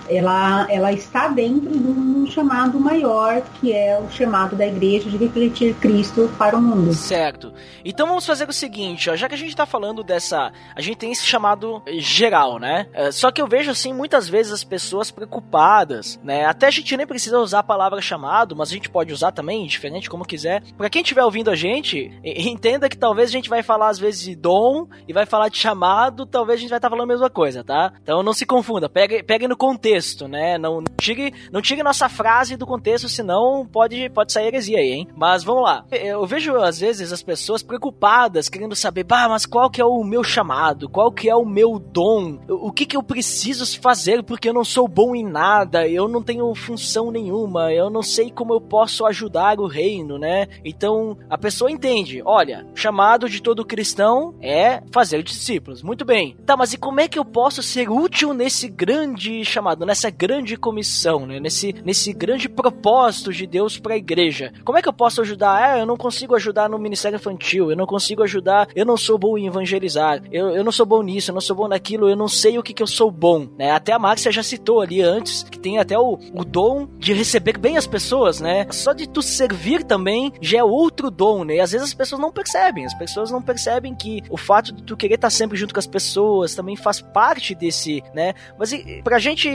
ela, 0.09 0.67
ela 0.71 0.93
está 0.93 1.29
dentro 1.29 1.71
de 1.71 1.87
um 1.87 2.27
chamado 2.27 2.79
maior, 2.79 3.43
que 3.61 3.73
é 3.73 3.99
o 3.99 4.11
chamado 4.11 4.57
da 4.57 4.67
igreja 4.67 5.09
de 5.09 5.17
refletir 5.17 5.75
Cristo 5.75 6.31
para 6.39 6.57
o 6.57 6.63
mundo. 6.63 6.93
Certo. 6.93 7.53
Então 7.85 8.07
vamos 8.07 8.27
fazer 8.27 8.49
o 8.49 8.53
seguinte, 8.53 9.09
ó, 9.11 9.17
já 9.17 9.29
que 9.29 9.35
a 9.35 9.39
gente 9.39 9.51
está 9.51 9.67
falando 9.67 10.03
dessa. 10.03 10.53
A 10.75 10.81
gente 10.81 10.97
tem 10.97 11.13
esse 11.13 11.25
chamado 11.25 11.83
geral, 11.99 12.59
né? 12.59 12.87
É, 12.93 13.11
só 13.11 13.31
que 13.31 13.41
eu 13.41 13.47
vejo, 13.47 13.71
assim, 13.71 13.93
muitas 13.93 14.29
vezes 14.29 14.53
as 14.53 14.65
pessoas 14.65 15.11
preocupadas, 15.11 16.21
né? 16.23 16.45
Até 16.45 16.67
a 16.67 16.71
gente 16.71 16.97
nem 16.97 17.07
precisa 17.07 17.39
usar 17.39 17.61
a 17.61 17.65
palavra 17.65 18.01
chamado, 18.01 18.57
mas 18.57 18.71
a 18.71 18.73
gente 18.73 18.91
pode 18.91 19.13
usar 19.13 19.33
também, 19.33 19.67
diferente, 19.67 20.11
como 20.11 20.25
quiser. 20.25 20.63
Para 20.77 20.91
quem 20.91 21.03
estiver 21.03 21.25
ouvindo 21.25 21.51
a 21.51 21.57
gente, 21.57 22.13
entenda 22.25 22.89
que 22.89 22.99
talvez 22.99 23.29
a 23.31 23.33
gente 23.33 23.49
vai 23.49 23.63
falar 23.63 23.89
às 23.89 23.99
vezes 23.99 24.23
de 24.23 24.37
dom 24.37 24.87
e 25.07 25.13
vai 25.13 25.27
falar 25.27 25.49
de 25.49 25.59
chamado, 25.59 26.27
talvez 26.27 26.59
a 26.59 26.61
gente 26.61 26.71
vai 26.71 26.79
estar 26.79 26.89
tá 26.89 26.95
falando 26.95 27.11
a 27.11 27.15
mesma 27.15 27.31
coisa, 27.31 27.65
tá? 27.65 27.93
Então 28.03 28.23
não 28.23 28.33
se 28.33 28.47
confunda, 28.47 28.89
pegue, 28.89 29.23
pegue 29.23 29.49
no 29.49 29.57
contexto 29.57 29.96
contexto, 29.97 30.29
né? 30.29 30.59
Não, 30.59 30.81
não, 30.81 30.85
tire, 30.99 31.33
não 31.51 31.63
tire 31.63 31.83
nossa 31.83 32.09
frase 32.09 32.57
do 32.57 32.67
contexto, 32.67 33.09
senão 33.09 33.67
pode, 33.67 34.11
pode 34.11 34.33
sair 34.33 34.49
heresia 34.49 34.79
aí, 34.79 34.93
hein? 34.93 35.09
Mas 35.17 35.43
vamos 35.43 35.63
lá. 35.63 35.85
Eu 35.91 36.27
vejo, 36.27 36.57
às 36.57 36.79
vezes, 36.79 37.13
as 37.13 37.23
pessoas 37.23 37.63
preocupadas, 37.63 38.49
querendo 38.49 38.77
saber, 38.77 39.05
bah, 39.05 39.29
mas 39.29 39.47
qual 39.47 39.71
que 39.71 39.81
é 39.81 39.85
o 39.85 40.05
meu 40.05 40.23
chamado? 40.23 40.89
Qual 40.89 41.11
que 41.11 41.29
é 41.29 41.35
o 41.35 41.47
meu 41.47 41.79
dom? 41.79 42.39
O 42.49 42.71
que 42.71 42.85
que 42.85 42.97
eu 42.97 43.03
preciso 43.03 43.67
fazer 43.81 44.23
porque 44.23 44.49
eu 44.49 44.55
não 44.55 44.65
sou 44.65 44.87
bom 44.87 45.15
em 45.15 45.25
nada, 45.25 45.89
eu 45.89 46.09
não 46.09 46.23
tenho 46.23 46.55
função 46.55 47.11
nenhuma, 47.11 47.73
eu 47.73 47.89
não 47.91 48.03
sei 48.03 48.31
como 48.31 48.53
eu 48.53 48.61
posso 48.61 49.07
ajudar 49.07 49.59
o 49.61 49.67
reino, 49.67 50.19
né? 50.19 50.47
Então, 50.65 51.17
a 51.31 51.39
pessoa 51.39 51.71
entende, 51.71 52.23
olha, 52.25 52.67
chamado 52.75 53.29
de 53.29 53.41
todo 53.41 53.65
cristão 53.65 54.35
é 54.41 54.83
fazer 54.93 55.23
discípulos. 55.23 55.83
Muito 55.83 56.05
bem. 56.05 56.37
Tá, 56.45 56.57
mas 56.57 56.73
e 56.73 56.79
como 56.79 57.01
é 57.01 57.09
que 57.09 57.19
eu 57.19 57.25
posso 57.25 57.63
ser 57.63 57.89
útil 57.91 58.35
nesse 58.35 58.69
grande 58.69 59.45
chamado, 59.45 59.86
nessa 59.87 60.11
grande 60.11 60.57
comissão, 60.57 61.27
né? 61.27 61.41
Nesse, 61.41 61.75
nesse 61.85 62.13
grande 62.13 62.49
propósito 62.49 63.33
de 63.33 63.47
Deus 63.47 63.79
para 63.79 63.95
a 63.95 63.97
igreja? 63.97 64.53
Como 64.65 64.77
é 64.77 64.83
que 64.83 64.89
eu 64.89 64.93
posso 64.93 65.21
ajudar? 65.21 65.57
Ah, 65.57 65.79
eu 65.79 65.87
não 65.87 65.97
consigo 65.97 66.35
ajudar 66.35 66.69
no 66.69 66.79
ministério 66.79 67.17
infantil, 67.17 67.71
eu 67.71 67.77
não 67.77 67.87
consigo 67.87 68.23
ajudar, 68.23 68.69
eu 68.75 68.85
não 68.85 68.97
sou 68.97 69.19
bom 69.19 69.39
em 69.39 69.47
evangelizar, 69.47 70.23
eu, 70.31 70.49
eu 70.49 70.65
não 70.65 70.73
sou 70.73 70.85
bom 70.85 71.03
nisso, 71.03 71.31
eu 71.31 71.35
não 71.35 71.41
sou 71.41 71.57
bom 71.57 71.69
naquilo, 71.69 72.09
eu 72.09 72.17
não 72.17 72.29
sei 72.29 72.59
o 72.59 72.63
que, 72.63 72.75
que 72.75 72.83
eu 72.83 72.87
sou 72.87 73.11
bom, 73.11 73.49
né? 73.57 73.71
Até 73.71 73.93
a 73.93 73.99
Márcia 73.99 74.33
já 74.33 74.43
citou 74.43 74.81
ali 74.81 75.01
antes 75.01 75.45
que 75.45 75.59
tem 75.59 75.79
até 75.79 75.99
o, 75.99 76.19
o 76.35 76.45
dom 76.45 76.89
de 76.99 77.13
receber 77.13 77.59
bem 77.59 77.77
as 77.77 77.87
pessoas, 77.87 78.41
né? 78.41 78.67
Só 78.71 78.93
de 78.93 79.09
tu 79.09 79.23
servir 79.23 79.85
também 79.85 80.33
já 80.41 80.59
é 80.59 80.65
outro 80.65 81.11
dom, 81.11 81.45
né? 81.45 81.57
E 81.57 81.61
às 81.61 81.73
vezes 81.73 81.89
as 81.89 81.95
pessoas 81.95 82.21
não 82.21 82.33
percebem, 82.33 82.85
as 82.85 82.95
pessoas 82.95 83.31
não 83.31 83.41
percebem 83.41 83.95
que 83.95 84.23
o 84.31 84.37
fato 84.37 84.73
de 84.73 84.83
tu 84.83 84.97
querer 84.97 85.15
estar 85.15 85.31
sempre 85.31 85.57
junto 85.57 85.73
com 85.73 85.81
as 85.81 85.87
pessoas 85.87 86.55
também 86.55 86.77
faz 86.77 87.01
parte 87.01 87.55
desse, 87.55 88.03
né? 88.15 88.35
Mas 88.59 88.73
e, 88.73 89.01
pra 89.03 89.19
gente 89.19 89.49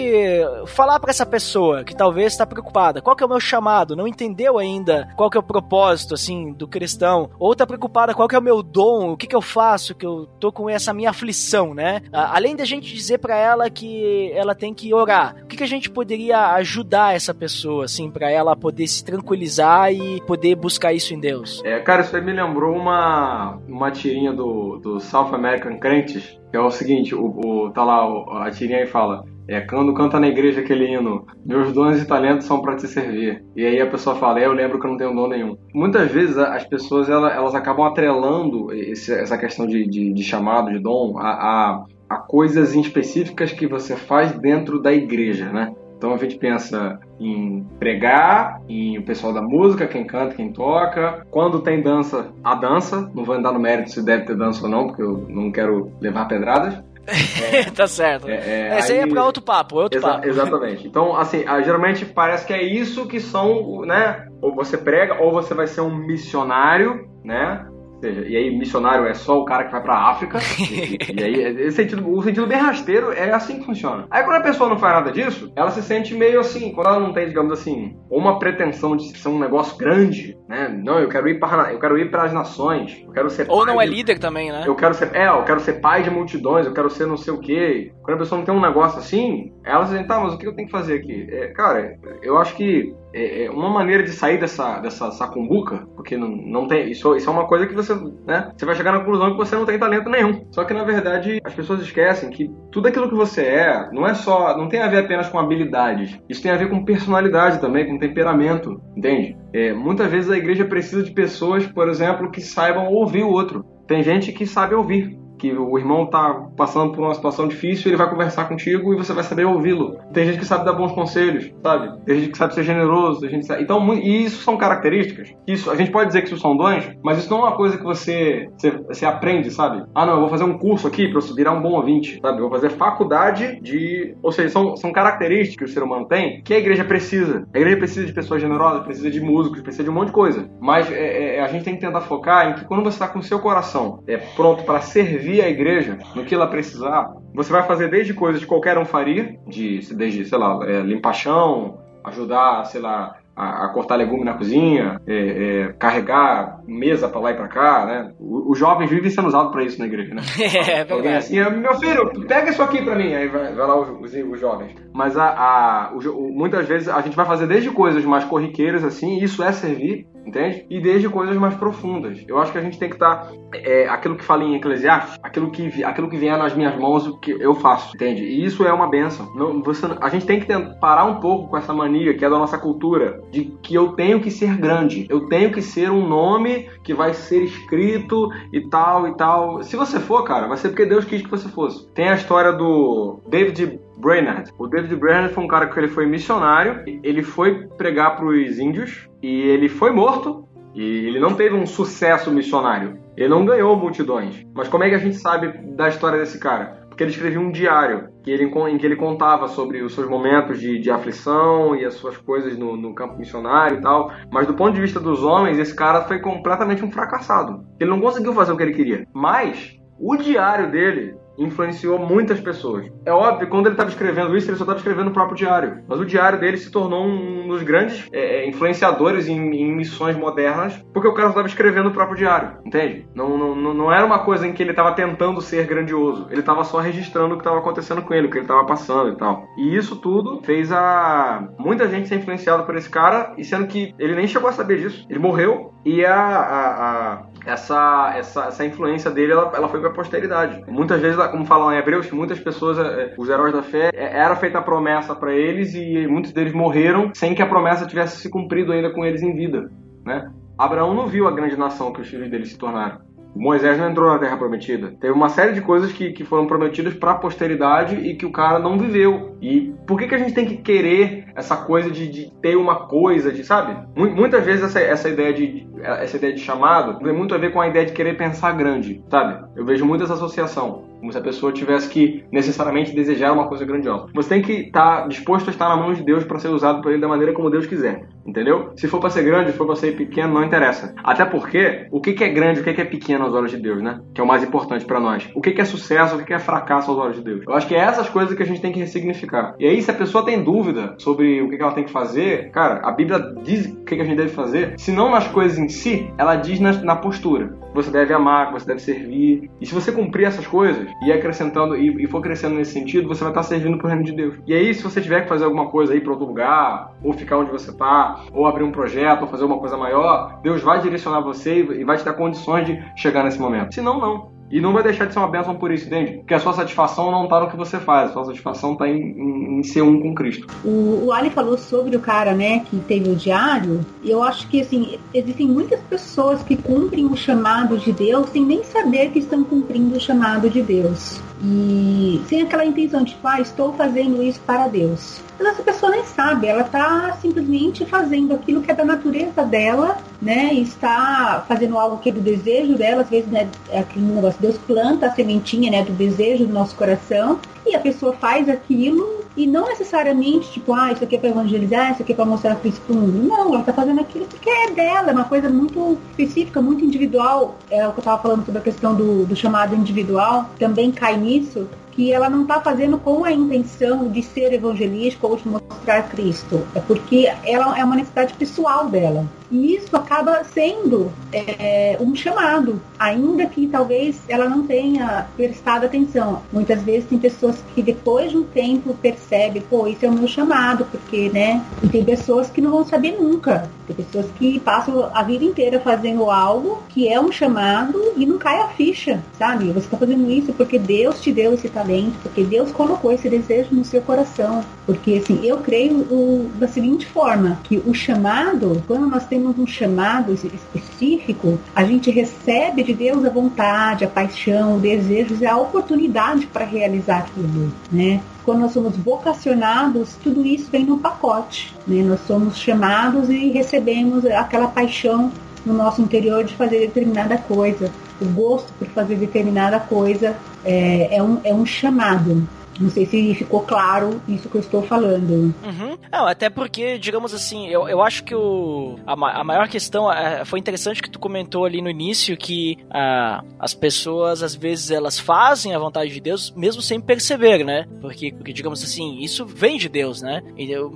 falar 0.68 1.00
para 1.00 1.12
essa 1.12 1.26
pessoa 1.26 1.84
que 1.84 1.96
talvez 1.96 2.34
está 2.34 2.46
preocupada, 2.46 3.02
qual 3.02 3.16
que 3.16 3.24
é 3.24 3.26
o 3.26 3.30
meu 3.30 3.40
chamado, 3.40 3.96
não 3.96 4.08
entendeu 4.08 4.58
ainda 4.58 5.10
qual 5.16 5.30
que 5.30 5.38
é 5.38 5.40
o 5.40 5.44
propósito, 5.44 6.14
assim, 6.14 6.54
do 6.54 6.68
cristão, 6.68 7.30
ou 7.40 7.56
tá 7.56 7.66
preocupada 7.66 8.14
qual 8.14 8.28
que 8.28 8.36
é 8.36 8.40
o 8.40 8.42
meu 8.42 8.62
dom, 8.62 9.12
o 9.12 9.18
que 9.18 9.28
que 9.28 9.36
eu 9.36 9.42
faço, 9.42 9.96
que 9.96 10.06
eu 10.06 10.28
tô 10.40 10.52
com 10.52 10.70
essa 10.70 10.94
minha 10.94 11.10
aflição, 11.10 11.74
né? 11.74 12.02
Além 12.12 12.56
da 12.56 12.66
gente 12.66 12.94
dizer 12.94 13.18
para 13.20 13.36
ela 13.36 13.70
que 13.70 14.32
ela 14.34 14.56
tem 14.56 14.74
que 14.74 14.94
orar, 14.94 15.36
o 15.44 15.48
que 15.48 15.58
que 15.58 15.64
a 15.64 15.68
gente 15.68 15.90
poderia 15.90 16.54
ajudar 16.56 17.16
essa 17.16 17.34
pessoa, 17.34 17.86
assim, 17.86 18.10
para 18.10 18.30
ela 18.30 18.56
poder 18.56 18.88
se 18.88 19.04
tranquilizar 19.04 19.92
e 19.92 20.22
poder 20.22 20.56
buscar 20.56 20.94
isso 20.94 21.14
em 21.14 21.20
Deus? 21.20 21.62
É, 21.64 21.80
cara, 21.80 22.02
isso 22.02 22.16
aí 22.16 22.22
me 22.22 22.34
lembrou 22.34 22.76
uma, 22.76 23.60
uma 23.68 23.92
tirinha 23.92 24.34
do, 24.34 24.78
do 24.78 25.00
South 25.00 25.34
American 25.34 25.78
Crentes, 25.80 26.40
que 26.50 26.58
é 26.58 26.60
o 26.60 26.72
seguinte, 26.72 27.16
o, 27.16 27.26
o 27.26 27.72
tá 27.72 27.84
lá, 27.84 28.46
a 28.46 28.52
tirinha 28.52 28.80
aí 28.80 28.88
fala, 28.88 29.24
é, 29.48 29.62
quando 29.62 29.94
canta 29.94 30.20
na 30.20 30.28
igreja 30.28 30.62
aquele 30.62 30.86
hino, 30.86 31.26
meus 31.46 31.74
dons 31.74 32.02
e 32.02 32.08
talentos 32.08 32.46
são 32.46 32.62
para 32.62 32.76
te 32.76 32.88
servir. 32.88 33.44
E 33.56 33.66
aí 33.66 33.82
a 33.82 33.88
pessoa 33.88 34.16
fala, 34.16 34.40
é, 34.40 34.46
eu 34.46 34.54
lembro 34.54 34.80
que 34.80 34.86
eu 34.86 34.92
não 34.92 34.98
tenho 34.98 35.16
dom 35.16 35.28
nenhum. 35.28 35.58
Muitas 35.74 36.12
vezes 36.12 36.38
as 36.38 36.66
pessoas 36.66 37.10
elas, 37.10 37.34
elas 37.34 37.56
acabam 37.56 37.86
atrelando 37.86 38.72
esse, 38.74 39.14
essa 39.14 39.38
questão 39.38 39.68
de, 39.68 39.86
de, 39.88 40.14
de, 40.14 40.24
chamado, 40.24 40.72
de 40.72 40.80
dom, 40.80 41.18
a, 41.18 41.30
a, 41.30 41.86
a 42.10 42.18
coisas 42.18 42.76
específicas 42.76 43.52
que 43.52 43.68
você 43.68 43.96
faz 43.96 44.32
dentro 44.32 44.82
da 44.82 44.94
igreja, 44.94 45.52
né? 45.52 45.74
Então 46.02 46.16
a 46.16 46.18
gente 46.18 46.36
pensa 46.38 47.00
em 47.20 47.64
pregar, 47.78 48.60
em 48.68 48.98
o 48.98 49.04
pessoal 49.04 49.32
da 49.32 49.42
música, 49.42 49.86
quem 49.86 50.04
canta, 50.04 50.34
quem 50.34 50.52
toca. 50.52 51.28
Quando 51.30 51.62
tem 51.62 51.80
dança, 51.80 52.32
a 52.44 52.56
dança. 52.56 53.08
Não 53.14 53.24
vou 53.24 53.36
entrar 53.36 53.52
no 53.52 53.60
mérito 53.60 53.92
se 53.92 54.04
deve 54.04 54.26
ter 54.26 54.36
dança 54.36 54.64
ou 54.64 54.70
não, 54.70 54.88
porque 54.88 55.04
eu 55.04 55.28
não 55.30 55.52
quero 55.52 55.92
levar 56.02 56.28
pedradas. 56.28 56.84
É, 57.08 57.64
tá 57.72 57.88
certo. 57.88 58.28
É, 58.28 58.36
é, 58.36 58.80
Esse 58.80 58.94
aí, 58.94 59.00
aí 59.00 59.06
é 59.06 59.08
pra 59.08 59.26
outro 59.26 59.42
papo, 59.42 59.76
outro 59.76 59.98
exa 59.98 60.08
papo. 60.08 60.28
Exatamente. 60.28 60.88
Então, 60.88 61.16
assim, 61.16 61.44
geralmente 61.64 62.06
parece 62.06 62.46
que 62.46 62.54
é 62.54 62.62
isso 62.62 63.08
que 63.08 63.20
são, 63.20 63.82
né? 63.82 64.28
Ou 64.42 64.54
você 64.54 64.78
prega, 64.78 65.22
ou 65.22 65.32
você 65.32 65.54
vai 65.54 65.68
ser 65.68 65.82
um 65.82 65.96
missionário, 65.96 67.10
né? 67.24 67.66
Seja, 68.02 68.28
e 68.28 68.36
aí 68.36 68.58
missionário 68.58 69.06
é 69.06 69.14
só 69.14 69.40
o 69.40 69.46
cara 69.46 69.66
que 69.66 69.72
vai 69.72 69.82
pra 69.82 70.10
África. 70.10 70.40
e, 70.60 70.98
e, 71.20 71.24
aí, 71.24 71.36
esse 71.66 71.78
sentido, 71.78 72.10
o 72.10 72.22
sentido 72.22 72.48
bem 72.48 72.58
rasteiro 72.58 73.12
é 73.12 73.32
assim 73.32 73.60
que 73.60 73.66
funciona. 73.66 74.06
Aí 74.10 74.24
quando 74.24 74.38
a 74.38 74.42
pessoa 74.42 74.70
não 74.70 74.78
faz 74.78 74.96
nada 74.96 75.12
disso, 75.12 75.52
ela 75.56 75.72
se 75.72 75.82
sente 75.82 76.14
meio 76.14 76.40
assim, 76.40 76.72
quando 76.72 76.88
ela 76.88 77.00
não 77.00 77.14
tem, 77.14 77.28
digamos 77.28 77.52
assim, 77.52 77.98
uma 78.10 78.40
pretensão 78.40 78.96
de 78.96 79.18
ser 79.18 79.30
um 79.30 79.40
negócio 79.40 79.78
grande, 79.78 80.38
né? 80.48 80.68
Não, 80.68 81.00
eu 81.00 81.08
quero 81.08 81.30
ir 81.30 81.40
para 81.40 81.72
eu 81.72 81.80
quero 81.80 81.98
ir 81.98 82.10
para 82.10 82.24
as 82.24 82.34
nações, 82.34 83.02
eu 83.06 83.12
quero 83.12 83.30
ser 83.30 83.46
Ou 83.50 83.66
não 83.66 83.80
é 83.80 83.86
líder 83.86 84.20
também, 84.20 84.52
né? 84.52 84.64
Eu 84.66 84.76
quero 84.76 84.94
ser, 84.94 85.16
é, 85.16 85.28
eu 85.30 85.44
quero 85.44 85.60
ser 85.60 85.74
pai 85.80 86.04
de 86.04 86.10
multidões, 86.10 86.66
eu 86.66 86.74
quero 86.74 86.90
ser 86.90 87.06
não 87.06 87.18
sei 87.18 87.34
o 87.34 87.40
quê. 87.40 87.92
Quando 88.02 88.16
a 88.16 88.20
pessoa 88.20 88.40
não 88.40 88.46
tem 88.46 88.54
um 88.54 88.62
negócio 88.62 89.00
assim, 89.00 89.52
ela 89.64 89.86
se 89.86 89.94
sente, 89.94 90.08
tá, 90.08 90.20
mas 90.20 90.34
o 90.34 90.38
que 90.38 90.48
eu 90.48 90.56
tenho 90.56 90.68
que 90.68 90.72
fazer 90.72 90.96
aqui? 90.96 91.28
É, 91.30 91.48
cara, 91.48 91.98
eu 92.22 92.38
acho 92.38 92.56
que 92.56 92.94
é, 93.14 93.46
é 93.46 93.52
uma 93.52 93.70
maneira 93.70 94.04
de 94.04 94.12
sair 94.12 94.40
dessa, 94.40 94.80
dessa 94.80 95.12
sacumbuca, 95.12 95.86
porque 95.96 96.18
não, 96.18 96.30
não 96.30 96.68
tem. 96.68 96.90
Isso, 96.90 97.16
isso 97.16 97.30
é 97.30 97.34
uma 97.34 97.48
coisa 97.48 97.68
que 97.68 97.74
você, 97.74 97.94
né? 98.26 98.52
Você 98.56 98.66
vai 98.66 98.76
chegar 98.76 98.92
na 98.92 99.00
conclusão 99.00 99.32
que 99.32 99.38
você 99.38 99.56
não 99.56 99.66
tem 99.66 99.78
talento 99.78 100.10
nenhum. 100.10 100.46
Só 100.52 100.64
que 100.64 100.74
na 100.74 100.84
verdade 100.84 101.40
as 101.44 101.54
pessoas 101.54 101.82
esquecem 101.82 102.30
que 102.30 102.50
tudo 102.72 102.88
aquilo 102.88 103.10
que 103.10 103.16
você 103.16 103.44
é 103.44 103.90
não 103.92 104.08
é 104.08 104.14
só. 104.14 104.58
não 104.58 104.68
tem 104.68 104.82
a 104.82 104.88
ver 104.88 105.00
apenas 105.00 105.30
com 105.30 105.40
habilidades. 105.40 106.20
Isso 106.28 106.42
tem 106.42 106.52
a 106.52 106.58
ver 106.58 106.70
com 106.70 106.86
personalidade 106.86 107.60
também, 107.60 107.88
com 107.88 108.00
temperamento. 108.00 108.82
Entende? 108.96 109.38
É, 109.54 109.74
muitas 109.74 110.10
vezes 110.10 110.32
a 110.32 110.38
igreja 110.38 110.66
precisa 110.66 111.04
de 111.04 111.12
pessoas, 111.12 111.68
por 111.68 111.88
exemplo, 111.88 112.32
que 112.32 112.42
saibam 112.42 112.88
ouvir 112.88 113.24
o 113.24 113.30
outro. 113.30 113.64
Tem 113.88 114.02
gente 114.02 114.32
que 114.32 114.46
sabe 114.46 114.74
ouvir 114.74 115.21
que 115.42 115.52
o 115.52 115.76
irmão 115.76 116.06
tá 116.06 116.46
passando 116.56 116.92
por 116.94 117.02
uma 117.04 117.16
situação 117.16 117.48
difícil, 117.48 117.90
ele 117.90 117.98
vai 117.98 118.08
conversar 118.08 118.48
contigo 118.48 118.94
e 118.94 118.98
você 118.98 119.12
vai 119.12 119.24
saber 119.24 119.46
ouvi-lo. 119.46 119.98
Tem 120.14 120.24
gente 120.24 120.38
que 120.38 120.46
sabe 120.46 120.64
dar 120.64 120.74
bons 120.74 120.92
conselhos, 120.92 121.52
sabe? 121.64 122.00
Tem 122.06 122.20
gente 122.20 122.32
que 122.32 122.38
sabe 122.38 122.54
ser 122.54 122.64
generoso, 122.64 123.22
tem 123.22 123.30
gente 123.32 123.48
sabe... 123.48 123.64
então 123.64 123.92
e 123.96 124.24
isso 124.24 124.44
são 124.44 124.56
características. 124.56 125.34
Isso 125.48 125.72
a 125.72 125.76
gente 125.76 125.90
pode 125.90 126.08
dizer 126.08 126.22
que 126.22 126.28
isso 126.28 126.38
são 126.38 126.56
dons, 126.56 126.88
mas 127.04 127.18
isso 127.18 127.32
não 127.32 127.40
é 127.40 127.50
uma 127.50 127.56
coisa 127.56 127.76
que 127.76 127.84
você, 127.84 128.48
você, 128.56 128.72
você 128.72 129.04
aprende, 129.04 129.50
sabe? 129.50 129.84
Ah, 129.96 130.06
não, 130.06 130.14
eu 130.14 130.20
vou 130.20 130.30
fazer 130.30 130.44
um 130.44 130.60
curso 130.60 130.88
aqui 130.88 131.08
para 131.08 131.20
eu 131.20 131.36
virar 131.36 131.54
um 131.54 131.62
bom 131.62 131.72
ouvinte, 131.72 132.20
sabe? 132.22 132.38
Eu 132.38 132.48
vou 132.48 132.52
fazer 132.52 132.70
faculdade 132.70 133.60
de, 133.62 134.16
ou 134.22 134.32
seja, 134.32 134.50
são, 134.50 134.76
são 134.76 134.92
características 134.92 135.58
que 135.58 135.64
o 135.64 135.68
ser 135.68 135.82
humano 135.82 136.06
tem 136.06 136.42
que 136.44 136.54
a 136.54 136.60
igreja 136.60 136.84
precisa. 136.84 137.48
A 137.52 137.58
igreja 137.58 137.78
precisa 137.78 138.06
de 138.06 138.14
pessoas 138.14 138.42
generosas, 138.42 138.84
precisa 138.84 139.10
de 139.10 139.20
músicos, 139.20 139.62
precisa 139.62 139.84
de 139.84 139.90
um 139.90 139.94
monte 139.94 140.08
de 140.08 140.14
coisa. 140.14 140.48
Mas 140.60 140.92
é, 140.92 141.38
é, 141.38 141.42
a 141.42 141.48
gente 141.48 141.64
tem 141.64 141.74
que 141.74 141.82
tentar 141.82 142.02
focar 142.02 142.50
em 142.50 142.54
que 142.54 142.66
quando 142.66 142.84
você 142.84 142.96
está 142.96 143.08
com 143.08 143.20
o 143.20 143.24
seu 143.24 143.40
coração 143.40 144.04
é 144.08 144.18
pronto 144.18 144.64
para 144.64 144.82
servir 144.82 145.31
servir 145.32 145.42
a 145.42 145.50
igreja 145.50 145.98
no 146.16 146.26
que 146.26 146.36
ela 146.36 146.48
precisar, 146.48 147.14
você 147.34 147.52
vai 147.52 147.64
fazer 147.64 147.90
desde 147.90 148.14
coisas 148.14 148.42
que 148.42 148.48
qualquer 148.48 148.78
um 148.78 148.86
faria, 148.86 149.38
de, 149.48 149.80
desde, 149.96 150.26
sei 150.26 150.38
lá, 150.38 150.60
é, 150.68 150.82
limpar 150.82 151.14
chão, 151.14 151.80
ajudar, 152.04 152.66
sei 152.66 152.82
lá, 152.82 153.16
a, 153.36 153.66
a 153.66 153.70
cortar 153.70 153.96
legume 153.96 154.26
na 154.26 154.34
cozinha, 154.34 155.00
é, 155.08 155.16
é, 155.16 155.74
carregar 155.80 156.60
mesa 156.68 157.08
para 157.08 157.22
lá 157.22 157.32
e 157.32 157.36
para 157.36 157.48
cá, 157.48 157.86
né? 157.86 158.12
Os 158.20 158.58
jovens 158.60 158.90
vivem 158.90 159.10
sendo 159.10 159.28
usados 159.28 159.52
para 159.52 159.64
isso 159.64 159.80
na 159.80 159.86
igreja, 159.86 160.14
né? 160.14 160.22
É, 160.62 160.82
é 160.82 160.92
Alguém 160.92 161.16
assim, 161.16 161.40
meu 161.40 161.74
filho, 161.76 162.28
pega 162.28 162.50
isso 162.50 162.62
aqui 162.62 162.84
para 162.84 162.96
mim, 162.96 163.14
aí 163.14 163.28
vai, 163.28 163.54
vai 163.54 163.68
lá 163.68 163.80
os, 163.80 163.90
os, 163.90 164.14
os, 164.14 164.40
jovens. 164.40 164.76
Mas 164.94 165.18
a, 165.18 165.30
a, 165.30 165.92
o, 165.94 166.32
muitas 166.34 166.68
vezes 166.68 166.90
a 166.90 167.00
gente 167.02 167.16
vai 167.16 167.26
fazer 167.26 167.48
desde 167.48 167.72
coisas 167.72 168.04
mais 168.04 168.26
corriqueiras 168.26 168.84
assim, 168.84 169.20
e 169.20 169.24
isso 169.24 169.42
é 169.44 169.52
servir, 169.52 170.06
entende? 170.32 170.66
E 170.70 170.80
desde 170.80 171.10
coisas 171.10 171.36
mais 171.38 171.56
profundas. 171.56 172.24
Eu 172.28 172.40
acho 172.40 172.52
que 172.52 172.58
a 172.58 172.62
gente 172.62 172.80
tem 172.80 172.90
que 172.90 172.96
estar 172.96 173.28
tá, 173.28 173.32
é, 173.54 173.88
aquilo 173.88 174.16
que 174.16 174.24
fala 174.24 174.44
em 174.44 174.56
Eclesiastes, 174.56 175.20
aquilo 175.22 175.52
que 175.52 175.84
aquilo 175.84 176.10
que 176.10 176.18
vier 176.18 176.38
nas 176.38 176.56
minhas 176.56 176.76
mãos, 176.80 177.06
o 177.06 177.18
que 177.18 177.32
eu 177.32 177.54
faço, 177.54 177.96
entende? 177.96 178.24
E 178.24 178.44
isso 178.44 178.66
é 178.66 178.74
uma 178.74 178.90
benção. 178.90 179.32
Não, 179.36 179.62
você, 179.62 179.86
a 180.00 180.10
gente 180.10 180.26
tem 180.26 180.40
que 180.40 180.46
tentar 180.46 180.76
parar 180.76 181.06
um 181.06 181.20
pouco 181.20 181.50
com 181.50 181.58
essa 181.58 181.74
mania 181.74 182.14
que 182.14 182.26
é 182.26 182.30
da 182.30 182.40
nossa 182.40 182.58
cultura, 182.58 183.22
de 183.30 183.46
que 183.62 183.76
eu 183.76 183.90
tenho 183.90 184.22
que 184.22 184.32
ser 184.32 184.58
grande, 184.58 185.06
eu 185.10 185.28
tenho 185.28 185.52
que 185.52 185.62
ser 185.62 185.92
um 185.92 186.08
nome 186.08 186.70
que 186.84 186.94
vai 186.94 187.14
ser 187.14 187.44
escrito 187.44 188.30
e 188.52 188.62
tal 188.70 189.08
e 189.08 189.16
tal. 189.16 189.62
Se 189.64 189.76
você 189.76 190.00
for, 190.00 190.24
cara, 190.24 190.48
vai 190.48 190.58
ser 190.58 190.70
porque 190.70 190.86
Deus 190.86 191.06
quis 191.06 191.22
que 191.22 191.30
você 191.30 191.50
fosse. 191.50 191.86
Tem 191.94 192.10
a 192.10 192.16
história 192.16 192.54
do 192.54 193.20
David 193.28 193.80
Brainerd. 194.02 194.52
O 194.58 194.68
David 194.68 194.96
Brainerd 194.96 195.34
foi 195.34 195.44
um 195.44 195.48
cara 195.48 195.68
que 195.68 195.80
ele 195.80 195.88
foi 195.88 196.06
missionário, 196.06 196.84
ele 197.04 197.22
foi 197.22 197.68
pregar 197.78 198.16
para 198.16 198.26
os 198.26 198.60
índios 198.60 199.08
e 199.22 199.42
ele 199.42 199.70
foi 199.70 199.92
morto 199.92 200.48
e 200.74 201.08
ele 201.08 201.20
não 201.20 201.34
teve 201.34 201.56
um 201.56 201.66
sucesso 201.66 202.32
missionário. 202.32 203.00
Ele 203.16 203.30
não 203.30 203.46
ganhou 203.46 203.76
multidões. 203.76 204.46
Mas 204.54 204.68
como 204.68 204.84
é 204.84 204.90
que 204.90 204.96
a 204.96 205.00
gente 205.00 205.18
sabe 205.18 205.50
da 205.76 205.90
história 205.90 206.18
desse 206.18 206.40
cara? 206.40 206.82
Porque 206.88 207.04
ele 207.04 207.12
escrevia 207.12 207.40
um 207.40 207.52
diário 207.52 208.10
que 208.24 208.32
ele, 208.32 208.46
em 208.46 208.78
que 208.78 208.86
ele 208.86 208.96
contava 208.96 209.48
sobre 209.48 209.82
os 209.82 209.94
seus 209.94 210.08
momentos 210.08 210.60
de, 210.60 210.80
de 210.80 210.92
aflição 210.92 211.76
e 211.76 211.86
as 211.86 211.96
suas 211.96 212.18
coisas 212.18 212.58
no, 212.58 212.78
no, 212.78 212.94
campo 212.94 213.18
missionário 213.18 213.78
e 213.78 213.82
tal. 213.82 214.12
Mas 214.32 214.48
do 214.48 214.54
ponto 214.54 214.74
de 214.74 214.82
vista 214.82 215.00
dos 215.00 215.24
homens, 215.24 215.58
esse 215.58 215.76
cara 215.76 216.04
foi 216.04 216.20
completamente 216.20 216.84
um 216.84 216.92
fracassado. 216.92 217.66
Ele 217.80 217.90
não 217.90 218.02
conseguiu 218.02 218.34
fazer 218.34 218.52
o 218.52 218.58
que 218.58 218.64
ele 218.64 218.74
queria. 218.74 219.08
Mas 219.14 219.78
o 220.00 220.16
diário 220.16 220.72
dele 220.72 221.16
influenciou 221.38 222.00
muitas 222.00 222.40
pessoas. 222.40 222.92
É 223.06 223.12
óbvio, 223.12 223.48
quando 223.48 223.68
ele 223.68 223.74
estava 223.74 223.90
escrevendo 223.90 224.36
isso, 224.36 224.50
ele 224.50 224.58
só 224.58 224.64
estava 224.64 224.78
escrevendo 224.78 225.10
o 225.10 225.14
próprio 225.14 225.38
diário. 225.38 225.84
Mas 225.88 226.00
o 226.00 226.06
diário 226.06 226.40
dele 226.40 226.58
se 226.58 226.72
tornou 226.72 227.06
um 227.06 227.48
dos 227.48 227.64
grandes 227.64 228.08
é, 228.12 228.48
influenciadores 228.48 229.28
em, 229.28 229.38
em, 229.38 229.76
missões 229.76 230.16
modernas, 230.16 230.84
porque 230.94 231.08
o 231.08 231.14
cara 231.14 231.30
estava 231.30 231.48
escrevendo 231.48 231.90
o 231.90 231.94
próprio 231.94 232.18
diário, 232.18 232.58
entende? 232.66 233.08
Não, 233.14 233.38
não, 233.38 233.74
não 233.74 233.92
era 233.92 234.06
uma 234.06 234.20
coisa 234.20 234.48
em 234.48 234.54
que 234.54 234.62
ele 234.62 234.72
estava 234.72 234.94
tentando 234.94 235.42
ser 235.42 235.66
grandioso, 235.66 236.28
ele 236.30 236.42
estava 236.42 236.64
só 236.64 236.80
registrando 236.80 237.34
o 237.34 237.38
que 237.38 237.42
estava 237.42 237.60
acontecendo 237.60 238.02
com 238.02 238.14
ele, 238.14 238.28
o 238.28 238.30
que 238.30 238.38
ele 238.38 238.46
estava 238.46 238.66
passando 238.66 239.12
e 239.12 239.18
tal. 239.18 239.46
E 239.58 239.76
isso 239.76 239.96
tudo 239.98 240.42
fez 240.44 240.72
a 240.72 241.48
muita 241.58 241.88
gente 241.88 242.08
ser 242.08 242.16
influenciada 242.16 242.64
por 242.64 242.76
esse 242.76 242.90
cara, 242.90 243.34
e 243.38 243.44
sendo 243.44 243.68
que 243.68 243.94
ele 243.98 244.16
nem 244.16 244.28
chegou 244.28 244.50
a 244.50 244.54
saber 244.54 244.80
disso. 244.80 245.06
Ele 245.10 245.20
morreu 245.20 245.74
e 245.86 246.06
a, 246.06 246.16
a, 246.16 247.14
a 247.14 247.24
essa, 247.46 248.14
essa, 248.16 248.46
essa 248.46 248.66
influência 248.66 249.10
dele 249.12 249.34
ela, 249.34 249.52
ela 249.56 249.68
foi 249.68 249.80
para 249.80 249.90
a 249.90 249.94
posteridade. 249.94 250.64
Muitas 250.68 251.02
vezes, 251.02 251.18
como 251.28 251.46
falam 251.46 251.72
em 251.72 251.78
Hebreus, 251.78 252.10
muitas 252.12 252.40
pessoas, 252.40 252.78
é, 252.80 253.14
os 253.18 253.30
heróis 253.30 253.54
da 253.54 253.64
fé, 253.64 253.90
é, 253.94 254.18
era 254.18 254.36
feita 254.36 254.60
a 254.60 254.62
promessa 254.62 255.16
para 255.16 255.34
eles 255.34 255.74
e 255.74 256.08
muitos 256.08 256.32
deles 256.32 256.54
morreram 256.54 257.12
sem 257.14 257.34
que 257.34 257.42
a 257.42 257.48
promessa 257.48 257.86
tivesse 257.86 258.18
se 258.22 258.30
cumprido 258.30 258.72
ainda 258.72 258.92
com 258.92 259.06
eles 259.06 259.22
em 259.22 259.34
vida. 259.34 259.72
Né? 260.06 260.32
Abraão 260.58 260.94
não 260.94 261.08
viu 261.08 261.28
a 261.28 261.32
grande 261.32 261.58
nação 261.58 261.92
que 261.92 262.02
os 262.02 262.08
filhos 262.08 262.30
dele 262.30 262.46
se 262.46 262.58
tornaram. 262.58 263.00
Moisés 263.36 263.78
não 263.78 263.90
entrou 263.90 264.10
na 264.10 264.20
Terra 264.20 264.38
Prometida. 264.38 264.94
Teve 265.00 265.14
uma 265.14 265.30
série 265.30 265.54
de 265.54 265.62
coisas 265.62 265.92
que, 265.92 266.12
que 266.12 266.24
foram 266.24 266.48
prometidas 266.48 266.94
para 266.94 267.12
a 267.12 267.16
posteridade 267.16 267.96
e 267.96 268.16
que 268.16 268.26
o 268.26 268.32
cara 268.32 268.60
não 268.60 268.78
viveu. 268.78 269.38
E 269.42 269.74
por 269.88 269.98
que, 269.98 270.08
que 270.08 270.16
a 270.16 270.18
gente 270.18 270.34
tem 270.34 270.46
que 270.46 270.58
querer 270.58 271.26
essa 271.36 271.56
coisa 271.56 271.90
de, 271.90 272.08
de 272.08 272.32
ter 272.42 272.56
uma 272.56 272.88
coisa, 272.88 273.32
de 273.32 273.44
sabe? 273.44 273.78
Muitas 273.96 274.46
vezes 274.46 274.64
essa, 274.64 274.80
essa, 274.80 275.10
ideia 275.10 275.34
de, 275.34 275.68
essa 275.82 276.18
ideia 276.18 276.34
de 276.34 276.42
chamado 276.42 277.00
tem 277.00 277.14
muito 277.14 277.34
a 277.34 277.38
ver 277.38 277.52
com 277.52 277.62
a 277.62 277.68
ideia 277.68 277.86
de 277.86 277.94
querer 277.94 278.18
pensar 278.18 278.52
grande, 278.52 279.04
sabe? 279.10 279.46
Eu 279.56 279.66
vejo 279.66 279.86
muito 279.86 280.04
essa 280.04 280.14
associação. 280.14 280.91
Como 281.02 281.12
se 281.12 281.18
a 281.18 281.22
pessoa 281.22 281.52
tivesse 281.52 281.90
que 281.90 282.24
necessariamente 282.32 282.96
desejar 282.96 283.34
uma 283.34 283.48
coisa 283.48 283.66
grandiosa. 283.66 284.06
Você 284.14 284.30
tem 284.30 284.42
que 284.42 284.54
estar 284.54 285.02
tá 285.02 285.08
disposto 285.08 285.48
a 285.48 285.52
estar 285.52 285.68
na 285.68 285.76
mão 285.76 285.94
de 285.94 286.04
Deus 286.04 286.24
para 286.24 286.40
ser 286.40 286.50
usado 286.50 286.82
por 286.82 286.92
Ele 286.92 287.02
da 287.02 287.08
maneira 287.08 287.34
como 287.34 287.50
Deus 287.50 287.66
quiser. 287.66 288.08
Entendeu? 288.26 288.72
Se 288.76 288.88
for 288.88 289.00
para 289.00 289.10
ser 289.10 289.24
grande, 289.24 289.52
se 289.52 289.58
for 289.58 289.66
para 289.66 289.76
ser 289.76 289.96
pequeno, 289.96 290.34
não 290.34 290.44
interessa. 290.44 290.94
Até 291.04 291.26
porque, 291.26 291.88
o 291.92 292.00
que, 292.00 292.14
que 292.14 292.24
é 292.24 292.30
grande, 292.30 292.62
o 292.62 292.64
que, 292.64 292.74
que 292.74 292.82
é 292.82 292.86
pequeno 292.86 293.26
aos 293.26 293.34
olhos 293.34 293.52
de 293.52 293.58
Deus, 293.58 293.82
né? 293.82 294.00
Que 294.14 294.22
é 294.22 294.24
o 294.24 294.28
mais 294.28 294.44
importante 294.44 294.86
para 294.86 295.00
nós. 295.00 295.28
O 295.36 295.42
que, 295.42 295.52
que 295.52 295.62
é 295.62 295.66
sucesso, 295.66 296.16
o 296.16 296.20
que, 296.20 296.26
que 296.26 296.34
é 296.34 296.40
fracasso 296.40 296.92
aos 296.92 297.00
olhos 297.00 297.16
de 297.18 297.24
Deus. 297.24 297.44
Eu 297.48 297.54
acho 297.54 297.68
que 297.68 297.76
é 297.76 297.80
essas 297.80 298.10
coisas 298.10 298.36
que 298.36 298.44
a 298.44 298.46
gente 298.46 298.62
tem 298.62 298.72
que 298.72 298.80
ressignificar. 298.80 299.56
E 299.60 299.68
aí, 299.68 299.82
se 299.82 299.90
a 299.90 299.96
pessoa 299.96 300.24
tem 300.24 300.44
dúvida 300.44 300.96
sobre 301.00 301.42
o 301.42 301.50
que, 301.50 301.58
que 301.58 301.64
ela 301.64 301.74
tem 301.74 301.84
que 301.84 301.92
fazer, 301.92 302.52
cara, 302.52 302.82
a 302.84 302.92
Bíblia 302.92 303.34
diz 303.44 303.66
o 303.66 303.84
que, 303.84 303.96
que 303.96 304.02
a 304.02 304.06
gente 304.06 304.18
deve 304.18 304.30
fazer. 304.30 304.76
Se 304.78 304.92
não 304.92 305.10
nas 305.10 305.28
coisas 305.28 305.58
em 305.58 305.68
si, 305.68 306.12
ela 306.18 306.36
diz 306.36 306.60
na, 306.60 306.74
na 306.84 306.96
postura. 306.96 307.58
Você 307.74 307.90
deve 307.90 308.14
amar, 308.14 308.52
você 308.52 308.66
deve 308.66 308.80
servir. 308.80 309.50
E 309.60 309.66
se 309.66 309.74
você 309.74 309.92
cumprir 309.92 310.26
essas 310.26 310.46
coisas 310.46 310.88
e 311.04 311.12
acrescentando 311.12 311.76
e, 311.76 312.04
e 312.04 312.08
for 312.08 312.22
crescendo 312.22 312.56
nesse 312.56 312.74
sentido, 312.74 313.08
você 313.08 313.24
vai 313.24 313.32
estar 313.32 313.44
servindo 313.44 313.78
pro 313.78 313.88
reino 313.88 314.04
de 314.04 314.12
Deus. 314.12 314.36
E 314.46 314.54
aí, 314.54 314.74
se 314.74 314.84
você 314.84 315.02
tiver 315.02 315.22
que 315.22 315.30
fazer 315.30 315.46
alguma 315.46 315.70
coisa 315.70 315.94
aí 315.94 316.02
para 316.02 316.12
outro 316.12 316.28
lugar, 316.28 316.94
ou 317.04 317.14
ficar 317.14 317.38
onde 317.38 317.52
você 317.52 317.72
tá, 317.72 318.24
ou 318.34 318.46
abrir 318.46 318.64
um 318.64 318.72
projeto, 318.72 319.22
ou 319.22 319.28
fazer 319.28 319.46
uma 319.46 319.60
coisa 319.60 319.78
maior, 319.78 320.40
Deus 320.42 320.62
vai 320.62 320.82
direcionar 320.82 321.22
você 321.22 321.60
e 321.60 321.84
vai 321.84 321.98
te 321.98 322.06
dar 322.06 322.14
condições 322.14 322.66
de 322.66 322.84
chegar 322.96 323.24
nesse 323.24 323.40
momento. 323.40 323.74
Se 323.74 323.82
não, 323.82 324.00
não. 324.00 324.41
E 324.52 324.60
não 324.60 324.74
vai 324.74 324.84
deixar 324.84 325.06
de 325.06 325.14
ser 325.14 325.20
uma 325.20 325.30
bênção 325.30 325.56
por 325.56 325.72
isso, 325.72 325.86
entende? 325.86 326.18
Porque 326.18 326.34
a 326.34 326.40
sua 326.40 326.54
satisfação 326.54 327.10
não 327.10 327.24
está 327.24 327.40
no 327.40 327.50
que 327.50 327.56
você 327.56 327.80
faz, 327.80 328.10
a 328.10 328.14
sua 328.14 328.26
satisfação 328.26 328.74
está 328.74 328.88
em, 328.88 329.00
em, 329.00 329.60
em, 329.60 329.64
ser 329.64 329.82
um 329.82 330.02
com 330.02 330.14
Cristo. 330.14 330.48
O, 330.64 331.06
o 331.06 331.14
Ali 331.14 331.30
falou 331.30 331.58
sobre 331.58 331.96
o 331.96 332.00
cara, 332.00 332.34
né, 332.34 332.60
que 332.70 332.78
teve 332.80 333.10
o 333.10 333.16
diário, 333.16 333.86
e 334.04 334.12
eu 334.12 334.22
acho 334.22 334.48
que, 334.50 334.62
assim, 334.62 335.00
existem 335.14 335.48
muitas 335.48 335.80
pessoas 335.82 336.44
que 336.44 336.58
cumprem 336.58 337.06
o 337.06 337.16
chamado 337.16 337.78
de 337.78 337.92
Deus 337.92 338.30
sem 338.30 338.46
nem 338.46 338.64
saber 338.64 339.12
que 339.12 339.20
estão 339.20 339.44
cumprindo 339.44 339.96
o 339.96 340.00
chamado 340.00 340.50
de 340.50 340.62
Deus. 340.62 341.22
E 341.44 342.22
sem 342.28 342.44
aquela 342.44 342.64
intenção 342.64 343.04
de, 343.04 343.12
tipo, 343.12 343.28
ah, 343.28 343.42
estou 343.42 343.74
fazendo 343.74 344.22
isso 344.22 344.40
para 344.42 344.68
Deus. 344.68 345.22
Mas 345.40 345.54
essa 345.54 345.64
pessoa 345.64 345.92
nem 345.92 346.06
sabe, 346.06 346.46
ela 346.48 346.62
está 346.62 347.18
simplesmente 347.20 347.84
fazendo 347.86 348.36
aquilo 348.36 348.62
que 348.62 348.70
é 348.70 348.76
da 348.76 348.86
natureza 348.86 349.44
dela, 349.44 349.98
né? 350.22 350.54
E 350.54 350.62
está 350.62 351.44
fazendo 351.48 351.80
algo 351.80 351.98
que 351.98 352.10
é 352.10 352.12
do 352.12 352.22
desejo 352.22 352.76
dela, 352.76 353.02
às 353.02 353.10
vezes, 353.10 353.30
né? 353.32 353.50
É 353.70 353.80
aquele 353.80 354.06
negócio, 354.06 354.40
Deus 354.40 354.58
planta 354.60 355.08
a 355.08 355.12
sementinha, 355.12 355.72
né? 355.72 355.84
Do 355.84 355.94
desejo 355.94 356.46
do 356.46 356.54
nosso 356.54 356.76
coração, 356.76 357.40
e 357.66 357.76
a 357.76 357.80
pessoa 357.80 358.14
faz 358.14 358.48
aquilo 358.48 359.21
e 359.36 359.48
não 359.48 359.68
necessariamente, 359.68 360.52
tipo, 360.52 360.74
ah, 360.74 360.92
isso 360.92 361.04
aqui 361.04 361.16
é 361.16 361.20
para 361.20 361.30
evangelizar, 361.30 361.92
isso 361.92 362.02
aqui 362.02 362.12
é 362.12 362.16
para 362.16 362.26
mostrar 362.26 362.56
Cristo 362.56 362.82
pro 362.86 362.96
mundo. 362.96 363.28
Não, 363.28 363.54
ela 363.54 363.64
tá 363.64 363.74
fazendo 363.74 364.02
aquilo 364.02 364.26
porque 364.26 364.50
é 364.50 364.72
dela, 364.72 365.10
é 365.10 365.14
uma 365.14 365.24
coisa 365.24 365.50
muito 365.50 365.98
específica, 366.12 366.62
muito 366.62 366.84
individual. 366.84 367.56
É 367.70 367.88
o 367.88 367.94
que 367.94 368.00
eu 368.00 368.04
tava 368.04 368.22
falando 368.22 368.46
sobre 368.46 368.60
a 368.60 368.64
questão 368.64 368.94
do, 368.94 369.26
do 369.26 369.36
chamado 369.36 369.76
individual, 369.76 370.50
também 370.60 370.92
cai 370.92 371.18
nisso 371.18 371.68
que 371.92 372.12
ela 372.12 372.30
não 372.30 372.44
está 372.44 372.62
fazendo 372.62 372.98
com 372.98 373.26
a 373.26 373.32
intenção 373.32 374.08
de 374.08 374.24
ser 374.24 374.54
evangelística 374.54 375.28
ou 375.28 375.36
de 375.36 375.48
mostrar 375.48 376.04
Cristo. 376.04 376.66
É 376.74 376.80
porque 376.80 377.32
ela 377.46 377.78
é 377.78 377.84
uma 377.84 377.96
necessidade 377.96 378.34
pessoal 378.34 378.88
dela. 378.88 379.26
E 379.52 379.76
isso 379.76 379.96
acaba 379.96 380.44
sendo 380.46 381.12
é, 381.34 381.98
um 382.00 382.16
chamado, 382.16 382.82
ainda 382.98 383.46
que 383.46 383.68
talvez 383.68 384.22
ela 384.30 384.48
não 384.48 384.66
tenha 384.66 385.28
prestado 385.36 385.86
atenção. 385.86 386.42
Muitas 386.54 386.82
vezes 386.84 387.10
tem 387.10 387.20
pessoas 387.20 387.62
que 387.76 387.82
depois 387.82 388.32
de 388.32 388.38
um 388.38 388.44
tempo 388.44 388.94
percebem, 389.02 389.62
pô, 389.62 389.88
isso 389.88 390.06
é 390.06 390.10
o 390.10 390.14
meu 390.14 390.28
chamado, 390.28 390.86
porque, 390.86 391.30
né? 391.30 391.64
E 391.84 391.90
tem 391.90 392.04
pessoas 392.04 392.50
que 392.50 392.62
não 392.62 392.72
vão 392.72 392.86
saber 392.86 393.18
nunca. 393.20 393.70
Tem 393.92 394.06
pessoas 394.06 394.26
que 394.38 394.60
passam 394.60 395.10
a 395.14 395.24
vida 395.24 395.44
inteira 395.44 395.80
fazendo 395.80 396.30
algo 396.30 396.82
que 396.90 397.08
é 397.08 397.20
um 397.20 397.32
chamado 397.32 398.00
e 398.16 398.26
não 398.26 398.38
cai 398.38 398.60
a 398.60 398.68
ficha, 398.68 399.22
sabe? 399.38 399.66
Você 399.72 399.80
está 399.86 399.98
fazendo 399.98 400.30
isso 400.30 400.54
porque 400.54 400.80
Deus 400.80 401.22
te 401.22 401.32
deu 401.32 401.54
esse 401.54 401.70
talento, 401.70 402.18
porque 402.24 402.44
Deus 402.44 402.72
colocou 402.72 403.12
esse 403.12 403.30
desejo 403.30 403.70
no 403.74 403.84
seu 403.84 404.02
coração. 404.02 404.64
Porque, 404.86 405.22
assim, 405.24 405.46
eu 405.46 405.58
creio 405.58 406.00
o, 406.00 406.50
da 406.56 406.68
seguinte 406.68 407.06
forma, 407.06 407.60
que 407.64 407.78
o 407.86 407.94
chamado, 407.94 408.82
quando 408.88 409.08
nós 409.08 409.26
temos 409.26 409.58
um 409.58 409.68
chamado 409.68 410.34
específico, 410.34 411.60
a 411.76 411.84
gente 411.84 412.10
recebe 412.10 412.84
de 412.84 412.94
Deus 412.94 413.26
a 413.26 413.30
vontade, 413.30 414.06
a 414.06 414.08
paixão, 414.08 414.78
o 414.78 414.80
desejo 414.80 415.36
e 415.40 415.46
a 415.46 415.58
oportunidade 415.58 416.48
para 416.48 416.66
realizar 416.66 417.20
aquilo, 417.20 417.72
né? 417.92 418.22
Quando 418.44 418.60
nós 418.60 418.72
somos 418.72 418.96
vocacionados, 418.98 420.16
tudo 420.24 420.46
isso 420.46 420.70
vem 420.72 420.86
no 420.86 420.98
pacote, 420.98 421.76
né? 421.88 422.02
Nós 422.02 422.20
somos 422.26 422.58
chamados 422.58 423.30
e 423.30 423.52
recebemos 423.52 424.26
aquela 424.26 424.68
paixão 424.68 425.32
no 425.66 425.74
nosso 425.74 426.02
interior 426.02 426.44
de 426.44 426.56
fazer 426.56 426.80
determinada 426.80 427.38
coisa. 427.38 427.92
O 428.20 428.26
gosto 428.26 428.72
por 428.74 428.88
fazer 428.90 429.16
determinada 429.16 429.80
coisa 429.80 430.36
é, 430.66 431.16
é, 431.16 431.24
um, 431.24 431.40
é 431.44 431.54
um 431.54 431.66
chamado. 431.66 432.48
Não 432.80 432.90
sei 432.90 433.06
se 433.06 433.36
ficou 433.36 433.62
claro 433.62 434.22
isso 434.28 434.50
que 434.50 434.56
eu 434.56 434.62
estou 434.62 434.82
falando. 434.84 435.54
Uhum. 435.64 435.98
Não, 436.12 436.26
até 436.26 436.50
porque, 436.50 436.98
digamos 436.98 437.34
assim, 437.34 437.68
eu, 437.68 437.88
eu 437.88 438.02
acho 438.02 438.24
que 438.24 438.34
o, 438.34 438.98
a, 439.06 439.14
a 439.14 439.44
maior 439.44 439.68
questão 439.68 440.12
é, 440.12 440.44
foi 440.46 440.60
interessante 440.60 441.02
que 441.02 441.10
tu 441.10 441.20
comentou 441.20 441.66
ali 441.66 441.82
no 441.82 441.90
início 441.90 442.36
que 442.38 442.78
ah, 442.90 443.44
as 443.60 443.74
pessoas, 443.74 444.42
às 444.42 444.56
vezes, 444.56 444.90
elas 444.92 445.20
fazem 445.20 445.76
a 445.76 445.80
vontade 445.80 446.12
de 446.12 446.20
Deus 446.20 446.52
mesmo 446.56 446.82
sem 446.82 447.00
perceber, 447.00 447.64
né? 447.64 447.86
Porque, 448.00 448.32
porque 448.32 448.54
digamos 448.54 448.84
assim, 448.84 449.20
isso 449.20 449.46
vem 449.46 449.78
de 449.78 449.90
Deus, 449.90 450.22
né? 450.22 450.42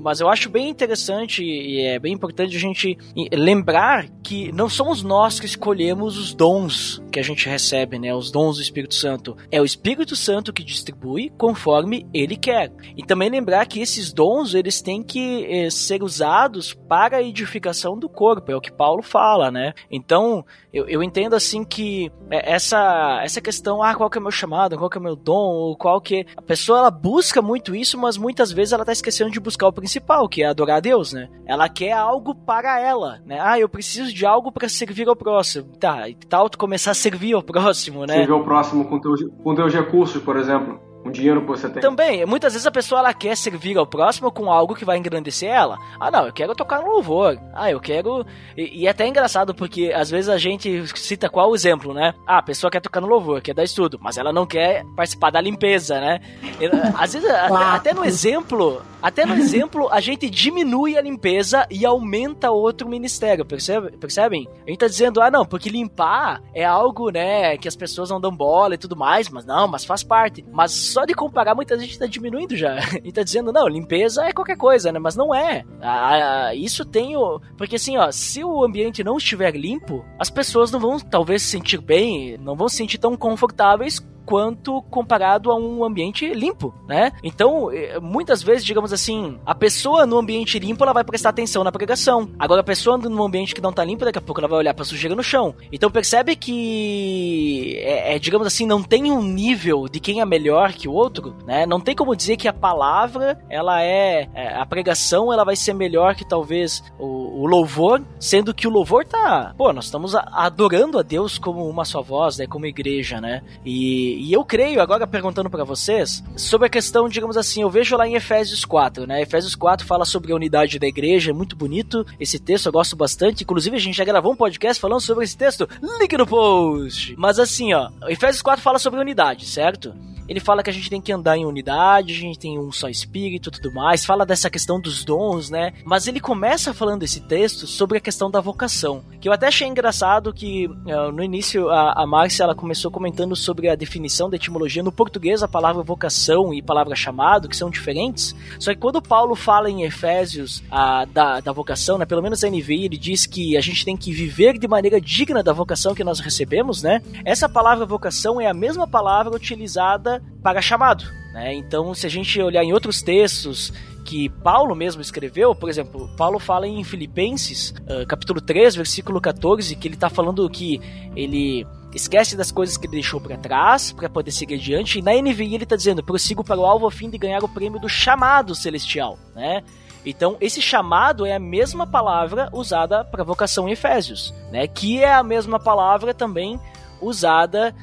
mas 0.01 0.19
eu 0.19 0.29
acho 0.29 0.49
bem 0.49 0.69
interessante 0.69 1.43
e 1.43 1.81
é 1.81 1.99
bem 1.99 2.13
importante 2.13 2.55
a 2.55 2.59
gente 2.59 2.97
lembrar 3.33 4.07
que 4.23 4.51
não 4.51 4.69
somos 4.69 5.03
nós 5.03 5.39
que 5.39 5.45
escolhemos 5.45 6.17
os 6.17 6.33
dons 6.33 7.01
que 7.11 7.19
a 7.19 7.23
gente 7.23 7.47
recebe, 7.47 7.99
né? 7.99 8.13
Os 8.13 8.31
dons 8.31 8.57
do 8.57 8.61
Espírito 8.61 8.95
Santo. 8.95 9.37
É 9.51 9.61
o 9.61 9.65
Espírito 9.65 10.15
Santo 10.15 10.53
que 10.53 10.63
distribui 10.63 11.31
conforme 11.37 11.64
conforme 11.65 12.05
ele 12.13 12.37
quer. 12.37 12.71
E 12.95 13.03
também 13.03 13.29
lembrar 13.29 13.65
que 13.65 13.81
esses 13.81 14.13
dons 14.13 14.53
eles 14.53 14.81
têm 14.81 15.01
que 15.01 15.45
eh, 15.49 15.69
ser 15.71 16.03
usados 16.03 16.73
para 16.73 17.17
a 17.17 17.23
edificação 17.23 17.97
do 17.97 18.07
corpo, 18.07 18.51
é 18.51 18.55
o 18.55 18.61
que 18.61 18.71
Paulo 18.71 19.01
fala, 19.01 19.49
né? 19.49 19.73
Então 19.89 20.45
eu, 20.71 20.87
eu 20.87 21.01
entendo 21.01 21.35
assim 21.35 21.63
que 21.63 22.11
eh, 22.29 22.53
essa 22.53 23.19
essa 23.23 23.41
questão, 23.41 23.81
ah, 23.81 23.95
qual 23.95 24.09
que 24.09 24.17
é 24.17 24.21
o 24.21 24.23
meu 24.23 24.31
chamado, 24.31 24.77
qual 24.77 24.89
que 24.89 24.97
é 24.97 25.01
o 25.01 25.03
meu 25.03 25.15
dom, 25.15 25.33
ou 25.33 25.75
qual 25.75 25.99
que 25.99 26.17
é... 26.17 26.25
a 26.37 26.41
pessoa 26.41 26.79
ela 26.79 26.91
busca 26.91 27.41
muito 27.41 27.73
isso, 27.73 27.97
mas 27.97 28.15
muitas 28.15 28.51
vezes 28.51 28.73
ela 28.73 28.85
tá 28.85 28.91
esquecendo 28.91 29.31
de 29.31 29.39
buscar 29.39 29.67
o 29.67 29.73
principal, 29.73 30.29
que 30.29 30.43
é 30.43 30.47
adorar 30.47 30.77
a 30.77 30.81
Deus, 30.81 31.13
né? 31.13 31.29
Ela 31.47 31.67
quer 31.67 31.93
algo 31.93 32.35
para 32.35 32.79
ela, 32.79 33.19
né? 33.25 33.39
Ah, 33.41 33.59
eu 33.59 33.67
preciso 33.67 34.13
de 34.13 34.25
algo 34.25 34.51
para 34.51 34.69
servir 34.69 35.07
ao 35.07 35.15
próximo. 35.15 35.71
Tá, 35.79 36.07
e 36.07 36.15
tal 36.15 36.47
tu 36.47 36.57
começar 36.57 36.91
a 36.91 36.95
servir 36.95 37.33
ao 37.33 37.41
próximo, 37.41 38.05
né? 38.05 38.17
Servir 38.17 38.33
ao 38.33 38.43
próximo 38.43 38.85
com 38.85 38.99
teus, 38.99 39.23
com 39.43 39.55
teus 39.55 39.73
recursos, 39.73 40.21
por 40.21 40.37
exemplo 40.37 40.84
um 41.05 41.11
dinheiro 41.11 41.41
que 41.41 41.47
você 41.47 41.69
tem. 41.69 41.81
Também, 41.81 42.25
muitas 42.25 42.53
vezes 42.53 42.65
a 42.65 42.71
pessoa 42.71 42.99
ela 42.99 43.13
quer 43.13 43.37
servir 43.37 43.77
ao 43.77 43.85
próximo 43.85 44.31
com 44.31 44.51
algo 44.51 44.73
que 44.75 44.83
vai 44.83 44.97
engrandecer 44.97 45.49
ela. 45.49 45.77
Ah, 45.99 46.09
não, 46.09 46.25
eu 46.25 46.33
quero 46.33 46.55
tocar 46.55 46.81
no 46.81 46.89
louvor. 46.89 47.39
Ah, 47.53 47.69
eu 47.69 47.79
quero. 47.79 48.25
E, 48.57 48.81
e 48.81 48.87
é 48.87 48.89
até 48.89 49.07
engraçado 49.07 49.53
porque 49.53 49.91
às 49.95 50.09
vezes 50.09 50.29
a 50.29 50.37
gente 50.37 50.87
cita 50.97 51.29
qual 51.29 51.51
o 51.51 51.55
exemplo, 51.55 51.93
né? 51.93 52.15
Ah, 52.25 52.39
a 52.39 52.43
pessoa 52.43 52.71
quer 52.71 52.81
tocar 52.81 53.01
no 53.01 53.07
louvor, 53.07 53.41
quer 53.41 53.53
dar 53.53 53.63
estudo, 53.63 53.99
mas 54.01 54.17
ela 54.17 54.33
não 54.33 54.45
quer 54.45 54.83
participar 54.95 55.29
da 55.29 55.39
limpeza, 55.39 55.99
né? 55.99 56.19
às 56.97 57.13
vezes, 57.13 57.29
até 57.29 57.93
no 57.93 58.03
exemplo, 58.03 58.81
Até 59.01 59.23
no 59.23 59.35
exemplo, 59.35 59.87
a 59.91 59.99
gente 59.99 60.27
diminui 60.29 60.97
a 60.97 61.01
limpeza 61.01 61.67
e 61.69 61.85
aumenta 61.85 62.49
outro 62.49 62.89
ministério, 62.89 63.45
percebe? 63.45 63.91
percebem? 63.97 64.47
A 64.65 64.69
gente 64.69 64.79
tá 64.79 64.87
dizendo, 64.87 65.21
ah, 65.21 65.29
não, 65.29 65.45
porque 65.45 65.69
limpar 65.69 66.41
é 66.55 66.65
algo, 66.65 67.11
né, 67.11 67.55
que 67.57 67.67
as 67.67 67.75
pessoas 67.75 68.09
não 68.09 68.19
dão 68.19 68.35
bola 68.35 68.73
e 68.73 68.77
tudo 68.79 68.95
mais, 68.95 69.29
mas 69.29 69.45
não, 69.45 69.67
mas 69.67 69.85
faz 69.85 70.01
parte. 70.01 70.43
Mas 70.51 70.71
só 70.95 71.03
de 71.03 71.13
comparar, 71.13 71.53
muita 71.53 71.77
gente 71.77 71.99
tá 71.99 72.05
diminuindo 72.05 72.55
já. 72.55 72.75
E 73.03 73.11
tá 73.11 73.21
dizendo, 73.21 73.51
não, 73.51 73.67
limpeza 73.67 74.23
é 74.23 74.31
qualquer 74.31 74.57
coisa, 74.57 74.91
né? 74.91 74.97
Mas 74.97 75.15
não 75.15 75.35
é. 75.35 75.63
Ah, 75.81 76.55
isso 76.55 76.85
tem 76.85 77.15
o. 77.15 77.39
Porque 77.57 77.75
assim, 77.75 77.97
ó, 77.97 78.09
se 78.11 78.43
o 78.43 78.63
ambiente 78.63 79.03
não 79.03 79.17
estiver 79.17 79.55
limpo, 79.55 80.03
as 80.17 80.29
pessoas 80.29 80.71
não 80.71 80.79
vão 80.79 80.99
talvez 80.99 81.41
se 81.41 81.49
sentir 81.49 81.79
bem, 81.79 82.37
não 82.37 82.55
vão 82.55 82.69
se 82.69 82.77
sentir 82.77 82.97
tão 82.97 83.15
confortáveis 83.15 84.01
quanto 84.25 84.81
comparado 84.83 85.51
a 85.51 85.55
um 85.55 85.83
ambiente 85.83 86.27
limpo, 86.33 86.73
né? 86.87 87.11
Então, 87.23 87.71
eh, 87.71 87.99
muitas 87.99 88.41
vezes, 88.41 88.65
digamos 88.65 88.91
assim, 88.91 89.39
a 89.45 89.53
pessoa 89.53 90.05
no 90.05 90.17
ambiente 90.17 90.57
limpo, 90.59 90.83
ela 90.83 90.93
vai 90.93 91.03
prestar 91.03 91.29
atenção 91.29 91.63
na 91.63 91.71
pregação. 91.71 92.29
Agora, 92.39 92.61
a 92.61 92.63
pessoa 92.63 92.97
no 92.97 93.23
ambiente 93.23 93.53
que 93.53 93.61
não 93.61 93.71
tá 93.71 93.83
limpo, 93.83 94.05
daqui 94.05 94.17
a 94.17 94.21
pouco 94.21 94.41
ela 94.41 94.47
vai 94.47 94.59
olhar 94.59 94.73
pra 94.73 94.85
sujeira 94.85 95.15
no 95.15 95.23
chão. 95.23 95.55
Então, 95.71 95.89
percebe 95.91 96.35
que, 96.35 97.77
é, 97.79 98.15
é, 98.15 98.19
digamos 98.19 98.47
assim, 98.47 98.65
não 98.65 98.81
tem 98.81 99.11
um 99.11 99.21
nível 99.21 99.87
de 99.87 99.99
quem 99.99 100.21
é 100.21 100.25
melhor 100.25 100.73
que 100.73 100.87
o 100.87 100.93
outro, 100.93 101.35
né? 101.45 101.65
Não 101.65 101.79
tem 101.79 101.95
como 101.95 102.15
dizer 102.15 102.37
que 102.37 102.47
a 102.47 102.53
palavra, 102.53 103.39
ela 103.49 103.83
é, 103.83 104.27
é 104.33 104.55
a 104.55 104.65
pregação, 104.65 105.31
ela 105.31 105.43
vai 105.43 105.55
ser 105.55 105.73
melhor 105.73 106.15
que 106.15 106.27
talvez 106.27 106.83
o, 106.99 107.43
o, 107.43 107.45
louvor, 107.45 108.01
sendo 108.19 108.53
que 108.53 108.67
o 108.67 108.71
louvor 108.71 109.05
tá, 109.05 109.53
pô, 109.57 109.71
nós 109.71 109.85
estamos 109.85 110.15
adorando 110.15 110.97
a 110.97 111.01
Deus 111.01 111.37
como 111.37 111.67
uma 111.67 111.85
só 111.85 112.01
voz, 112.01 112.37
né? 112.37 112.47
Como 112.47 112.65
igreja, 112.65 113.21
né? 113.21 113.41
E 113.63 114.14
e, 114.15 114.33
eu 114.33 114.43
creio, 114.43 114.81
agora 114.81 115.05
perguntando 115.07 115.49
para 115.49 115.63
vocês, 115.63 116.23
sobre 116.35 116.67
a 116.67 116.69
questão, 116.69 117.09
digamos 117.09 117.37
assim, 117.37 117.61
eu 117.61 117.69
vejo 117.69 117.95
lá 117.95 118.07
em 118.07 118.15
Efésios 118.15 118.65
4, 118.65 119.05
né? 119.05 119.21
Efésios 119.21 119.55
4 119.55 119.85
fala 119.85 120.05
sobre 120.05 120.31
a 120.31 120.35
unidade 120.35 120.79
da 120.79 120.87
igreja, 120.87 121.31
é 121.31 121.33
muito 121.33 121.55
bonito 121.55 122.05
esse 122.19 122.39
texto, 122.39 122.67
eu 122.67 122.71
gosto 122.71 122.95
bastante. 122.95 123.43
Inclusive, 123.43 123.75
a 123.75 123.79
gente 123.79 123.97
já 123.97 124.05
gravou 124.05 124.31
um 124.31 124.35
podcast 124.35 124.79
falando 124.79 125.01
sobre 125.01 125.23
esse 125.23 125.37
texto, 125.37 125.67
link 125.99 126.17
no 126.17 126.27
post. 126.27 127.15
Mas 127.17 127.39
assim, 127.39 127.73
ó, 127.73 127.89
Efésios 128.07 128.41
4 128.41 128.61
fala 128.61 128.79
sobre 128.79 128.99
unidade, 128.99 129.45
certo? 129.45 129.93
Ele 130.27 130.39
fala 130.39 130.63
que 130.63 130.69
a 130.69 130.73
gente 130.73 130.89
tem 130.89 130.99
que 130.99 131.11
andar 131.11 131.37
em 131.37 131.45
unidade, 131.45 132.13
a 132.13 132.17
gente 132.17 132.39
tem 132.39 132.57
um 132.57 132.71
só 132.71 132.89
espírito 132.89 133.49
e 133.49 133.51
tudo 133.51 133.71
mais, 133.71 134.05
fala 134.05 134.25
dessa 134.25 134.49
questão 134.49 134.79
dos 134.79 135.03
dons, 135.03 135.49
né? 135.49 135.73
Mas 135.83 136.07
ele 136.07 136.19
começa 136.19 136.73
falando 136.73 137.03
esse 137.03 137.21
texto 137.21 137.67
sobre 137.67 137.97
a 137.97 138.01
questão 138.01 138.29
da 138.31 138.41
vocação, 138.41 139.03
que 139.21 139.29
eu 139.29 139.33
até 139.33 139.47
achei 139.47 139.67
engraçado 139.67 140.33
que 140.33 140.67
uh, 140.67 141.11
no 141.11 141.23
início 141.23 141.69
a, 141.69 142.03
a 142.03 142.07
Márcia 142.07 142.43
ela 142.43 142.55
começou 142.55 142.89
comentando 142.89 143.35
sobre 143.35 143.69
a 143.69 143.75
definição 143.75 144.04
da 144.29 144.35
etimologia 144.35 144.83
no 144.83 144.91
português, 144.91 145.43
a 145.43 145.47
palavra 145.47 145.83
vocação 145.83 146.53
e 146.53 146.61
palavra 146.61 146.95
chamado, 146.95 147.49
que 147.49 147.55
são 147.55 147.69
diferentes. 147.69 148.35
Só 148.59 148.73
que 148.73 148.79
quando 148.79 149.01
Paulo 149.01 149.35
fala 149.35 149.69
em 149.69 149.83
Efésios 149.83 150.63
a, 150.69 151.05
da, 151.05 151.39
da 151.39 151.51
vocação, 151.51 151.97
né, 151.97 152.05
pelo 152.05 152.21
menos 152.21 152.43
a 152.43 152.49
NVI, 152.49 152.85
ele 152.85 152.97
diz 152.97 153.25
que 153.25 153.57
a 153.57 153.61
gente 153.61 153.83
tem 153.83 153.97
que 153.97 154.11
viver 154.11 154.57
de 154.57 154.67
maneira 154.67 154.99
digna 154.99 155.43
da 155.43 155.53
vocação 155.53 155.95
que 155.95 156.03
nós 156.03 156.19
recebemos, 156.19 156.81
né? 156.81 157.01
Essa 157.23 157.47
palavra 157.47 157.85
vocação 157.85 158.39
é 158.39 158.47
a 158.47 158.53
mesma 158.53 158.87
palavra 158.87 159.35
utilizada 159.35 160.21
para 160.41 160.61
chamado. 160.61 161.05
Né? 161.35 161.53
Então, 161.53 161.93
se 161.93 162.05
a 162.07 162.09
gente 162.09 162.41
olhar 162.41 162.63
em 162.63 162.71
outros 162.71 163.01
textos 163.01 163.73
que 164.05 164.29
Paulo 164.29 164.73
mesmo 164.73 165.01
escreveu, 165.01 165.53
por 165.53 165.67
exemplo, 165.67 166.09
Paulo 166.15 166.39
fala 166.39 166.65
em 166.65 166.81
Filipenses, 166.81 167.71
uh, 167.71 168.07
capítulo 168.07 168.39
3, 168.39 168.73
versículo 168.73 169.19
14, 169.19 169.75
que 169.75 169.85
ele 169.85 169.95
está 169.95 170.09
falando 170.09 170.49
que 170.49 170.79
ele 171.13 171.67
esquece 171.93 172.37
das 172.37 172.51
coisas 172.51 172.77
que 172.77 172.85
ele 172.85 172.93
deixou 172.93 173.19
para 173.19 173.35
trás 173.35 173.91
para 173.91 174.09
poder 174.09 174.31
seguir 174.31 174.53
adiante. 174.53 174.99
E 174.99 175.01
na 175.01 175.11
NVI 175.11 175.55
ele 175.55 175.63
está 175.65 175.75
dizendo: 175.75 176.01
prossigo 176.01 176.41
para 176.41 176.57
o 176.57 176.65
alvo 176.65 176.87
a 176.87 176.91
fim 176.91 177.09
de 177.09 177.17
ganhar 177.17 177.43
o 177.43 177.49
prêmio 177.49 177.81
do 177.81 177.89
chamado 177.89 178.55
celestial, 178.55 179.19
né? 179.35 179.61
Então, 180.05 180.37
esse 180.39 180.61
chamado 180.61 181.25
é 181.25 181.35
a 181.35 181.39
mesma 181.39 181.85
palavra 181.85 182.47
usada 182.53 183.03
para 183.03 183.25
vocação 183.25 183.67
em 183.67 183.73
Efésios, 183.73 184.33
né? 184.53 184.67
Que 184.67 185.03
é 185.03 185.13
a 185.13 185.23
mesma 185.23 185.59
palavra 185.59 186.13
também 186.13 186.57
usada 187.01 187.75